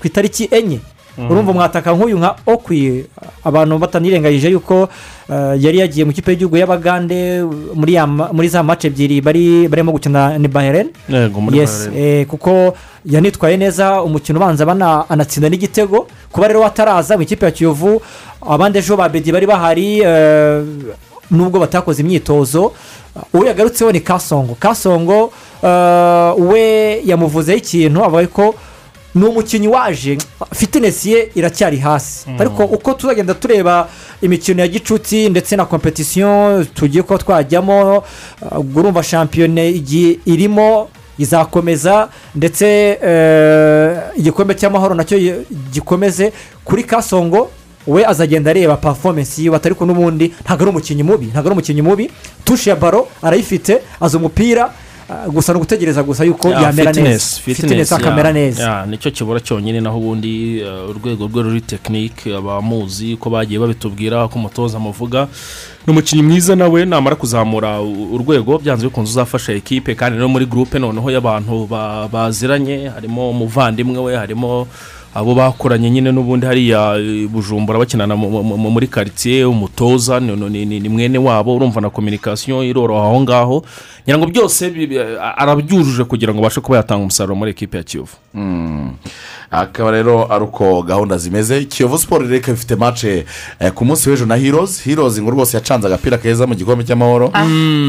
[0.00, 0.80] ku itariki enye.
[1.18, 3.04] Urumva mwataka nk'uyu nka okwi.
[3.44, 4.88] Abantu batanirengagije yuko
[5.30, 7.42] eh, yari yagiye mu kipe y'igihugu y'abagande
[8.32, 10.88] muri za mace ebyiri bari barimo gukina ni baheren
[11.96, 12.74] eh, kuko
[13.06, 14.66] yanitwaye neza umukino ubanza
[15.08, 16.06] anatsinda n'igitego.
[16.32, 18.02] Kuba rero wataraza mu ikipe ya kiyovu
[18.42, 20.62] abandi ejo ba bedi bari bahari eh,
[21.30, 22.72] nubwo batakoze imyitozo
[23.32, 24.54] uwo yagarutseho ni kasongo.
[24.58, 25.32] Kasongo
[26.50, 28.54] we yamuvuzeho ikintu avuga ko
[29.14, 30.18] ni umukinnyi waje
[30.54, 32.36] fitinesi ye iracyari hasi Mm.
[32.40, 33.88] ariko uko tuzagenda tureba
[34.22, 37.98] imikino ya gicuti ndetse na kompetisiyo tugiye kuba twajyamo
[38.50, 40.88] uh, urumva shampiyona igiye irimo
[41.18, 42.66] izakomeza ndetse
[43.02, 45.18] eh, igikombe cy'amahoro na cyo
[45.72, 46.32] gikomeze
[46.64, 47.50] kuri kasongo
[47.86, 51.82] we azagenda areba performance yiwe atari ko n'ubundi ntabwo ari umukinnyi mubi ntabwo ari umukinnyi
[51.82, 52.10] mubi
[52.44, 54.72] tushe ya baro arayifite azi umupira
[55.32, 58.86] gusa ni ugutegereza gusa yuko Ya, yamera fitness, neza fitinesi ya, akamera neza.
[58.86, 64.28] ni cyo kibura cyonyine naho ubundi eh, urwego rwe ruri tekinike abamuzi ko bagiye babitubwira
[64.28, 65.28] ko umutoza amuvuga.
[65.86, 70.78] Ni umukinnyi mwiza nawe namara kuzamura urwego byanze bikunze uzafasha ekipe kandi no muri gurupe
[70.78, 74.66] noneho y'abantu ba- baziranye harimo umuvandimwe we harimo
[75.14, 80.88] abo bakoranye nyine n'ubundi hariya i bujumbura bakinana mu- mu- mu- muri karitsiye umutoza ni-
[80.88, 83.56] mwene wabo urumva na kominikasiyo iroroha aho ngaho
[84.04, 84.62] ngira ngo byose
[85.36, 88.90] arabyujuje kugira ngo abashe kuba yatanga umusaruro muri ekipe ya kiyovu Mm.
[89.50, 91.64] Akaba rero ari uko gahunda zimeze.
[91.64, 93.24] Kiyovu siporo reka ifite mace
[93.60, 97.32] eh, ku munsi w'ejo na hirozi hirozi ngo rwose yacanze agapira keza mu gikombe cy'amahoro.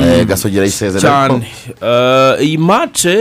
[0.01, 1.47] Eh, gasogera isezerano cyane.
[1.81, 3.15] Eh, iyi mace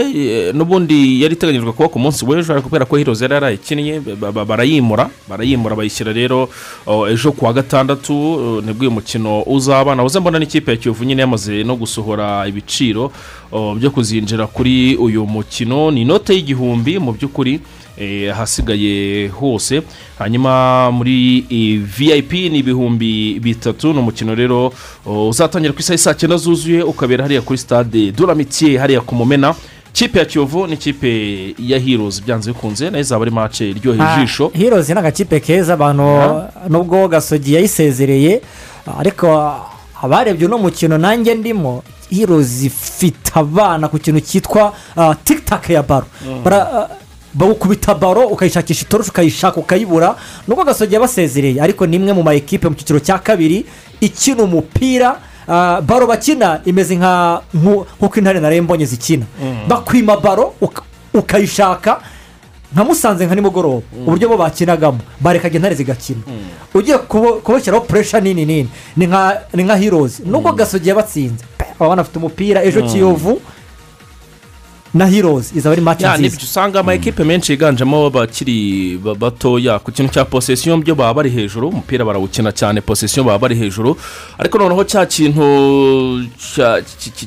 [0.53, 4.45] n'ubundi yari iteganyijwe kuba ku munsi w'ejo ariko kubera ko hirozi yari yarayikinnye ba- ba-
[4.45, 5.09] barayimura.
[5.29, 6.49] Barayimura bayishyira rero
[7.09, 8.13] ejo ku wa gatandatu
[8.65, 13.11] ni bwo uyu mukino uzaba nahoze mbona n'ikipe ya kiyovu nyine yamaze no gusohora ibiciro
[13.77, 15.91] byo kuzinjira kuri uyu mukino.
[15.91, 17.59] Ni inote y'igihumbi mu by'ukuri.
[18.31, 19.81] Ahasigaye hose.
[20.19, 23.93] Hanyuma muri eh, vip ni ibihumbi bitatu.
[23.93, 24.73] Ni umukino rero
[25.29, 29.55] uzatangira ku isaha saa cyenda zuzuye ukabera hariya kuri stade duramitiye hariya ku mumena.
[29.93, 34.17] Kipe ya kiyovu n'ikipe ya hirozi byanze bikunze na yo izaba ari mace iryoheye Ah,
[34.21, 34.51] ijisho.
[34.53, 36.03] Hirozi ni agakipe keza abantu
[36.69, 38.41] nubwo gasogi yayisezereye
[38.99, 39.55] ariko
[40.01, 46.05] abarebye uno mukino nanjye ndimo hirozi ifite abana ku kintu cyitwa ah, tikitake ya baro
[47.35, 50.15] Bawukubita baro ukayishakisha itoroshi ukayishaka ukayibura
[50.47, 51.61] nubwo gasogi yabasezereye.
[51.61, 53.65] Ariko ni imwe mu ma ekipe mu cyiciro cya kabiri
[54.01, 59.25] ikina umupira ah, baro bakina imeze nka nku- nk'uko intare na mbonye zikina.
[59.67, 60.83] Bakwima baro uka-
[61.13, 61.99] ukayishaka
[62.73, 63.83] nka musanze nka nimugoroba.
[64.07, 64.99] Uburyo bo bakinagamo.
[65.19, 66.21] Barekaga intare zigakina.
[66.73, 68.69] Ugiye kubo- kubashyiraho puresha nini nini.
[68.97, 69.07] Ni
[69.63, 71.43] nka hirozi nubwo gasogi yabatsinze.
[71.57, 72.63] Pe, baba banafite umupira.
[72.63, 72.87] Ejo Mm.
[72.89, 73.41] kiyovu
[74.95, 79.15] na hirozi izaba ari maci nziza ni byo usanga ama ekipe menshi yiganjemo abakiri ba-
[79.15, 83.55] batoya ku kintu cya posesiyo byo baba bari hejuru umupira barawukina cyane posesiyo baba bari
[83.55, 83.97] hejuru.
[84.39, 85.43] Ariko noneho cya kintu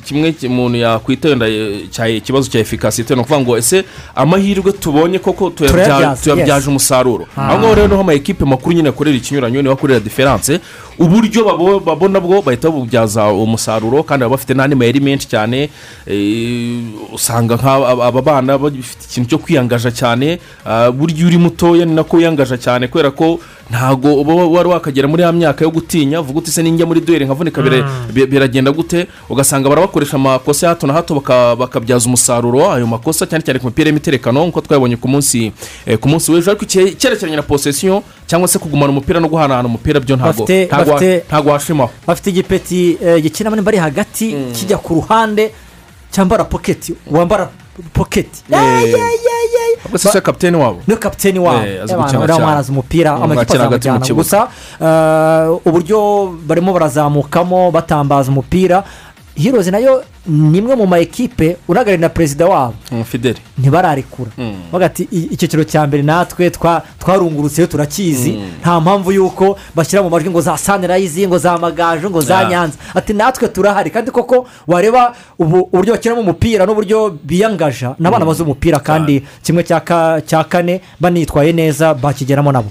[0.05, 3.83] kimwe ki- umuntu yakwita wenda eh, cya ikibazo cya efikasite ni ukuvuga ngo ese
[4.15, 7.27] amahirwe tubonye koko tuyabyaje umusaruro?
[7.37, 7.47] Ah.
[7.49, 10.59] aho ngaho rero ni ho ama ekipe makuru nyine akorera ikinyuranyo ni ho akorera diferanse
[10.99, 15.69] uburyo babo- babona bwo bahita babubyaza umusaruro kandi baba bafite n'andi mayeri menshi cyane
[16.07, 17.55] eh, usanga
[18.03, 20.39] aba bana bafite ikintu cyo kwiyangaja cyane
[20.93, 23.39] burya uri mutoya ni nako wiyangaja cyane kubera ko
[23.69, 27.25] ntabwo uba wari wakagera muri ya myaka yo gutinya uvuga uti se ninjya muri duweri
[27.25, 27.61] nkavunika
[28.13, 29.07] bi- biragenda gute?
[29.29, 33.65] Ugasanga barabakoresha amakosa ya hato na hato baka- bakabyaza umusaruro ayo makosa cyane cyane ku
[33.69, 35.51] mipira y'imiterekano nk'uko twabonye ku munsi
[35.85, 36.49] eh, ku munsi w'ejo.
[36.51, 40.43] Ariko icye- icyerekeranye na posesiyo cyangwa se kugumana umupira no guhanahana umupira byo ntabwo
[41.29, 41.91] ntabwo washimaho.
[42.07, 45.51] bafite igipeti eh, gikina nimba ari hagati kijya ku ruhande
[46.11, 47.49] cyambara poketi wambara
[47.93, 52.35] poketi ahubwo se se kapitene wabo ni we kapiteni wabo Eh, azi Abantu gukina bariya
[52.37, 52.45] cyane.
[52.45, 54.47] mwarazi umupira amakipe azamujyana gusa
[54.81, 55.99] eh, uburyo
[56.47, 58.83] barimo barazamukamo batambaza umupira
[59.35, 62.73] hirozi na yo ni imwe mu ma ekipe unagarira na perezida wabo.
[62.91, 64.31] Mm, fideli ntibararekura
[64.71, 68.39] bavuga ati "I- icyiciro cya mbere natwe twa- twarungurutseyo turakizi.
[68.61, 72.77] Nta mpamvu y'uko bashyira mu majwi ngo za sanirayizi ngo za magaju ngo za nyanza.
[72.95, 73.89] Ati natwe turahari.
[73.89, 79.79] Kandi koko wareba ubu- uburyo bakinamo umupira n'uburyo biyangaja n'abana bazi umupira kandi kimwe cya
[79.79, 82.69] ka- cya kane banitwaye neza bakigeramo nabo.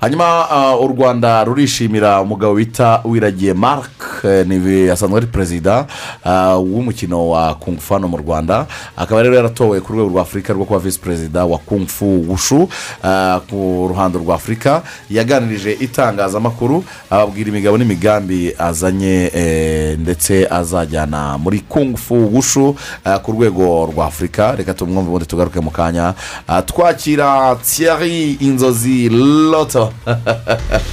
[0.00, 5.86] Hanyuma ah, u rwanda rurishimira umugabo bita wiragiye marc eh, ni asanzwe ari perezida
[6.24, 8.66] ah, w'umukino wa kungufu hano mu rwanda.
[8.96, 12.68] Akaba rero yaratowe ku rwego rwa afurika rwo kuba visi perezida wa kungufu wushu
[13.04, 14.82] ah, ku ruhando rwa afurika.
[15.10, 23.86] Yaganirije itangazamakuru ababwira imigabo n'imigambi azanye eh, ndetse azajyana muri kungufu wushu ah, ku rwego
[23.94, 24.56] rwa afurika.
[24.56, 26.14] Reka tumwumve ubundi tugaruke mu kanya.
[26.48, 29.92] Ah, twakira thierry inzozi loto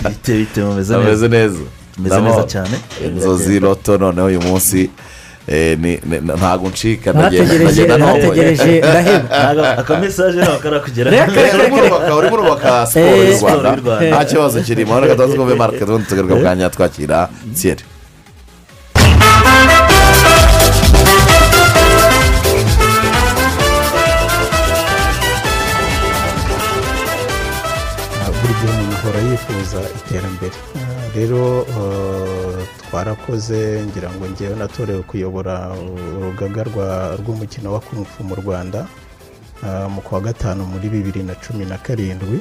[0.09, 1.59] bite bite mumeze neza?
[1.97, 2.77] ameze neza cyane.
[3.05, 4.89] inzozi loto noneho uyu munsi.
[5.47, 9.27] Ntabwo ncika ndagenda ndaheba.
[9.31, 11.07] Ntabwo akamesaje ntabwo karakugera
[12.19, 13.69] urimo urubaka siporo Eh, y'u rwanda
[14.11, 17.17] nta kibazo kirimo reka tubanze twumve marike tubundi tugaruka mu kanya twakira
[17.57, 17.83] thierry
[28.41, 30.86] buri gihe umuntu ahora yifuza iterambere Ah,
[31.18, 35.73] rero ah, twarakoze ngira ngo ngewe natorewe kuyobora
[36.18, 36.64] urugaga
[37.19, 38.85] rw'umukino wa kungufu mu rwanda
[39.65, 42.39] ah, mu kwa gatanu muri bibiri na cumi na karindwi.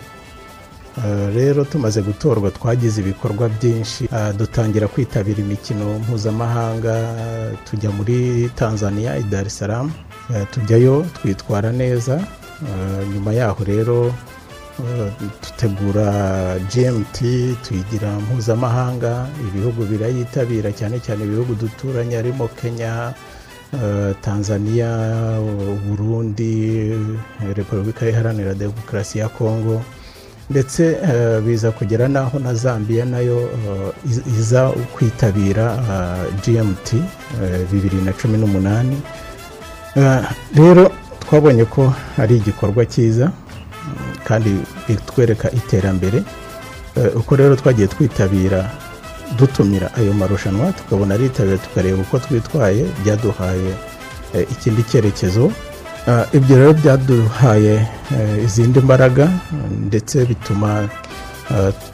[0.97, 4.09] Eh, rero tumaze gutorwa twagize ibikorwa byinshi.
[4.39, 6.95] Dutangira kwitabira imikino mpuzamahanga
[7.69, 9.93] tujya muri tanzania i dar es salaam.
[10.53, 12.17] Tujyayo twitwara neza.
[13.13, 14.15] Nyuma yaho rero
[15.43, 17.19] dutegura gmt
[17.63, 23.13] tuyigira mpuzamahanga ibihugu birayitabira cyane cyane ibihugu duturanye harimo kenya
[23.75, 24.91] eh, tanzania
[25.89, 26.93] burundi
[27.57, 29.83] repubulika iharanira demokarasi ya kongo
[30.51, 36.93] ndetse eh, biza kugera n'aho na zambia na yo eh, iz- iza kwitabira eh, gmt
[36.95, 38.97] eh, bibiri na cumi n'umunani.
[39.97, 40.21] Eh,
[40.55, 40.91] rero
[41.21, 43.31] twabonye ko ari igikorwa cyiza.
[44.29, 44.51] Kandi
[44.89, 46.21] bitwereka iterambere
[46.97, 48.71] Eh, uko rero twagiye twitabira
[49.39, 53.71] dutumira ayo marushanwa tukabona aritabira tukareba uko twitwaye byaduhaye
[54.35, 55.53] eh, ikindi cyerekezo.
[56.09, 57.75] Ah, ibyo rero byaduhaye
[58.17, 59.29] eh, izindi mbaraga
[59.89, 60.89] ndetse bituma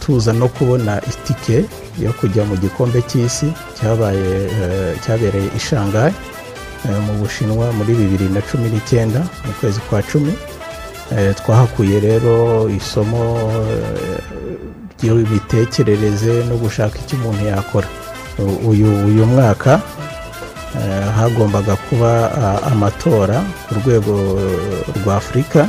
[0.00, 1.64] tuza no kubona itike
[1.98, 4.30] yo kujya mu gikombe cy'isi cyabaye
[4.62, 10.30] eh, cyabereye i eh, mu bushinwa muri bibiri na cumi n'icyenda mu kwezi kwa cumi.
[10.30, 10.51] Eh,
[11.34, 13.22] twahakuye rero isomo
[13.58, 14.18] eh,
[15.02, 17.88] ry'imitekerereze no gushaka icyo umuntu yakora.
[19.08, 19.80] Uyu mwaka
[20.78, 22.10] eh, hagombaga kuba
[22.72, 24.14] amatora ku rwego
[25.02, 25.68] rwa afurika.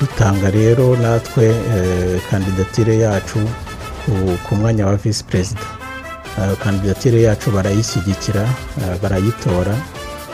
[0.00, 3.38] Dutanga rero natwe eh, kandidatire yacu
[4.48, 5.60] ku- mwanya wa visi perezida
[6.36, 8.42] Eh, kandidatire yacu barayishyigikira
[8.82, 9.72] eh, barayitora.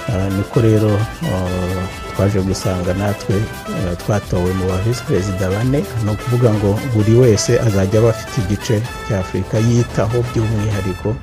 [0.08, 0.90] Eh, niko rero
[1.22, 1.82] eh,
[2.16, 5.80] twaje gusanga natwe eh, twatowe mu ba visi perezida bane.
[6.04, 8.76] Ni ukuvuga ngo buri wese azajya aba afite igice
[9.08, 11.14] cya afurika yitaho by'umwihariko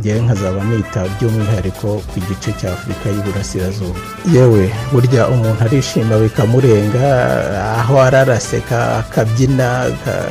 [0.00, 3.98] ngewe nkazaba nita by'umwihariko ku gice cya afurika y'uburasirazuba.
[4.32, 7.06] Yewe burya umuntu arishima bikamurenga
[7.80, 10.30] aho araraseka akabyina aka-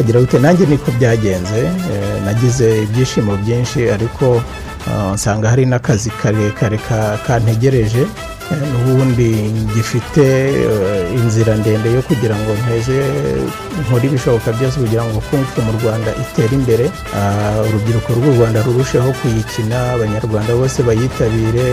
[0.00, 0.38] agira gute?
[0.38, 1.60] Nanjye niko byagenze
[1.90, 4.42] eh, nagize ibyishimo byinshi ariko
[4.90, 8.00] ah, nsanga hari n'akazi karekare ka- kantegereje.
[8.02, 8.08] eh,
[8.52, 9.30] n'ubundi
[9.72, 10.24] ngifite
[10.68, 12.96] eh, inzira ndende yo kugira ngo nteze
[13.84, 16.86] nkore ibishoboka byose kugira ngo kumfu mu rwanda itere imbere.
[17.16, 21.66] Ah, urubyiruko rw'u rwanda rurusheho kuyikina abanyarwanda bose bayitabire.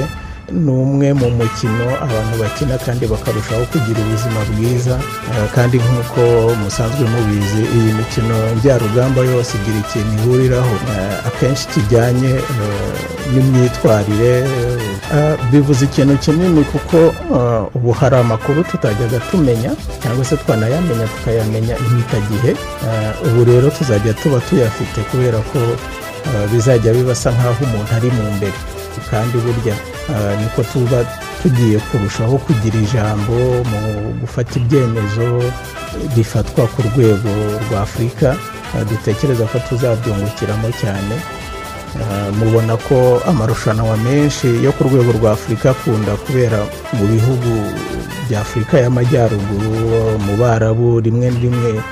[0.54, 4.96] Ni umwe mu mukino abantu bakina kandi bakarushaho kugira ubuzima bwiza.
[5.32, 6.22] Eh, kandi nk'uko
[6.62, 10.74] musanzwe mubizi iyi mikino njyarugamba yose igira ikintu ihuriraho.
[10.92, 12.92] Eh, akenshi kijyanye eh,
[13.34, 14.34] n'imyitwarire
[15.52, 16.98] bivuze ikintu kinini kuko
[17.76, 19.72] ubu hari amakuru tutajyaga tumenya
[20.04, 22.52] cyangwa se twanayamenya tukayamenya impitagihe
[23.28, 25.60] ubu rero tuzajya tuba tuyafite kubera ko
[26.52, 28.58] bizajya bibasa nk'aho umuntu ari mu mbere.
[29.12, 29.76] Kandi burya
[30.42, 31.06] niko tuba
[31.42, 33.34] tugiye kurushaho kugira ijambo
[33.72, 33.82] mu
[34.22, 35.28] gufata ibyemezo
[36.16, 37.32] bifatwa ku rwego
[37.70, 38.36] rwa afurika
[38.72, 41.16] Ah, dutekereza ko tuzabyungukiramo cyane.
[42.00, 46.64] Ah, mubona ko amarushanwa menshi yo ku rwego rwa afurika akunda kubera
[46.96, 47.52] mu bihugu
[48.32, 51.84] bya afurika y'amajyaruguru mu barabu rimwe rimwe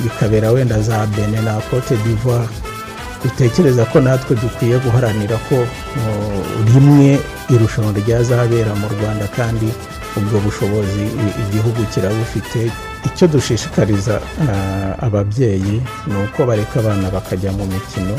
[0.00, 2.48] bikabera wenda za bene na cote d'ivoire.
[3.24, 5.56] Dutekereza ko natwe dukwiye guharanira ko
[6.74, 7.18] rimwe
[7.50, 9.68] irushanwa ryazabera mu rwanda kandi
[10.16, 11.04] ubwo bushobozi
[11.42, 12.70] igihugu kirabufite.
[13.08, 14.20] Icyo dushishikariza
[15.06, 18.14] ababyeyi ni uko bareka abana bakajya mu mikino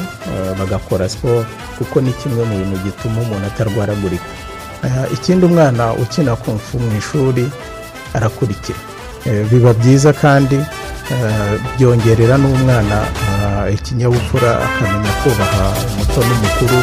[0.60, 1.46] bagakora siporo
[1.78, 4.26] kuko ni kimwe mu bintu gituma umuntu atarwaragurika.
[5.16, 7.50] Ikindi umwana ukina kumfu mu ishuri
[8.14, 8.78] arakurikira.
[9.52, 10.56] Biba byiza kandi
[11.14, 12.98] eh, byongerera n'umwana
[13.30, 16.80] ah, ikinyabupfura akamenya kubaha umuto n'umukuru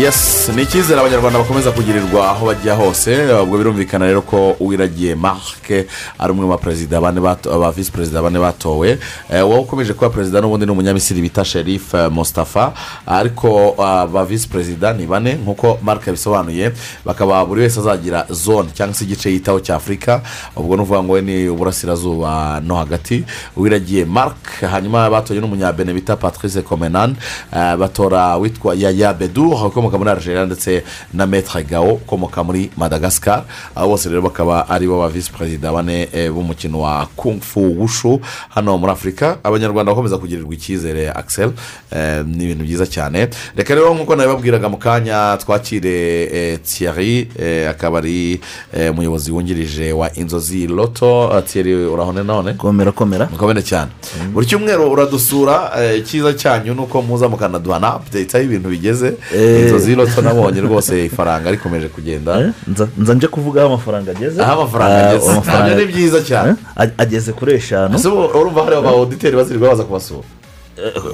[0.00, 3.32] yes ni icyizere abanyarwanda bakomeza kugirirwa aho bajya hose.
[3.42, 5.86] Ubwo birumvikana rero ko uwiragiye marike
[6.18, 8.98] ari umwe mu baperezida bane ba visi perezida bane batowe.
[9.30, 12.72] Eh, wowe ukomeje kuba perezida n'ubundi ni umunyamisiri bita sherif eh, mustafa
[13.06, 13.74] ariko
[14.12, 16.72] ba visi perezida ni bane nk'uko marike yabisobanuye
[17.04, 20.20] bakaba buri wese azagira zone cyangwa se igice yitaho cya afurika
[20.56, 23.24] ubwo ni ukuvuga ngo we ni uburasirazuba no hagati.
[23.56, 27.16] Uwiragiye marike hanyuma batoye n'umunyabene bita patrice comenan
[27.56, 29.54] eh, batora witwa yaya bedu
[29.84, 30.82] ukomoka muri algeria ndetse
[31.12, 33.44] na metre gao ukomoka muri madagascar
[33.76, 38.20] bose rero bakaba ari bo ba visi perezida bane eh, b'umukino wa kung fu wushu
[38.48, 41.52] hano muri afurika abanyarwanda bakomeza kugirirwa icyizere axel
[41.92, 47.70] eh, ni ibintu byiza cyane reka rero nk'uko nabibabwiraga mu kanya twakire eh, thierry eh,
[47.70, 48.40] akaba ari
[48.72, 53.90] eh, umuyobozi wungirije wa inzozi loto Eh, thierry urahone none komera komera mukomere cyane
[54.32, 59.14] buri cyumweru uradusura eh, icyiza cyanyu ni uko muza mukanaduha na apudeti aho ibintu bigeze
[59.34, 62.52] Eh, inzozi roto nabonye rwose ifaranga rikomeje kugenda.
[62.68, 64.42] Nza nza nje kuvuga aho amafaranga ageze.
[64.42, 65.32] Aho amafaranga Ah, ageze.
[65.52, 66.50] Nabyo ni byiza cyane.
[66.50, 67.94] Eh, a- ageze kuri eshanu.
[68.38, 70.26] Urumva hari aba oditeri bazirirwa baza kubasura?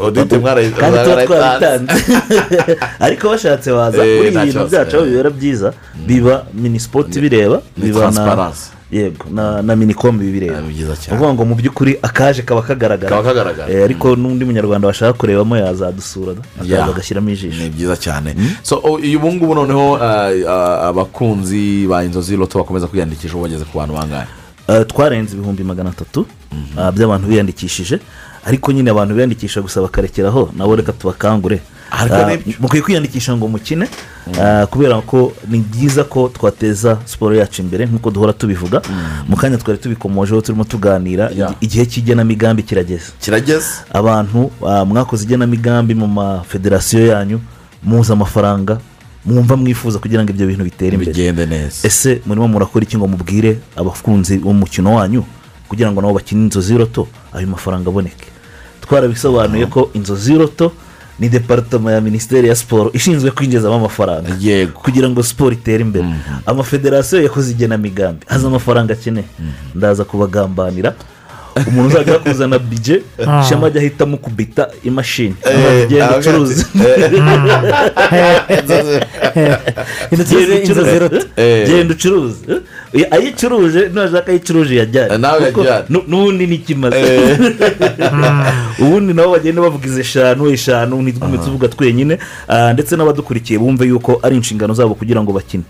[0.00, 1.26] Odite mwarayi- kandi tuba mwarayitanze.
[1.26, 1.92] twabitanze.
[3.06, 5.10] Ariko bashatse waza Eh, kuri ibintu kibazo, byacu aho eh.
[5.10, 5.68] bibera byiza
[6.06, 8.52] biba minisipoti bireba biba na.
[8.92, 9.24] Yego
[9.62, 10.68] na minicom bireba ni
[11.14, 13.10] ukuvuga ngo mu by'ukuri akaje kaba kagaragara.
[13.72, 16.34] Eh, ariko n'undi munyarwanda washaka kurebamo yazadusura
[16.90, 17.62] agashyiramo ijisho.
[17.62, 18.34] ni byiza cyane.
[18.62, 23.64] So o- uyu ngubu noneho ah, ah, abakunzi ba inzozi roto bakomeza kwiyandikisha ubu bageze
[23.64, 24.26] ku bantu bangahe
[24.68, 26.26] Eh, twarenze ibihumbi magana atatu
[26.78, 27.98] ah, by'abantu biyandikishije.
[28.46, 31.60] Ariko nyine abantu biyandikisha gusa bakarekeraho nabo reka tubakangure.
[32.60, 33.88] Mukwiye kwiyandikisha ngo mukine.
[34.40, 38.82] Ah, kubera ko ni byiza ko twateza siporo yacu imbere nk'uko duhora tubivuga.
[39.28, 41.30] Mu kanya twari tubikomojeho turimo tuganira.
[41.60, 43.12] Igihe cy'igenamigambi kirageze.
[43.20, 43.68] Kirageze.
[43.92, 47.40] Abantu ah, mwakoze igenamigambi mu mafederasiyo yanyu
[47.82, 48.78] muzi amafaranga
[49.24, 51.12] mwumva mwifuza kugira ngo ibyo bintu bitere imbere.
[51.12, 51.88] Bigende neza.
[51.88, 55.24] Ese murimo murakora iki ngo mubwire abakunzi b'umukino wanyu
[55.68, 58.26] kugira ngo nabo bakine inzozi roto ayo mafaranga aboneke?
[58.80, 60.72] Twarabisobanuye ko inzozi roto
[61.20, 64.28] ni deparitoma ya minisiteri ya siporo ishinzwe kwinjizamo amafaranga.
[64.72, 66.04] Kugira ngo siporo itere imbere.
[66.46, 68.26] Amafederasiyo yakoze igenamigambi.
[68.28, 69.26] Azi amafaranga akeneye
[69.74, 70.94] ndaza kubagambanira.
[71.68, 73.42] Umuntu uzajya kuzana bije Ah.
[73.48, 76.64] shema ajya ahita amukubita imashini Eh, genda ah, ucuruze
[80.10, 80.36] Intoki
[81.66, 82.36] Genda ucuruze.
[82.48, 82.60] Eh.
[82.92, 85.84] Eh, ayicuruje nashaka ayicuruje yajyane Nawe Kuko yajyane.
[85.88, 87.38] nu- n'ubundi ni ikimaze Eh.
[88.78, 92.18] ubundi nabo bagenda bavuga izi eshanu eshanu ntitwume tuvuga twenyine.
[92.48, 95.62] Ah, ndetse n'abadukurikiye bumve yuko ari inshingano zabo kugira ngo bakine.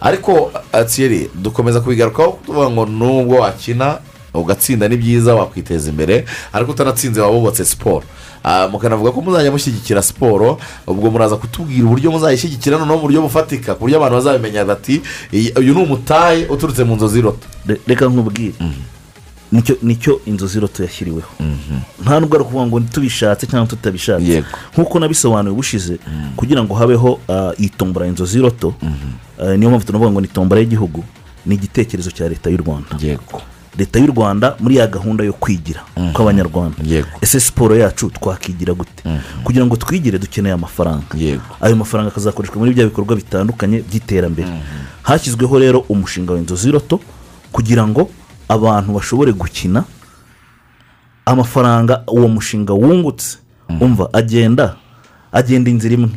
[0.00, 3.98] Ariko atiyeri dukomeza kubigarukaho tuvuga ngo nubwo wakina
[4.34, 8.02] ugatsinda ni byiza wakwiteza imbere ariko utanatsinze waba wubatse siporo.
[8.44, 13.74] Ah, mukanavuga ko muzajya mushyigikira siporo ubwo muraza kutubwira uburyo muzayishyigikira noneho mu buryo bufatika
[13.74, 14.98] ku buryo abantu bazabimenya bati
[15.32, 18.54] "Iyi- uyu ni umutahe uturutse mu nzozi roto Re- reka nkubwire.
[19.52, 21.28] Nicyo ni cyo inzozi roto yashyiriweho.
[22.02, 24.42] Nta nubwo ari ukuvuga ngo tubishatse cyangwa tutabishatse
[24.74, 25.98] nk'uko nabisobanuye ubushize
[26.36, 28.74] kugira ngo habeho ah, iyi tombora inzozi roto
[29.38, 31.04] ah, niyo mpamvu tunavuga ngo ni tombora y'igihugu
[31.46, 32.90] ni igitekerezo cya leta y'u rwanda.
[33.78, 35.80] Leta y'u rwanda muri ya gahunda yo kwigira
[36.12, 36.76] kw'abanyarwanda.
[37.20, 39.02] Ese siporo yacu twakigira gute?
[39.44, 41.14] Kugira ngo twigire dukeneye amafaranga.
[41.60, 44.48] Ayo mafaranga akazakoreshwa muri bya bikorwa bitandukanye by'iterambere.
[45.02, 47.00] Hashyizweho rero umushinga w'inzozi roto
[47.52, 48.10] kugira ngo
[48.48, 49.84] abantu bashobore gukina
[51.26, 53.38] amafaranga uwo mushinga wungutse
[53.80, 54.76] umva agenda
[55.32, 56.08] agenda inzira imwe.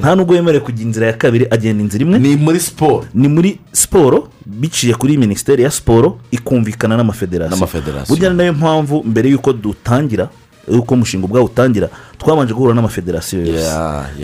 [0.00, 2.18] Nta nubwo yemerewe kujya inzira ya kabiri agenda inzira imwe.
[2.18, 7.66] Ni muri siporo ni muri siporo biciye kuri minisiteri ya siporo ikumvikana n'amafederasiyo.
[8.08, 10.28] Burya ni na yo mpamvu mbere y'uko dutangira
[10.72, 11.88] y'uko umushinga ubwawo utangira
[12.18, 13.68] twabanje guhura n'amafederasiyo yose.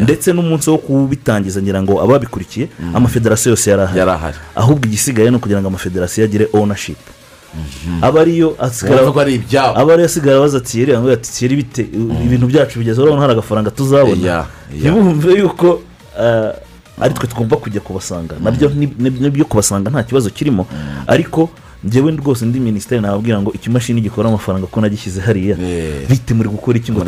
[0.00, 5.60] Ndetse n'umunsi wo kubitangiza ngira ngo ababikurikiye amafederasiyo yose yari ahari ahubwo igisigaye ni ukugira
[5.60, 6.98] ngo amafederasiyo agire ownership.
[8.02, 9.78] Aba ariyo asigara ibyabo.
[9.78, 11.82] aba ariyo asigara baza tiyeri ngo ati tiyeri bite?
[12.26, 14.16] Ibintu byacu bigeze urabona hari agafaranga tuzabona.
[14.80, 15.82] Ntibumve yuko
[16.18, 16.52] ah,
[17.00, 18.34] ari twe tugomba kujya kubasanga.
[18.42, 20.66] Nabyo ni- ni- ni byo kubasanga nta kibazo kirimo.
[21.06, 21.50] Ariko
[21.84, 25.56] njyewe rwose ndi minisiteri nababwira ngo ikimashini gikora amafaranga ko nagishyize hariya.
[26.08, 27.00] Bite muri gukora iki ngo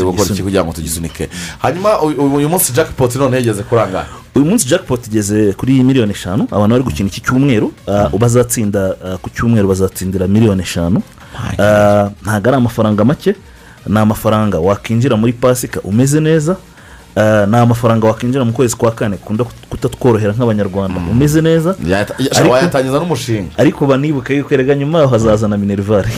[0.73, 1.28] tugisunike.
[1.59, 6.48] Hanyuma uyu munsi jackpot none yageze kuri angahe uyu munsi jackpot igeze kuri miliyoni eshanu
[6.50, 11.02] abantu bari gukina iki cyumweru ah, bazatsinda ah, ku cyumweru bazatsindira miliyoni eshanu.
[11.59, 13.34] Ah, ntabwo ari amafaranga make
[13.86, 16.56] ni amafaranga wakinjira muri pasika umeze neza
[17.16, 21.01] ni amafaranga wakinjira mu kwezi kwa kane kunda kutatworohera nk'abanyarwanda.
[21.10, 21.74] Umeze neza?
[22.51, 23.51] Wayatangiza n'umushinga.
[23.59, 26.09] ariko banibuke yuko erega nyuma yaho hazazana minerivare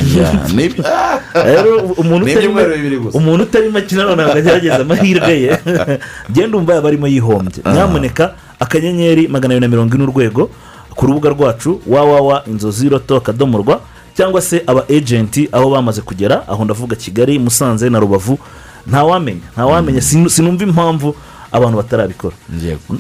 [0.55, 0.85] ni byo
[1.47, 3.19] rero umuntu Ni utarimo ibyumweru bibiri gusa.
[3.19, 5.59] umuntu utarimo akina none ntabwo agerageza amahirwe ye.
[6.33, 7.63] Genda umva yaba arimo yihombye.
[7.75, 10.51] Nyamuneka akanyenyeri magana abiri na mirongo ine urwego
[10.95, 13.81] ku rubuga rwacu wawawa inzozi roto akadomo rwa
[14.17, 18.39] cyangwa se aba ejenti aho bamaze kugera aho ndavuga kigali musanze na rubavu
[18.87, 21.15] ntawamenya ntawamenya Sinu- sinumva impamvu
[21.53, 22.35] abantu batarabikora.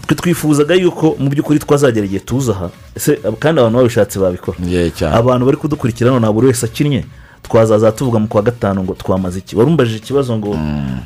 [0.06, 2.70] Twe twifuzaga yuko mu by'ukuri twazagera igihe tuza aha.
[2.96, 4.58] Ese kandi abantu babishatse babikora.
[5.14, 7.04] Abantu bari kudukurikira none buri wese akinnye
[7.42, 9.56] twazaza tuvuga mu kwa gatanu ngo twamaze iki?
[9.56, 10.54] Warumbajije ikibazo ngo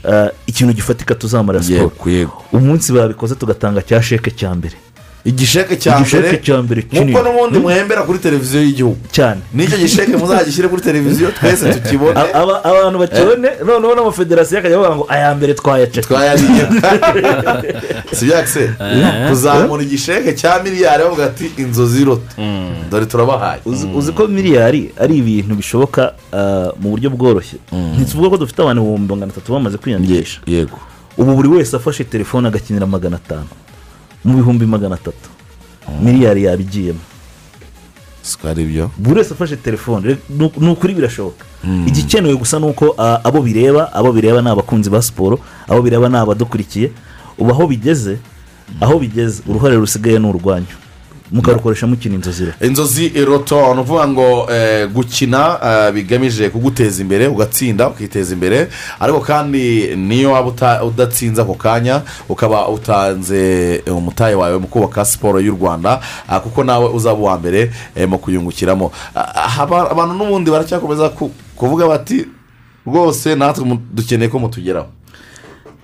[0.09, 1.90] eh, ikintu gifatika tuzamara siporo?
[2.52, 4.76] umunsi babikoze tugatanga cya sheke cya mbere.
[5.24, 5.99] Igisheke cya
[6.62, 8.99] mbere nk'uko n'ubundi muhembera kuri televiziyo y'igihugu.
[9.12, 9.40] Cyane.
[9.55, 12.16] N'icyo gisheke muzagishyire kuri televiziyo twese tukibone.
[12.70, 16.65] Abantu bakibone noneho n'amafederasiyo akajya bavuga ngo aya mbere twayaceka twayariye
[18.16, 18.62] si byakise
[19.28, 22.23] kuzamura igisheke cya miliyari bavuga ati inzozi roto
[22.90, 23.61] dore turabahaye.
[23.65, 27.59] Uzi uzi ko miliyari ari ibintu bishoboka ah, mu buryo bworoshye.
[27.97, 30.40] Ntituvuga ko dufite abantu ibihumbi magana atatu bamaze kwiyandikisha.
[30.47, 30.78] Yego.
[31.19, 33.49] Ubu buri wese afashe telefone agakinira magana atanu.
[34.28, 35.28] Mu bihumbi magana atatu.
[36.05, 37.00] Miliyari yabigiyemo.
[38.22, 40.16] Siko ari byo buri wese afashe telefone.
[40.28, 41.44] Ni uku- ni ukuri birashoboka.
[41.86, 45.38] Igikenewe gusa ni uko ah, abo bireba abo bireba ni abakunzi ba siporo
[45.68, 46.90] abo bireba ni abadukurikiye.
[47.38, 48.18] Ubu aho bigeze
[48.80, 50.66] aho bigeze uruhare rusigaye ni urwanyu.
[51.32, 57.26] Mukarukoresha mukina inzozi rero inzozi roto ni ukuvuga ngo eh, gukina eh, bigamije kuguteza imbere
[57.28, 58.68] ugatsinda ukiteza imbere.
[59.00, 65.40] Ariko kandi niyo waba udatsinze ako kanya ukaba utanze eh, umutahe wawe mu kubaka siporo
[65.40, 67.70] y'u rwanda ah, kuko nawe uzaba uwa mbere
[68.09, 68.92] mu kuyungukiramo.
[69.14, 72.26] Ah, abantu n'ubundi baracyakomeza ku- kuvuga bati
[72.86, 74.86] rwose natwe dukeneye ko mutugeraho.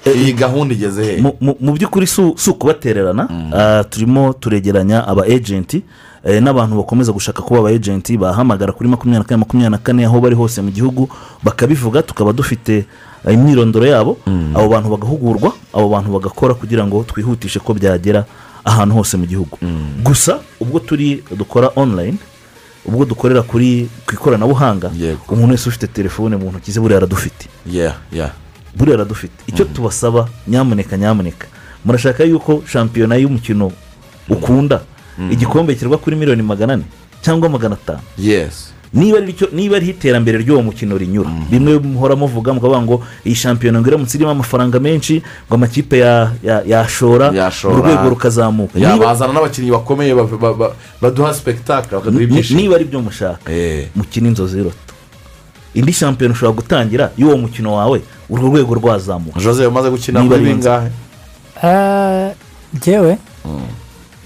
[0.06, 1.20] Iyi gahunda igeze he?
[1.22, 5.82] Mu- by'ukuri si ukubatererana ah, turimo turegeranya aba ejenti
[6.24, 10.04] eh, n'abantu bakomeza gushaka kuba aba ejenti bahamagara kuri makumyabiri na kane makumyabiri na kane
[10.06, 11.08] aho bari hose mu gihugu
[11.42, 12.84] bakabivuga tukaba dufite
[13.24, 14.18] eh, imyirondoro yabo
[14.54, 18.24] abo bantu bagahugurwa abo bantu bagakora kugira ngo twihutishe ko byagera
[18.64, 19.58] ahantu hose mu gihugu.
[20.04, 22.16] Gusa ubwo turi dukora online
[22.84, 24.90] ubwo dukorera kuri ku ikoranabuhanga
[25.32, 27.48] umuntu wese ufite telefone mu ntoki ze buriya aradufite.
[27.68, 28.32] Yeah yeah.
[28.76, 31.46] Buriya aradufite icyo tubasaba nyamuneka nyamuneka.
[31.84, 33.72] Murashaka yuko shampiyona y'umukino
[34.28, 34.80] ukunda?
[35.30, 36.84] Igikombe kirwa kuri miliyoni magana ane
[37.22, 38.00] cyangwa magana atanu?
[38.94, 41.30] Niba ariho iterambere ry'uwo mukino rinyura.
[41.50, 46.30] Bimwe muhora muvuga mukavuga ngo iyi shampiyona ngo iramutse irimo amafaranga menshi ngo amakipe ya-
[46.42, 47.32] ya- yashora
[47.74, 48.78] urwego rukazamuka.
[49.06, 50.72] Bazana n'abakinnyi bakomeye ba- ba- ba-
[51.02, 52.60] baduha sipegitakara bakaduha ibyishimo.
[52.60, 53.50] niba ari byo mushaka.
[53.98, 54.83] Mukina inzozi roto
[55.74, 60.44] indi shampiyona ushobora gutangira y'uwo mukino wawe urwo rwego rwazamuka jose umaze gukina muri ari
[60.44, 60.88] bingahe?
[61.62, 62.30] Ah,
[62.74, 63.18] njyewe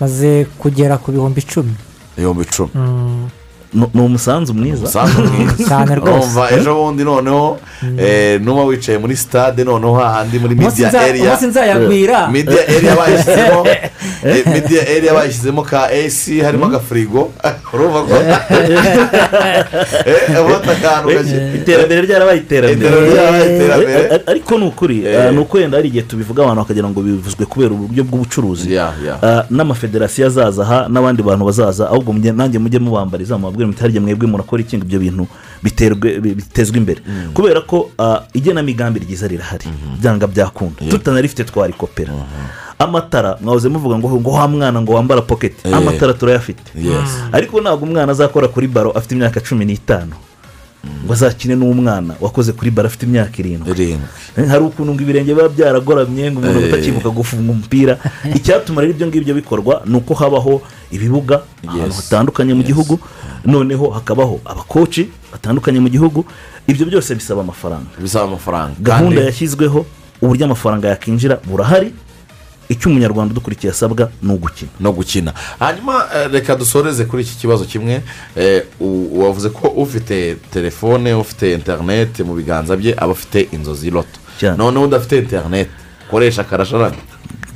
[0.01, 1.75] maze kugera ku bihumbi icumi.
[2.17, 2.71] Ibihumbi icumi.
[2.75, 3.29] Mm,
[3.73, 4.77] ni umusanzu mwiza.
[4.79, 5.65] umusanzu mwiza.
[5.69, 6.41] Cyane rwose.
[6.55, 7.59] Ejo bundi noneho
[7.99, 11.23] eh, nuba wicaye muri stade noneho hahandi muri nza- area.
[11.25, 12.29] umunsi nzayagwira.
[12.29, 13.67] media area bayishyizemo
[14.25, 17.31] eh, media area bayishyizemo ka ac harimo agafirigo
[17.73, 18.15] urumva ko?
[20.07, 22.97] Eh, ubona akantu gake iterambere ryarabaye iterambere.
[23.93, 27.01] Eh, eh, ariko ni ukuri eh, ni uko wenda hari igihe tubivuga abantu bakagira ngo
[27.03, 28.75] bivuzwe kubera uburyo bw'ubucuruzi.
[28.75, 34.01] Eh, n'amafederasiyo azaza aha n'abandi bantu bazaza ahubwo mujye- nanjye mujye mubambariza mubabwire muti harya
[34.01, 35.27] mwebwe murakora iki ngo ibyo bintu
[35.63, 37.01] bitezwe imbere.
[37.35, 37.91] Kubera ko
[38.35, 39.67] igenamigambi ryiza rirahari.
[40.01, 42.13] Byanga byakunda tutanarifite twarikopera.
[42.79, 46.63] Amatara mwahoze muvuga ngo ngo wa mwana ngo wambara poketi amatara turayafite.
[47.33, 50.15] Ariko ntabwo umwana azakora kuri baro afite imyaka cumi n'itanu.
[51.05, 53.99] Ngo azakine n'umwana wakoze kuri baro afite imyaka irindwi.
[54.39, 56.69] Eh, hari ukuntu ngo ibirenge biba byaragoramye ngo umuntu Eh.
[56.73, 57.99] utakibuka gufunga umupira.
[58.39, 62.99] Icyatuma rero ibyo ngibyo bikorwa ni uko habaho ibibuga ahantu hatandukanye mu gihugu.
[63.45, 66.25] Noneho hakabaho abakoci batandukanye mu gihugu.
[66.67, 67.91] Ibyo byose bisaba amafaranga.
[68.01, 68.75] Bisaba amafaranga.
[68.81, 69.87] Gahunda yashyizweho
[70.23, 71.93] uburyo amafaranga yakinjira burahari.
[72.69, 74.71] Icyo umunyarwanda udukurikiye asabwa ni ugukina.
[74.81, 75.33] No gukina.
[75.59, 78.03] Hanyuma eh, reka dusoreze kuri iki kibazo kimwe.
[78.37, 78.63] Eh,
[79.13, 84.19] wavuze ko ufite telefone ufite interineti mu biganza bye aba afite inzozi loto
[84.57, 85.71] noneho udafite interineti
[86.11, 86.97] koresha karasharanye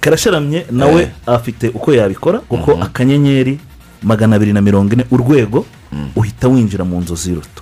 [0.01, 3.59] karasharamye nawe afite uko yabikora kuko akanyenyeri
[4.03, 5.67] magana abiri na mirongo ine urwego
[6.17, 7.62] uhita winjira mu nzozi roto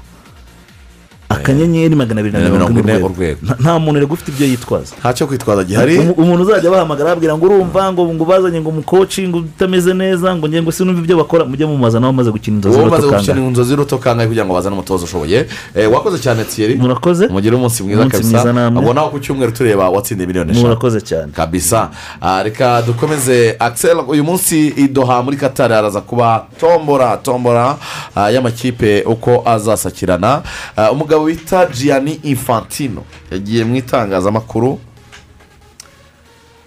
[1.30, 3.38] akanyenyeri magana abiri na mirongo ine urwego.
[3.60, 4.94] Nta- muntu rero ufite ibyo yitwaza.
[5.00, 5.98] Ntacyo kwitwaza gihari.
[5.98, 10.36] Umu- umuntu uzajya bahamagara ababwira ngo urumva ngo ngo bazanye ngo umukoci ngo utameze neza
[10.36, 13.34] ngo ngengo sinumva ibyo bakora mujye mumubaza nawe amaze gukina inzozi wowe roto umaze gukina
[13.34, 15.46] kangahe inzozi roto kangahe kugira ngo bazane umutoza ushoboye.
[15.74, 17.28] Eh, wakoze cyane tiyeri murakoze?
[17.28, 18.70] Mugire umunsi mwiza kabisa.
[18.78, 20.66] ubwo nawe ku cyumweru tureba watsindiye miliyoni eshanu.
[20.66, 21.32] Murakoze cyane.
[21.32, 21.90] Kabisa.
[22.20, 23.56] Ah, reka dukomeze.
[23.58, 27.76] Axel uyu munsi idoha muri katari haraza kuba tombora tombora
[28.16, 30.42] ah, y'amakipe uko azasakirana.
[30.76, 33.04] Ah, umugabo bita gianni infantino.
[33.30, 34.78] Yagiye mu itangazamakuru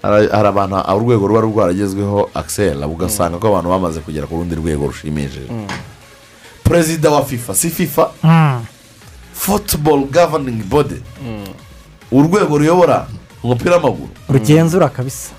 [0.01, 2.83] hari hari abantu ah, urwego ruba rwaragezweho axel.
[2.83, 5.47] Ugasanga ko abantu bamaze kugera ku rundi rwego rushimishije.
[6.63, 7.55] Perezida wa fifa.
[7.55, 8.11] Si fifa?
[9.33, 11.01] Football governing body.
[12.11, 13.07] Urwego ruyobora
[13.43, 14.09] umupira w'amaguru.
[14.29, 15.31] Rugenzura kabisa.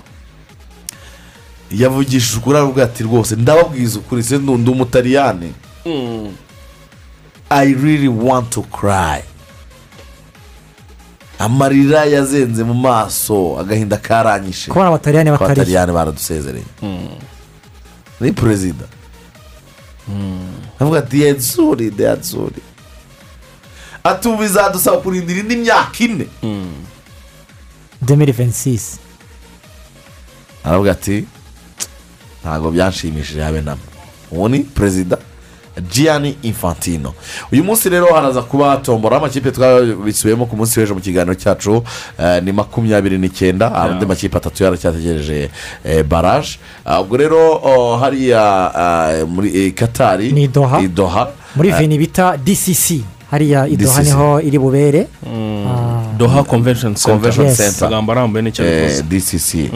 [1.71, 5.53] Yavugishije ukuri aravuga ati rwose ndababwiza ukuri se umutariyani
[7.49, 9.21] i really want to cry.
[11.39, 14.71] Amarira yazenze mu maso agahinda karanyishe.
[14.71, 16.65] Kubona abataliyani batari abataliyani baradusezereye.
[18.21, 18.85] Ni perezida
[20.79, 22.61] avuga ati yenzuri deyazuri
[24.03, 26.27] ati ubu bizadusaba kurindira indi myaka ine.
[28.01, 28.97] Demiri venisisi
[30.63, 31.25] aravuga ati
[32.41, 33.81] ntabwo byanshimishije habe namo
[34.31, 35.17] uwo ni perezida
[35.91, 37.13] gianni infantino.
[37.51, 41.83] Uyu munsi rero haraza kuba tombora amakipe twabisubiyemo ku munsi w'ejo mu kiganiro cyacu
[42.19, 45.49] eh, ni makumyabiri n'icyenda andi makipe atatu yaracyategereje
[45.83, 46.59] eh, baraje
[47.01, 47.59] ubwo rero
[47.99, 48.41] hariya
[48.75, 50.79] ah, muri eh, katari Ni Doha.
[50.81, 51.31] i doha.
[51.55, 55.07] Muri veni bita dcc hariya idoha ni ho iri bubere.
[56.17, 57.11] Doha convention center.
[57.13, 57.57] Convention Yes.
[57.57, 57.87] center.
[57.87, 59.71] Amagambo arambuye n'icyo Eh, bivuze dcc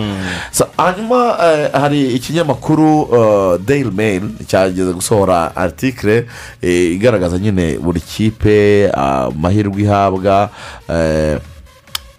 [0.51, 6.25] So, hanyuma eh, hari ikinyamakuru uh, daily mail cyageze gusohora article
[6.61, 10.49] eh, igaragaza nyine buri kipe amahirwe ihabwa
[10.89, 11.37] eh,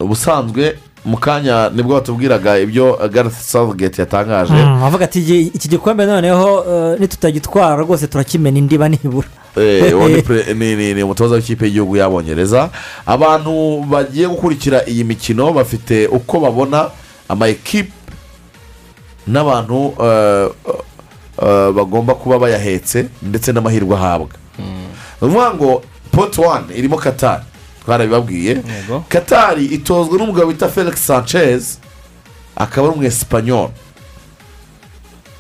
[0.01, 4.53] ubusanzwe mu kanya ni bwo batubwiraga ibyo gareth southgate yatangaje.
[4.53, 9.29] Mm, avuga ati "Iki- gikombe noneho eh, nitutagitwara rwose turakimena indiba nibura.
[9.57, 9.95] Eh,
[10.95, 12.69] ni umutoza w'ikipe y'igihugu y'abongereza.
[13.07, 16.91] Abantu bagiye gukurikira iyi mikino bafite uko babona
[17.29, 17.93] ama ekipe
[19.27, 20.49] n'abantu eh,
[21.75, 24.29] bagomba kuba bayahetse ndetse n'amahirwe ahabwa.
[24.59, 25.83] Ni ukuvuga ngo
[26.13, 27.43] poti wani irimo katari
[27.95, 29.05] twarabibabwiye Yego.
[29.09, 31.79] katari itozwa n'umugabo wita felix sanchez
[32.57, 33.69] akaba ari umwesipanyol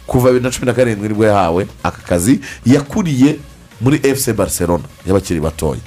[0.06, 3.36] kuva bibiri na cumi na karindwi ni bwo yahawe aka kazi yakuriye
[3.80, 5.80] muri efuse barcelona y'abakiri batoya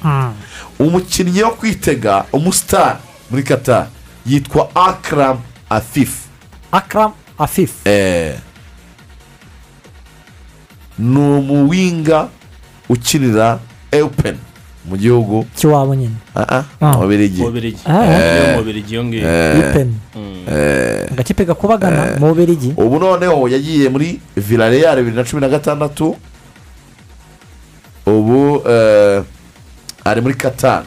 [0.80, 3.00] umukinnyi wo kwitega umusitari
[3.30, 3.90] muri katari
[4.26, 5.38] yitwa akram
[5.70, 6.28] afifu
[6.72, 8.36] akram afifu Eh,
[11.00, 12.28] ni umuwinga
[12.90, 13.60] ukinira
[13.92, 14.40] ewupeni
[14.86, 16.64] mu gihugu cy'iwabo nyine Ah, Ah.
[16.82, 17.40] ah, mu Bubiligi.
[17.42, 17.80] mu Bubiligi.
[17.86, 18.60] Ah.
[18.90, 19.28] Iyo ngiyo.
[21.14, 26.16] Agakipe gakubagana mu bubirigi ubu noneho yagiye muri villarreal bibiri na cumi na gatandatu.
[28.06, 29.24] Ubu eh,
[30.06, 30.86] ari muri katari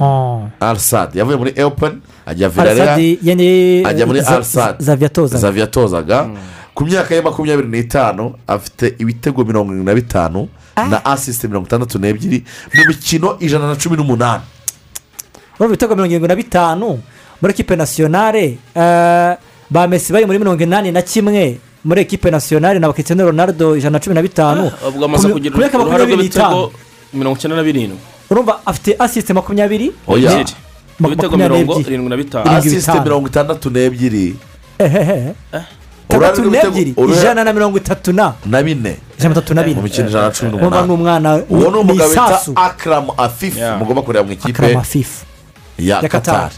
[0.00, 0.48] Oh.
[0.60, 2.88] arisad yavuye muri ewupeni ajya villarreal.
[2.88, 5.40] Al-Sadd yari ajya muri Za- arisad Xavier atozaga.
[5.40, 6.18] Xavier atozaga
[6.74, 10.48] ku myaka ye makumyabiri n'itanu afite ibitego mirongo irindwi na bitanu.
[10.76, 12.44] Na asisite mirongo itandatu n'ebyiri
[12.74, 14.42] mu mikino ijana na cumi n'umunani.
[15.58, 17.00] Urumva ibitego mirongo irindwi na bitanu
[17.40, 19.32] muri ekipe nasiyonare eh,
[19.70, 21.58] ba mesi bari muri mirongo inani na kimwe.
[21.84, 24.70] Muri ekipe nasiyonare na bakitene ronaldo ijana na cumi na bitanu.
[24.88, 26.70] Ubwo amaze Ku- kugira ku myaka uruhare makumyabiri n'itanu.
[27.14, 27.98] mirongo icyenda na birindwi.
[28.30, 29.92] Urumva afite asisite makumyabiri.
[30.98, 32.50] Ma- ibitego makumyabiri mirongo irindwi na bitanu.
[32.50, 34.36] Asisite mirongo itandatu n'ebyiri.
[34.78, 35.64] Ehehe Uruhare
[36.08, 38.34] tandatu n'ebyiri ijana na mirongo itatu na.
[38.46, 39.76] Na bine ijana na mirongo itatu na bine.
[39.76, 40.92] Mu mikino ijana na cumi n'umunani.
[40.92, 44.78] umwana uwo ni umugabo bita akaramu afifu mugomba kureba mu ikipe
[45.78, 46.50] ya katari Qatar.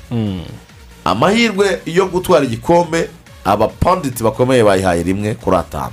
[1.05, 3.09] amahirwe yo gutwara igikombe
[3.45, 5.93] abapanditsi bakomeye bayihaye rimwe kuri atanu.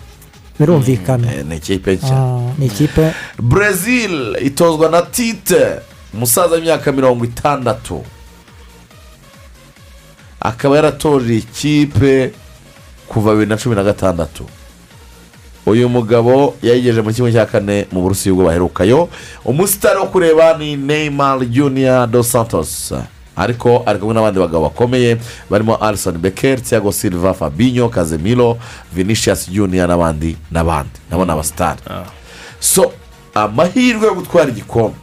[0.59, 1.33] Birumvikana.
[1.35, 2.17] Eh, ni ikipe nshya.
[2.17, 3.11] Ah, ni ikipe.
[3.39, 5.65] Brezil itozwa na tite
[6.13, 8.03] umusaza w'imyaka mirongo itandatu.
[10.39, 12.31] Akaba yaratoje ikipe
[13.07, 14.45] kuva bibiri na cumi na gatandatu.
[15.65, 19.09] Uyu mugabo yayigejeje mu kimwe cya kane mu burusiya ubwo baherukayo.
[19.45, 22.93] Umusitari wo kureba ni neymar junior dos santos.
[23.35, 25.17] Ariko ari kumwe n'abandi bagabo bakomeye
[25.49, 28.57] barimo alison becker thiago silva fabinho kazemiro
[28.93, 30.99] vinicius junior n'abandi n'abandi.
[31.09, 31.81] Nabo ni abasitari.
[32.59, 32.93] So
[33.33, 34.95] amahirwe yo gutwara igikombe.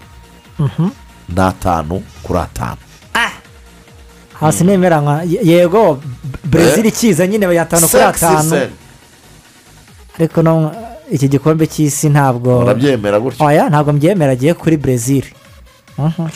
[1.28, 2.78] Ni atanu kuri atanu.
[4.42, 6.00] Hasi nemeranywa Ye- yego
[6.44, 8.68] brezil ikiza nyine bayatanu kuri atanu.
[10.18, 10.52] ariko no
[11.10, 15.24] iki gikombe cy'isi ntabwo urabyemera gutyo oya ntabwo mbyemera agiye kuri brezil
[15.98, 16.28] Mhm.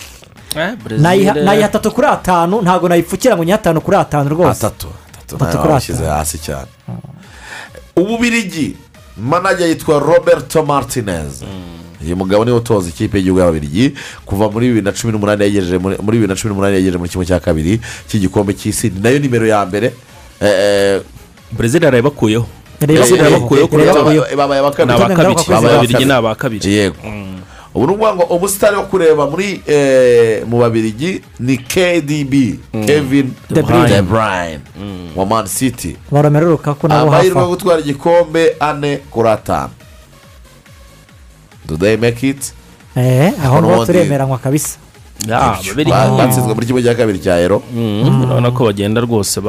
[1.01, 4.67] Nayiha nayiha atatu kuri atanu ntabwo nayipfukira ngo nyihe atanu kuri atanu rwose.
[4.67, 4.89] Atatu
[5.33, 6.17] atatu kuri washyize atanu.
[6.19, 6.69] hasi cyane.
[7.97, 8.77] Ububirigi
[9.17, 11.43] manajya yitwa roberto martinez.
[12.05, 13.95] Uyu mugabo ni we utoza ikipe y'igihugu y'ababirigi
[14.27, 17.27] kuva muri bibiri na cumi n'umunani yagejeje muri bibiri na cumi n'umunani yagejeje muri kimwe
[17.27, 19.93] cya kabiri cy'igikombe cy'isi ni na yo nimero ya mbere
[21.53, 22.47] brezil yarayibakuyeho
[24.37, 26.97] babaye aba kabiri ababirigi ni abakabiri yego.
[27.75, 32.33] Ubu ni ukuvuga ngo umusitari wo kureba muri eh, mu babirigi ni kdb
[32.87, 34.61] kevin De Bruyne.
[35.17, 35.97] wa man city.
[36.11, 39.71] Baromera urukaku nabo hafi amahirwe yo gutwara igikombe ane kuri atanu.
[41.69, 42.53] Do they make it.
[42.97, 44.79] Eh, aho turemeranywa kabisa
[45.31, 47.63] ababirigi Ba- batsinzwe muri kimwe cya kabiri cya ero.
[47.75, 49.41] Mm, urabona ko bagenda rwose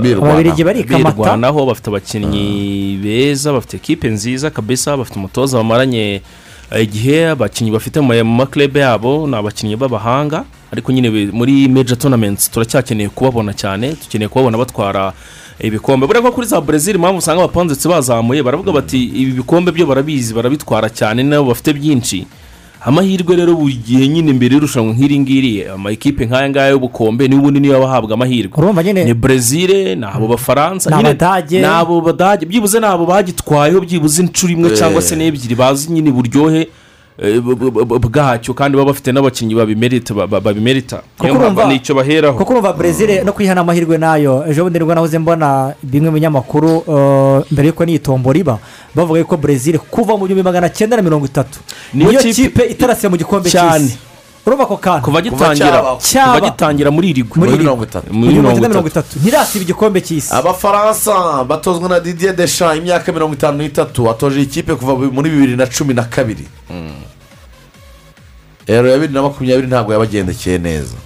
[0.00, 6.22] birwanaho bafite abakinnyi beza bafite ekipe nziza kabisa bafite umutoza bamaranye
[6.72, 10.44] eh, igihe abakinnyi bafite mu maklebe yabo ni abakinnyi b'abahanga.
[10.72, 15.12] Ariko nyine muri major tournaments turacyakeneye kubabona cyane dukeneye kubabona batwara
[15.62, 16.06] ibikombe.
[16.06, 20.34] Buriya ko kuri za brezil impamvu usanga abapondetse bazamuye baravuga bati ibi bikombe byo barabizi
[20.34, 22.26] barabitwara cyane nabo bafite byinshi.
[22.84, 27.76] Amahirwe rero buri gihe nyine mbere y'irushanwa nk'iri ngiri amakipe nk'aya ngaya y'ubukombe n'ubundi niyo
[27.80, 28.52] bahabwa amahirwe.
[28.56, 31.58] Urumva nyine ni brezil ni abo bafaransa Ni nyine Abadage.
[31.60, 32.46] ni abo badage.
[32.46, 34.76] Byibuze ni abo bagitwayeho byibuze inshuro imwe Eh.
[34.78, 36.60] cyangwa se n'ebyiri bazi nyine uburyohe.
[36.60, 41.02] eh, b- b- b- bwacyo kandi baba bafite n'abakinnyi babimerita ba- ba- babimerita.
[41.68, 42.38] Nicyo baheraho.
[42.38, 44.44] kuko urumva brezil no kwihana amahirwe na yo.
[44.48, 48.58] Ejo bundi ni bwo nahoze mbona bimwe mu binyamakuru eh, mbere y'uko n'iyi tombora iba
[48.94, 51.58] bavuga yuko brezil kuva mu gihumbi magana cyenda na mirongo itatu
[51.94, 53.98] Niyo kipe- itarasiye mu gikombe cy'isi.
[54.46, 59.62] Urumva ako kantu kuva gitangira kuva gitangira muri iri Muri mirongo itatu mirongo itatu ntirasiba
[59.64, 64.96] igikombe cy'isi abafaransa batozwa na didier desha imyaka mirongo itanu n'itatu atoje iyi kipe kuva
[64.96, 66.46] muri bibiri na cumi na kabiri.
[68.66, 70.96] Ero ya bibiri na makumyabiri ntabwo yabagendekeye neza.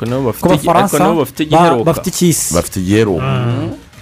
[0.00, 2.54] Nabo Ku Bafaransa ba- bafite icy'isi.
[2.54, 3.24] bafite igiheruka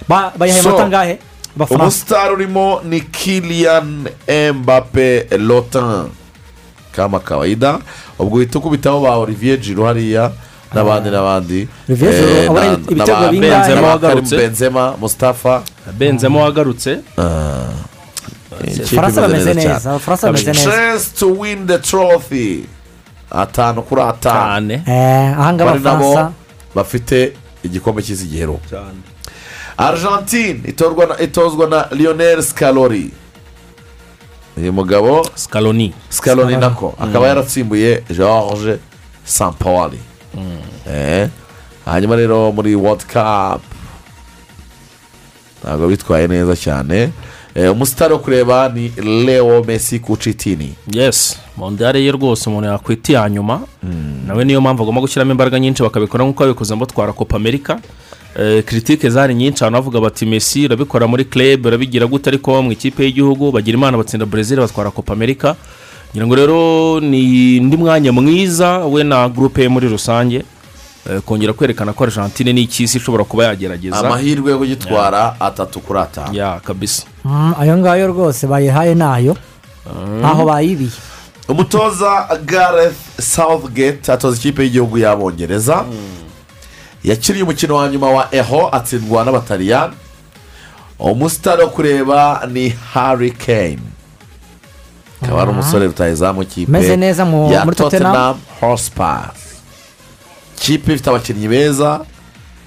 [0.07, 1.19] Ba- bayihaye So, amanota angahe
[1.55, 4.07] abafaransa umusitari urimo ni kilian
[4.53, 6.09] mbappe lotin.
[6.95, 7.79] Kama kawaida
[8.19, 10.31] ubwo uhita ukubitaho ba olivier giroud hariya
[10.73, 11.67] n'abandi n'abandi.
[11.89, 12.77] Olivier Eh?
[13.39, 14.37] Benzema wagarutse.
[14.37, 15.63] benzema mustafa.
[15.97, 16.99] Benzema wagarutse.
[18.55, 20.71] Abafaransa bameze neza, Abafaransa bameze neza.
[20.71, 22.65] chance to win the trophy.
[23.31, 24.73] Atanu kuri atanu.
[24.73, 26.31] Eh, aha ngaha bari nabo
[26.75, 28.81] bafite igikombe cy'isi giheruka
[29.77, 30.59] argentine
[31.19, 33.11] itozwa na lionel scalori
[34.57, 35.93] uyu mugabo scaloni.
[36.09, 38.77] Scaloni nako akaba yaratsimbuye george
[39.25, 39.99] sampawari
[40.91, 41.29] Eh,
[41.85, 43.61] hanyuma rero muri world cup.
[45.63, 47.09] Ntabwo bitwaye neza cyane.
[47.55, 48.89] Eh, umusitari wo kureba ni
[49.25, 53.61] leo messi kucitini yesi mondiyare ye rwose umuntu yakwita iya nyuma
[54.27, 57.69] nawe niyo mpamvu agomba gushyiramo imbaraga nyinshi bakabikora nk'uko babikoze batwara copa america.
[57.69, 57.81] Eh,
[58.65, 62.29] kiritike zari nyinshi abantu bavuga bati mesi urabikora muri club urabigira gute?
[62.29, 65.55] Ariko mu ikipe y'igihugu bagira imana batsinda brezil batwara copa america.
[66.11, 70.43] Ngira ngo rero ni undi mwanya mwiza we na gurupe ye muri rusange.
[71.09, 73.99] Eh, kongera kwerekana ko argentine ni icy'isi ishobora kuba yagerageza.
[73.99, 77.03] Amahirwe yo kugitwara atatu kuri atanu ya kabisa.
[77.25, 79.37] Mm, ayo ngayo rwose bayihaye na yo.
[80.19, 80.89] Ntaho bayibiye.
[81.47, 85.85] Umutoza gareth southgate atoza ikipe y'igihugu y'abongereza
[87.09, 89.93] yakiriye umukino wa nyuma wa eho atsindwa n'abataliyani.
[90.99, 93.79] Umusitari wo kureba ni harry kane.
[95.21, 96.71] Akaba ari umusore rutahizamu kipe
[97.51, 98.37] ya Tottenham.
[98.61, 99.31] hotspur.
[100.55, 102.05] Kipe ifite abakinnyi beza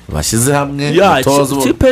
[0.08, 1.88] bashyize hamwe ya umutoza ki- kipe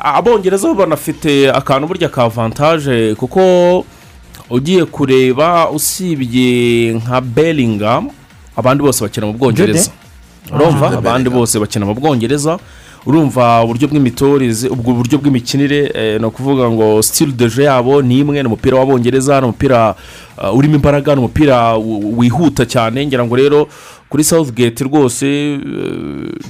[0.00, 3.84] abongereza bo banafite akantu burya ka avantaje kuko
[4.50, 8.12] ugiye kureba usibye nka beringamu
[8.56, 9.90] abandi bose bakina mu bwongereza?
[10.54, 10.86] Urumva?
[10.98, 12.58] Abandi bose bakina mu bwongereza.
[13.06, 18.42] Urumva uburyo bw'imitoreze ubwo buryo bw'imikinire eh, ni ukuvuga ngo sitili deje yabo ni imwe
[18.42, 19.94] ni umupira w'abongereza ni umupira
[20.42, 21.76] uh, urimo imbaraga ni umupira
[22.18, 23.06] wihuta cyane.
[23.06, 23.68] Ngira ngo rero
[24.08, 25.60] kuri southgate rwose eh,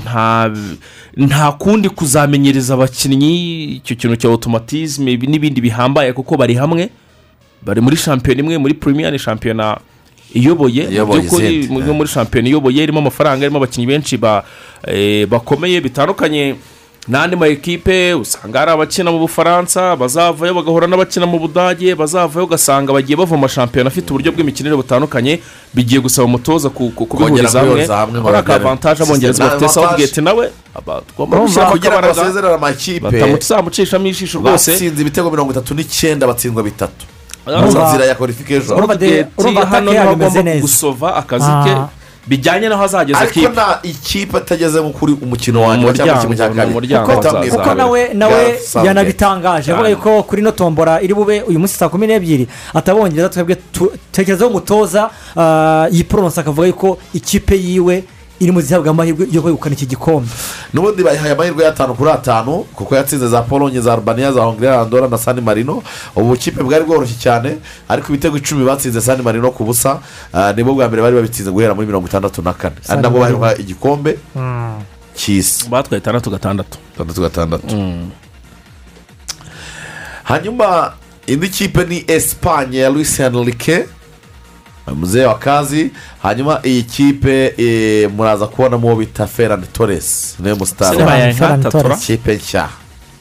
[0.05, 0.51] nta
[1.17, 6.89] nta kundi kuzamenyereza abakinnyi icyo kintu cya otomatizme ibi n'ibindi bihambaye kuko bari hamwe.
[7.63, 9.77] Bari muri shampiyona imwe muri premier ni shampiyona
[10.37, 14.21] iyoboye mu by'ukuri muri shampiyona iyoboye irimo amafaranga irimo abakinnyi benshi
[14.87, 16.55] eh, bakomeye bitandukanye.
[17.09, 22.91] N'andi ma ekipe usanga hari abakina mu bufaransa bazavayo bagahura n'abakina mu budage bazavayo ugasanga
[22.93, 25.39] bagiye bava mu mashampiyona afite uburyo bw'imikinire butandukanye
[25.75, 27.87] bigiye gusaba umutoza ku- ku- kubihuriza hamwe.
[28.29, 30.51] ari bagere- akavantaje abongereza bafite southgate nawe?
[31.71, 33.01] Kugira ngo basezerere amakipe
[33.33, 34.71] batamucishamo ijisho rwose.
[34.75, 37.07] Batsinze ibitego mirongo itatu n'icyenda batsindwa bitatu.
[37.47, 38.81] Urumva- mu nzira ya kwalifikashoni
[39.39, 40.27] Urumva hano ni ho agomba
[40.61, 41.89] gusova akazi ke Ah.
[42.27, 46.49] bijyanye n'aho azageza ariko nta ikipe atageze nko kuri umukino wa nyuma cyangwa kimwe cya
[46.49, 46.75] kabiri.
[47.51, 49.73] kuko nawe nawe yanabitangaje.
[49.73, 53.93] Avuga yuko kuri ino tombora iri bube uyu munsi saa kumi n'ebyiri atabongereza twebwe tu-
[54.13, 58.05] tekerezaho umutoza ah, yiporonsa akavuga yuko ikipe yiwe
[58.41, 60.29] iri mu zihabwa amahirwe yo kwegukana iki gikombe.
[60.75, 65.09] N'ubundi bayihaye amahirwe y'atanu kuri atanu kuko yatsinze za polonye za albania za hongiriya andora
[65.09, 65.83] na sani marino.
[66.17, 67.57] Ubu bukipe bwari bworoshye cyane
[67.89, 70.01] ariko ibitego icumi batsinze sani marino ku busa
[70.33, 72.77] ah, ni bwo bwa mbere bari babitsinze guhera muri mirongo itandatu na kane.
[72.89, 74.19] Ari nabwo baheruka igikombe
[75.15, 75.69] cy'isi.
[75.69, 76.79] Batwaye itandatu gatandatu.
[76.95, 77.77] Itandatu gatandatu.
[80.25, 80.93] Hanyuma
[81.27, 83.87] indi kipe ni esipanye ya luis henrique
[84.95, 85.91] muzehe wa kazi
[86.23, 90.37] hanyuma iyi kipe eh, muraza kubonamo uwo bita ferani torres.
[90.41, 90.99] Niwe musitari
[92.07, 92.69] kipe nshya.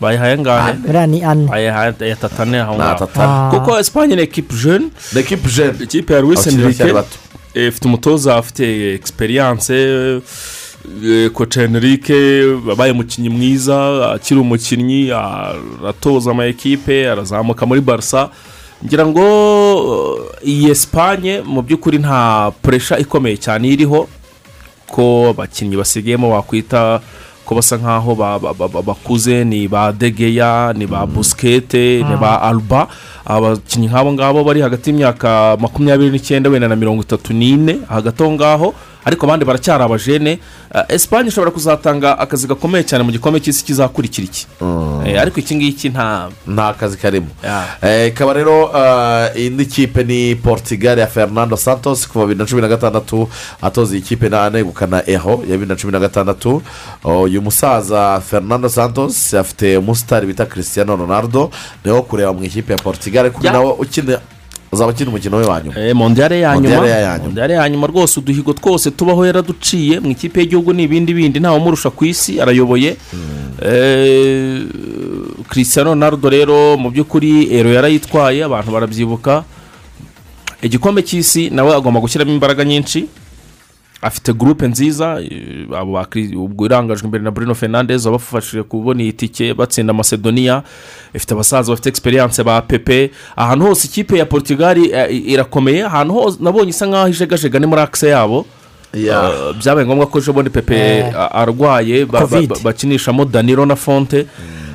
[0.02, 0.74] Bayihaye ngahe?
[0.74, 3.08] Buriya ni ane bayihaye atatu ane aho ngaho
[3.52, 6.94] kuko esipanye ni ekipe jene ni ekipe jene ikipe ya bakiri enrique.
[6.94, 7.18] Bato.
[7.54, 10.22] eh, ifite umutoza afite egisperiyanse
[11.34, 18.30] koce enrique wabaye umukinnyi mwiza akiri umukinnyi aratoza ama ekipe arazamuka muri barisa
[18.86, 19.26] ngira ngo
[20.44, 24.08] eh, iyi esipanye mu by'ukuri nta puresha ikomeye cyane iriho
[24.88, 27.02] ko abakinnyi basigayemo wakwita
[27.46, 32.16] ko basa nkaho ba- ba- ba- ba- bakuze ni ba degeya ni ba busikete ni
[32.18, 32.88] ba aruba
[33.26, 38.32] abakinnyi nk'abo ngabo bari hagati y'imyaka makumyabiri n'icyenda wenda na mirongo itatu n'ine hagati aho
[38.34, 38.70] ngaho
[39.06, 40.40] ariko abandi baracyari abajene
[40.76, 44.46] Eh, esipanye ishobora kuzatanga akazi gakomeye cyane mu gikombe cy'isi kizakurikira iki?
[45.06, 47.28] Eh, ariko iki ngiki nta nta kazi karimo.
[47.82, 48.72] Eh, ikaba rero
[49.36, 53.30] indi kipe ni portugal ya fernando santos kuva bibiri na cumi na gatandatu
[53.62, 56.62] atoza iyi kipe anegukana eho ya bibiri na cumi na gatandatu.
[57.04, 61.52] Uyu musaza fernando santos afite umusitari bita christian ronaldo
[61.86, 63.52] niwo kureba mu ikipe ya portugal Ya.
[63.52, 64.20] nawe ukina
[64.72, 65.80] uzaba ukina umukino we wa nyuma.
[65.80, 67.24] Eh, mondiyare ya nyuma Mondiyare ya nyuma.
[67.24, 71.58] mondiyare ya nyuma rwose uduhigo twose tubaho yaraduciye mu ikipe y'igihugu ni ibindi bindi ntawe
[71.58, 72.98] umurusha ku isi arayoboye.
[73.62, 74.62] Eh,
[75.50, 79.44] christian ronaldo rero mu by'ukuri ero yarayitwaye abantu barabyibuka.
[80.62, 83.06] Igikombe cy'isi nawe agomba gushyiramo imbaraga nyinshi.
[84.02, 89.94] Afite gurupe nziza eh, ubwo irangajwe imbere na bruno fernandez wabafashije kubona iyi tike batsinda
[89.94, 90.64] macedonia.
[91.14, 93.12] Ifite abasaza bafite egisperiyanse ba pepe.
[93.36, 97.82] Ahantu hose ikipe ya portugal eh, irakomeye ahantu hose nabonye isa nkaho ijegajega ni muri
[97.82, 98.46] akise yabo.
[98.94, 99.12] Eh,
[99.60, 101.02] byabaye ngombwa ko ejo bundi pepe
[101.32, 102.06] arwaye
[102.64, 104.28] bakinishamo danilo na fonte.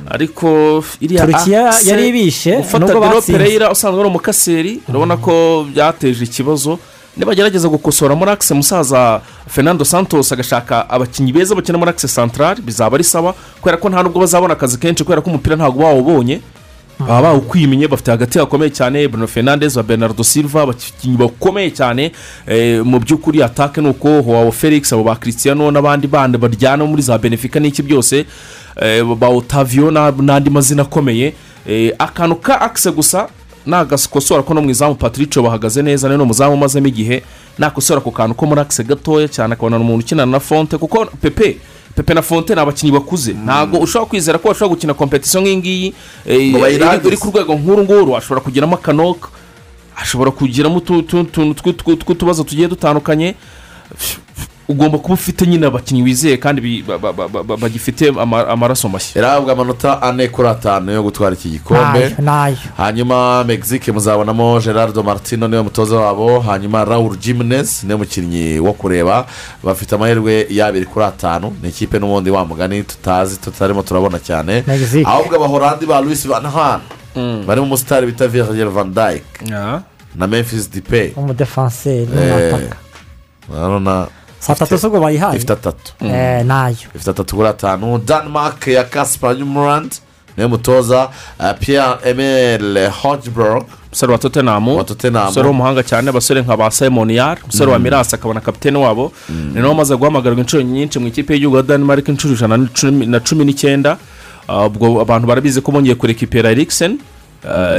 [0.09, 3.31] Ariko iriya Turukiya yari ibishe, nubwo dero batsinze.
[3.37, 6.79] pereyira usanzwe ari umukaseri urabona ko byateje ikibazo.
[7.17, 12.95] Nibagerageza gukosora muri akise musaza fernando santos agashaka abakinnyi beza bakina muri akise santarari bizaba
[12.95, 16.41] ari sawa kubera ko nta nubwo bazabona akazi kenshi kubera ko umupira ntabwo bawubonye.
[16.99, 19.07] Baba bawukwimenye bafite hagati hakomeye cyane.
[19.07, 22.11] Bruno fernandez wa bernardo silva abakinnyi bakomeye cyane.
[22.47, 27.01] Eh, mu by'ukuri atake ni uko wawo felix abo ba christiano n'abandi bandi baryana muri
[27.01, 28.25] za benefica n'iki byose.
[28.81, 31.33] Eh, ba otavio na- n'andi mazina akomeye.
[31.67, 33.27] Eh, akantu ka akise gusa
[33.65, 37.23] nagakosora ko no mu izamu patricio bahagaze neza ni umuzamu umazemo igihe
[37.57, 41.57] nakosora ku kantu ko muri akise gatoya cyane akabona umuntu ukinana na fonte kuko pepe
[41.95, 43.33] pepe na fonte ni abakinnyi bakuze.
[43.33, 45.93] Ntabwo ushobora kwizera ko bashobora gukina kompetisiyo nk'iyi ngiyi
[46.25, 46.79] eh, iri-
[47.19, 49.29] ku rwego nk'uru nguru ashobora kugiramo akanoka
[49.95, 53.35] ashobora kugiramo utu- tu- tuntu tw- tw- tw'utubazo tugiye dutandukanye.
[54.71, 58.89] Ugomba kuba ufite nyine abakinnyi wizeye kandi bi- ba- ba- ba- ba- bagifite ama- amaraso
[58.89, 59.21] mashya.
[59.21, 62.15] Irahabwa amanota ane kuri atanu yo gutwara iki gikombe.
[62.77, 66.39] Hanyuma mexique muzabonamo gerardo martino ni we mutoza wabo.
[66.39, 69.25] Hanyuma raul jimenez ni we mukinnyi wo kureba.
[69.63, 71.53] Bafite amahirwe y'abiri kuri atanu.
[71.63, 74.63] Ni ikipe n'ubundi wa mugani tutazi tutarimo turabona cyane.
[75.05, 76.81] Ahubwo abahorandi ba louis van han
[77.47, 79.23] barimo umusitari bita virgil van dijk.
[80.15, 81.11] Na memphis depay.
[81.15, 82.75] Umudefanseri Eh, n'umwataka
[84.41, 86.75] urabona saa tatu z'ubwo bayihaye ifite atatu Eh, na yo.
[86.95, 89.95] Ifite atatu kuri atanu denmark ya kaspa nyumurandi
[90.37, 91.09] ni we mutoza
[91.39, 97.37] uh, pierre emile hodgeberg umusore wa tottenham umusore w'umuhanga cyane abasore nka ba simon yar.
[97.43, 99.11] Umusore wa mirasi akabona kapitene wabo.
[99.29, 103.45] Ni nawe umaze guhamagarwa inshuro nyinshi mu ikipe y'igihugu ya denmark inshuro ijana na cumi-
[103.45, 103.97] n'icyenda.
[104.47, 106.91] Ah, ubwo abantu barabizi ko bongeye kurekipera eriksen.
[106.91, 106.99] Uh,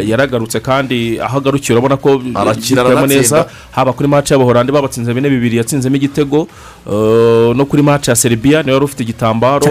[0.08, 3.06] yaragarutse kandi aho agarukiye urabona ko aranatsinda.
[3.06, 6.48] neza haba kuri mace y'abahorandi babatsinze bine bibiri yatsinzemo igitego.
[6.86, 9.66] Uh, no kuri mace ya seribiya ni we wari ufite igitambaro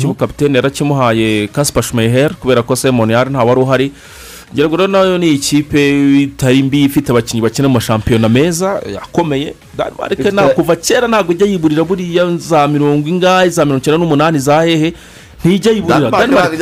[0.00, 3.92] cy'ubukapiteni yarakimuhaye kaspa shumeher kubera ko simon yari ntawe wari uhari.
[4.52, 5.78] Ngira ngo rero na yo ni ikipe
[6.22, 9.54] itari mbi ifite abakinnyi bakina mu mashampiyona meza akomeye.
[10.54, 14.94] Kuva kera ntabwo ijya yiburira buriya za mirongo ingahe za mirongo icyenda n'umunani za hehe.
[15.46, 16.52] Ntijya yiburira Denmark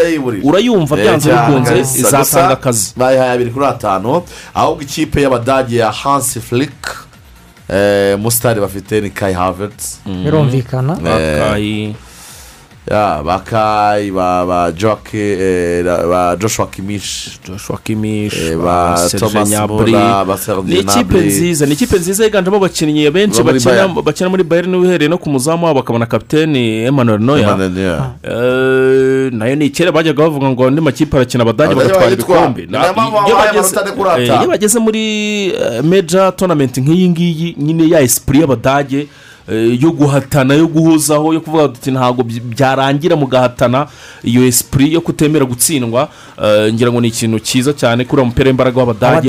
[0.45, 4.23] urayumva Eh, byanze bikunze izatanga akazi bayihaye abiri kuri atanu
[4.55, 6.81] ahubwo ikipe y'abadage ya hansi flick
[7.69, 9.99] eh, musitari bafite ni kai havertz.
[10.07, 10.95] Birumvikana.
[12.91, 19.25] Ya bakayi ba ba joke eh, ba joshua kimish joshua kimish eh, ba ba Serge
[19.25, 19.49] thomas
[19.89, 23.41] mura ba ni serge ikipe gnabry nziza ni ikipe nziza yiganjemo abakinnyi benshi
[24.05, 27.49] bakina muri bayern uhereye no ku muzamu wabo bakabona kapiteni emmanuel noya.
[28.23, 32.67] Eh, na yo ni kera bajyaga bavuga ngo andi makipe arakina abadage bagatwara ibikombe.
[32.67, 32.77] Ni
[33.27, 33.69] Iyo bageze-
[34.21, 35.05] eh, iyo bageze muri
[35.49, 39.07] eh, meja tonamenti nk'iyi ngiyi nyine ya esipuri y'abadage eh,
[39.81, 43.87] yo guhatana yo guhuzaho yo kuvuga tuti ntabwo by- byarangira mugahatana.
[44.25, 46.09] Iyo esipuri yo kutemera gutsindwa
[46.43, 49.29] eh, ngira ngo ni ikintu cyiza cyane kuri uwo mupira w'imbaraga w'abadage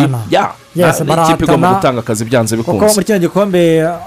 [0.00, 0.18] barahatana.
[0.30, 0.52] ya.
[0.76, 3.60] Yes, ni ikipe igomba gutanga akazi byanze kuko bikunze muri kino gikombe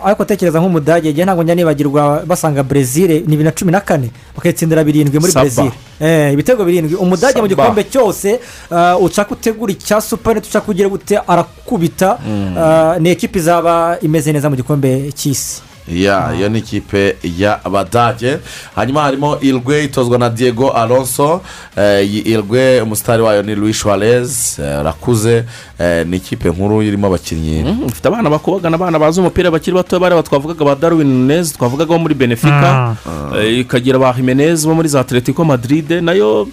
[0.05, 4.09] ariko tekereza nk'umudage igihe ntabwo njya nibagirwa basanga brezil ni bibiri na cumi na kane
[4.35, 6.95] bakayitsindira birindwi muri brezil Eh, ibitego birindwi.
[6.95, 8.39] Umudage mu gikombe cyose
[8.71, 12.17] uh, ushaka utegura icya supaneti ushaka ugira gute arakubita.
[12.27, 12.57] Mm.
[12.57, 15.61] Uh, ni ekipi izaba imeze neza mu gikombe cy'isi.
[15.87, 18.37] Ya iyo ni ikipe y'abadage
[18.75, 21.41] hanyuma harimo irwe itozwa na diego alonso.
[21.77, 24.59] Eh, irwe umusitari wayo ni louis suarez.
[24.59, 25.43] Eh, arakuze
[25.79, 27.65] Eh, ni ikipe nkuru irimo abakinnyi.
[27.87, 31.99] Ifite abana bakubagana abana bazi umupira bakiri bato bariya twavugaga ba darwin nunez twavugaga bo
[31.99, 32.95] muri benefika
[33.37, 35.91] Eh, ikagira ba jimenez bo muri za atletico madrid.
[36.01, 36.47] Nayo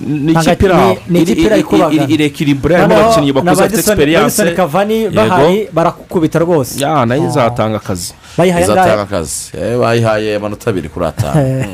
[0.00, 0.66] ni ikipe
[1.92, 6.80] iri irekiribure harimo abakinnyi bakuze Cavani bahari barakubita rwose.
[6.80, 11.66] Ya na yo izatanga akazi bayihaye izatanga akazi Eh, bayihaye amanota abiri kuri atanu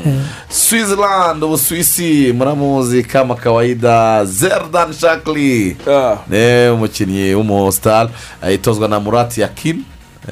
[0.49, 5.77] switzerland ubusuwisi muramuzi kama kawaida zerdan shakli.
[6.29, 8.09] Ni umukinnyi w'umusitari
[8.43, 9.83] eh, itozwa na murati yakin.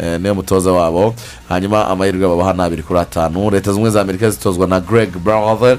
[0.02, 1.16] Eh, niyo mutoza wabo
[1.50, 5.10] hanyuma amahirwe babaha ni abiri kuri atanu leta zunze ubumwe za amerika zitozwa na greg
[5.18, 5.78] brother.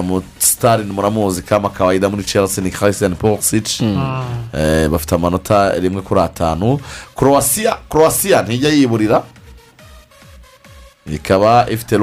[0.00, 3.80] Umusitari muramuzi kama kawaida muri chelsea ni christian pulisic
[4.54, 6.80] Eh, bafite amanota rimwe kuri atanu
[7.16, 9.22] croatia croatia ntijya yiburira
[11.12, 11.98] ikaba ifite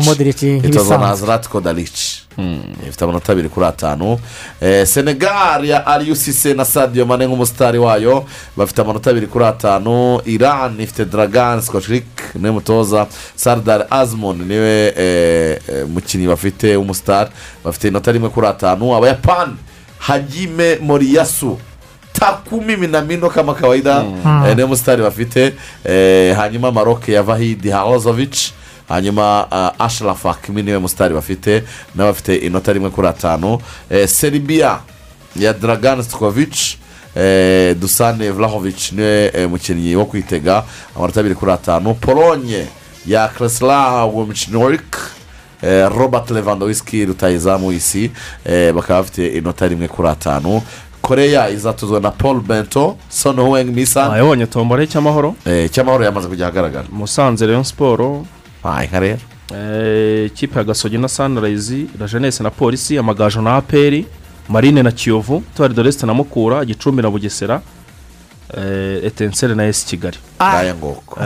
[0.00, 1.92] modric itozwa na zlatko dalic
[2.88, 4.18] ifite amanota abiri kuri atanu.
[4.60, 8.24] Eh, senegal ya ariyusise na sadio mane nk'umusitari wayo?
[8.56, 10.20] Bafite amanota abiri kuri atanu.
[10.24, 13.06] Iran ifite dragan skochrik ni we mutoza.
[13.36, 17.30] Sardar azmon ni we eh, eh, mukinnyi bafite w'umusitari
[17.64, 18.94] bafite inota rimwe kuri atanu.
[18.96, 19.56] Abayapani
[19.98, 21.58] hagime moriyasu.
[22.12, 24.02] Takumi minamino kama kawaida.
[24.02, 24.54] Mm.
[24.54, 25.52] niyo musitari bafite.
[26.36, 28.36] Hanyuma maroke ya vahidi haozovic
[28.88, 31.62] hanyuma uh, ashraf hakimi ni we musitari bafite
[31.94, 33.58] nawe bafite inota rimwe kuri atanu.
[33.90, 34.78] Eh, serbia
[35.36, 36.56] ya dragan stokovic
[37.16, 40.64] eh, dusane vlahovic ni we eh, mukinnyi wo kwitega
[40.96, 41.94] amanota abiri kuri atanu.
[41.94, 42.66] Polonye
[43.06, 44.96] ya kreslav womchnorik
[45.62, 48.10] eh, robert lewandowski rutayizamu isi
[48.44, 50.62] eh, bakaba bafite inota rimwe kuri atanu.
[51.02, 55.34] Koreya izatuzwa na paul bento son hueng misan yabonye tombore cy'amahoro.
[55.46, 56.84] Eh, cy'amahoro yamaze kujya ahagaragara.
[56.92, 58.26] Musanze leon siporo
[59.00, 59.18] rero
[59.54, 64.06] Eh, ikipe ya gasogi na sanirayizi rajenesi na polisi amagaju na aperi
[64.48, 67.60] marine na kiyovu tuwari doresite na mukura gicumbi na bugesera
[68.56, 70.18] eh, etenseri na esi kigali.
[70.42, 71.20] Ngaya ngoko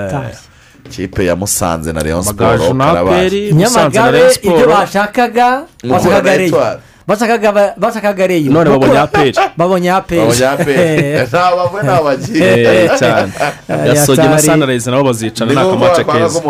[0.91, 7.27] kipe ya musanze na leon siporo APR, Musanze na nyamagabe Rayon ibyo bashakaga bashakaga na
[7.27, 7.49] reyo Etoile.
[7.49, 13.33] bashakaga ba- bashakaga reyo None babonye aperi babonye aperi nta bamwe nta bagiye cyane
[13.69, 16.41] gasogi na sanirayizi nabo bazicara Ni akamace keza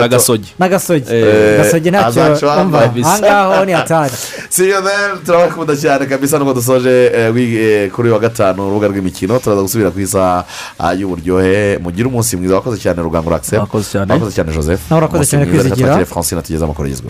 [0.00, 3.08] na gasogi n'agasogi Eh, gasogi ntacyo azaca umva wambaye bisa.
[3.08, 4.12] ahangaho ni hatari
[4.48, 7.10] si iyo rero turabakunda cyane kabisa nubwo dusoje
[7.94, 10.44] kuri uyu wa gatanu urubuga rw'imikino turaza gusubira ku isaha
[10.78, 14.52] ah, y'uburyohe mugire umunsi mwiza wakoze cyane rugangura akisemu Wakoze cyane.
[14.52, 16.04] joseph Nawe urakoze cyane kwizigira.
[16.04, 17.08] francine atugeze amakuru agezweho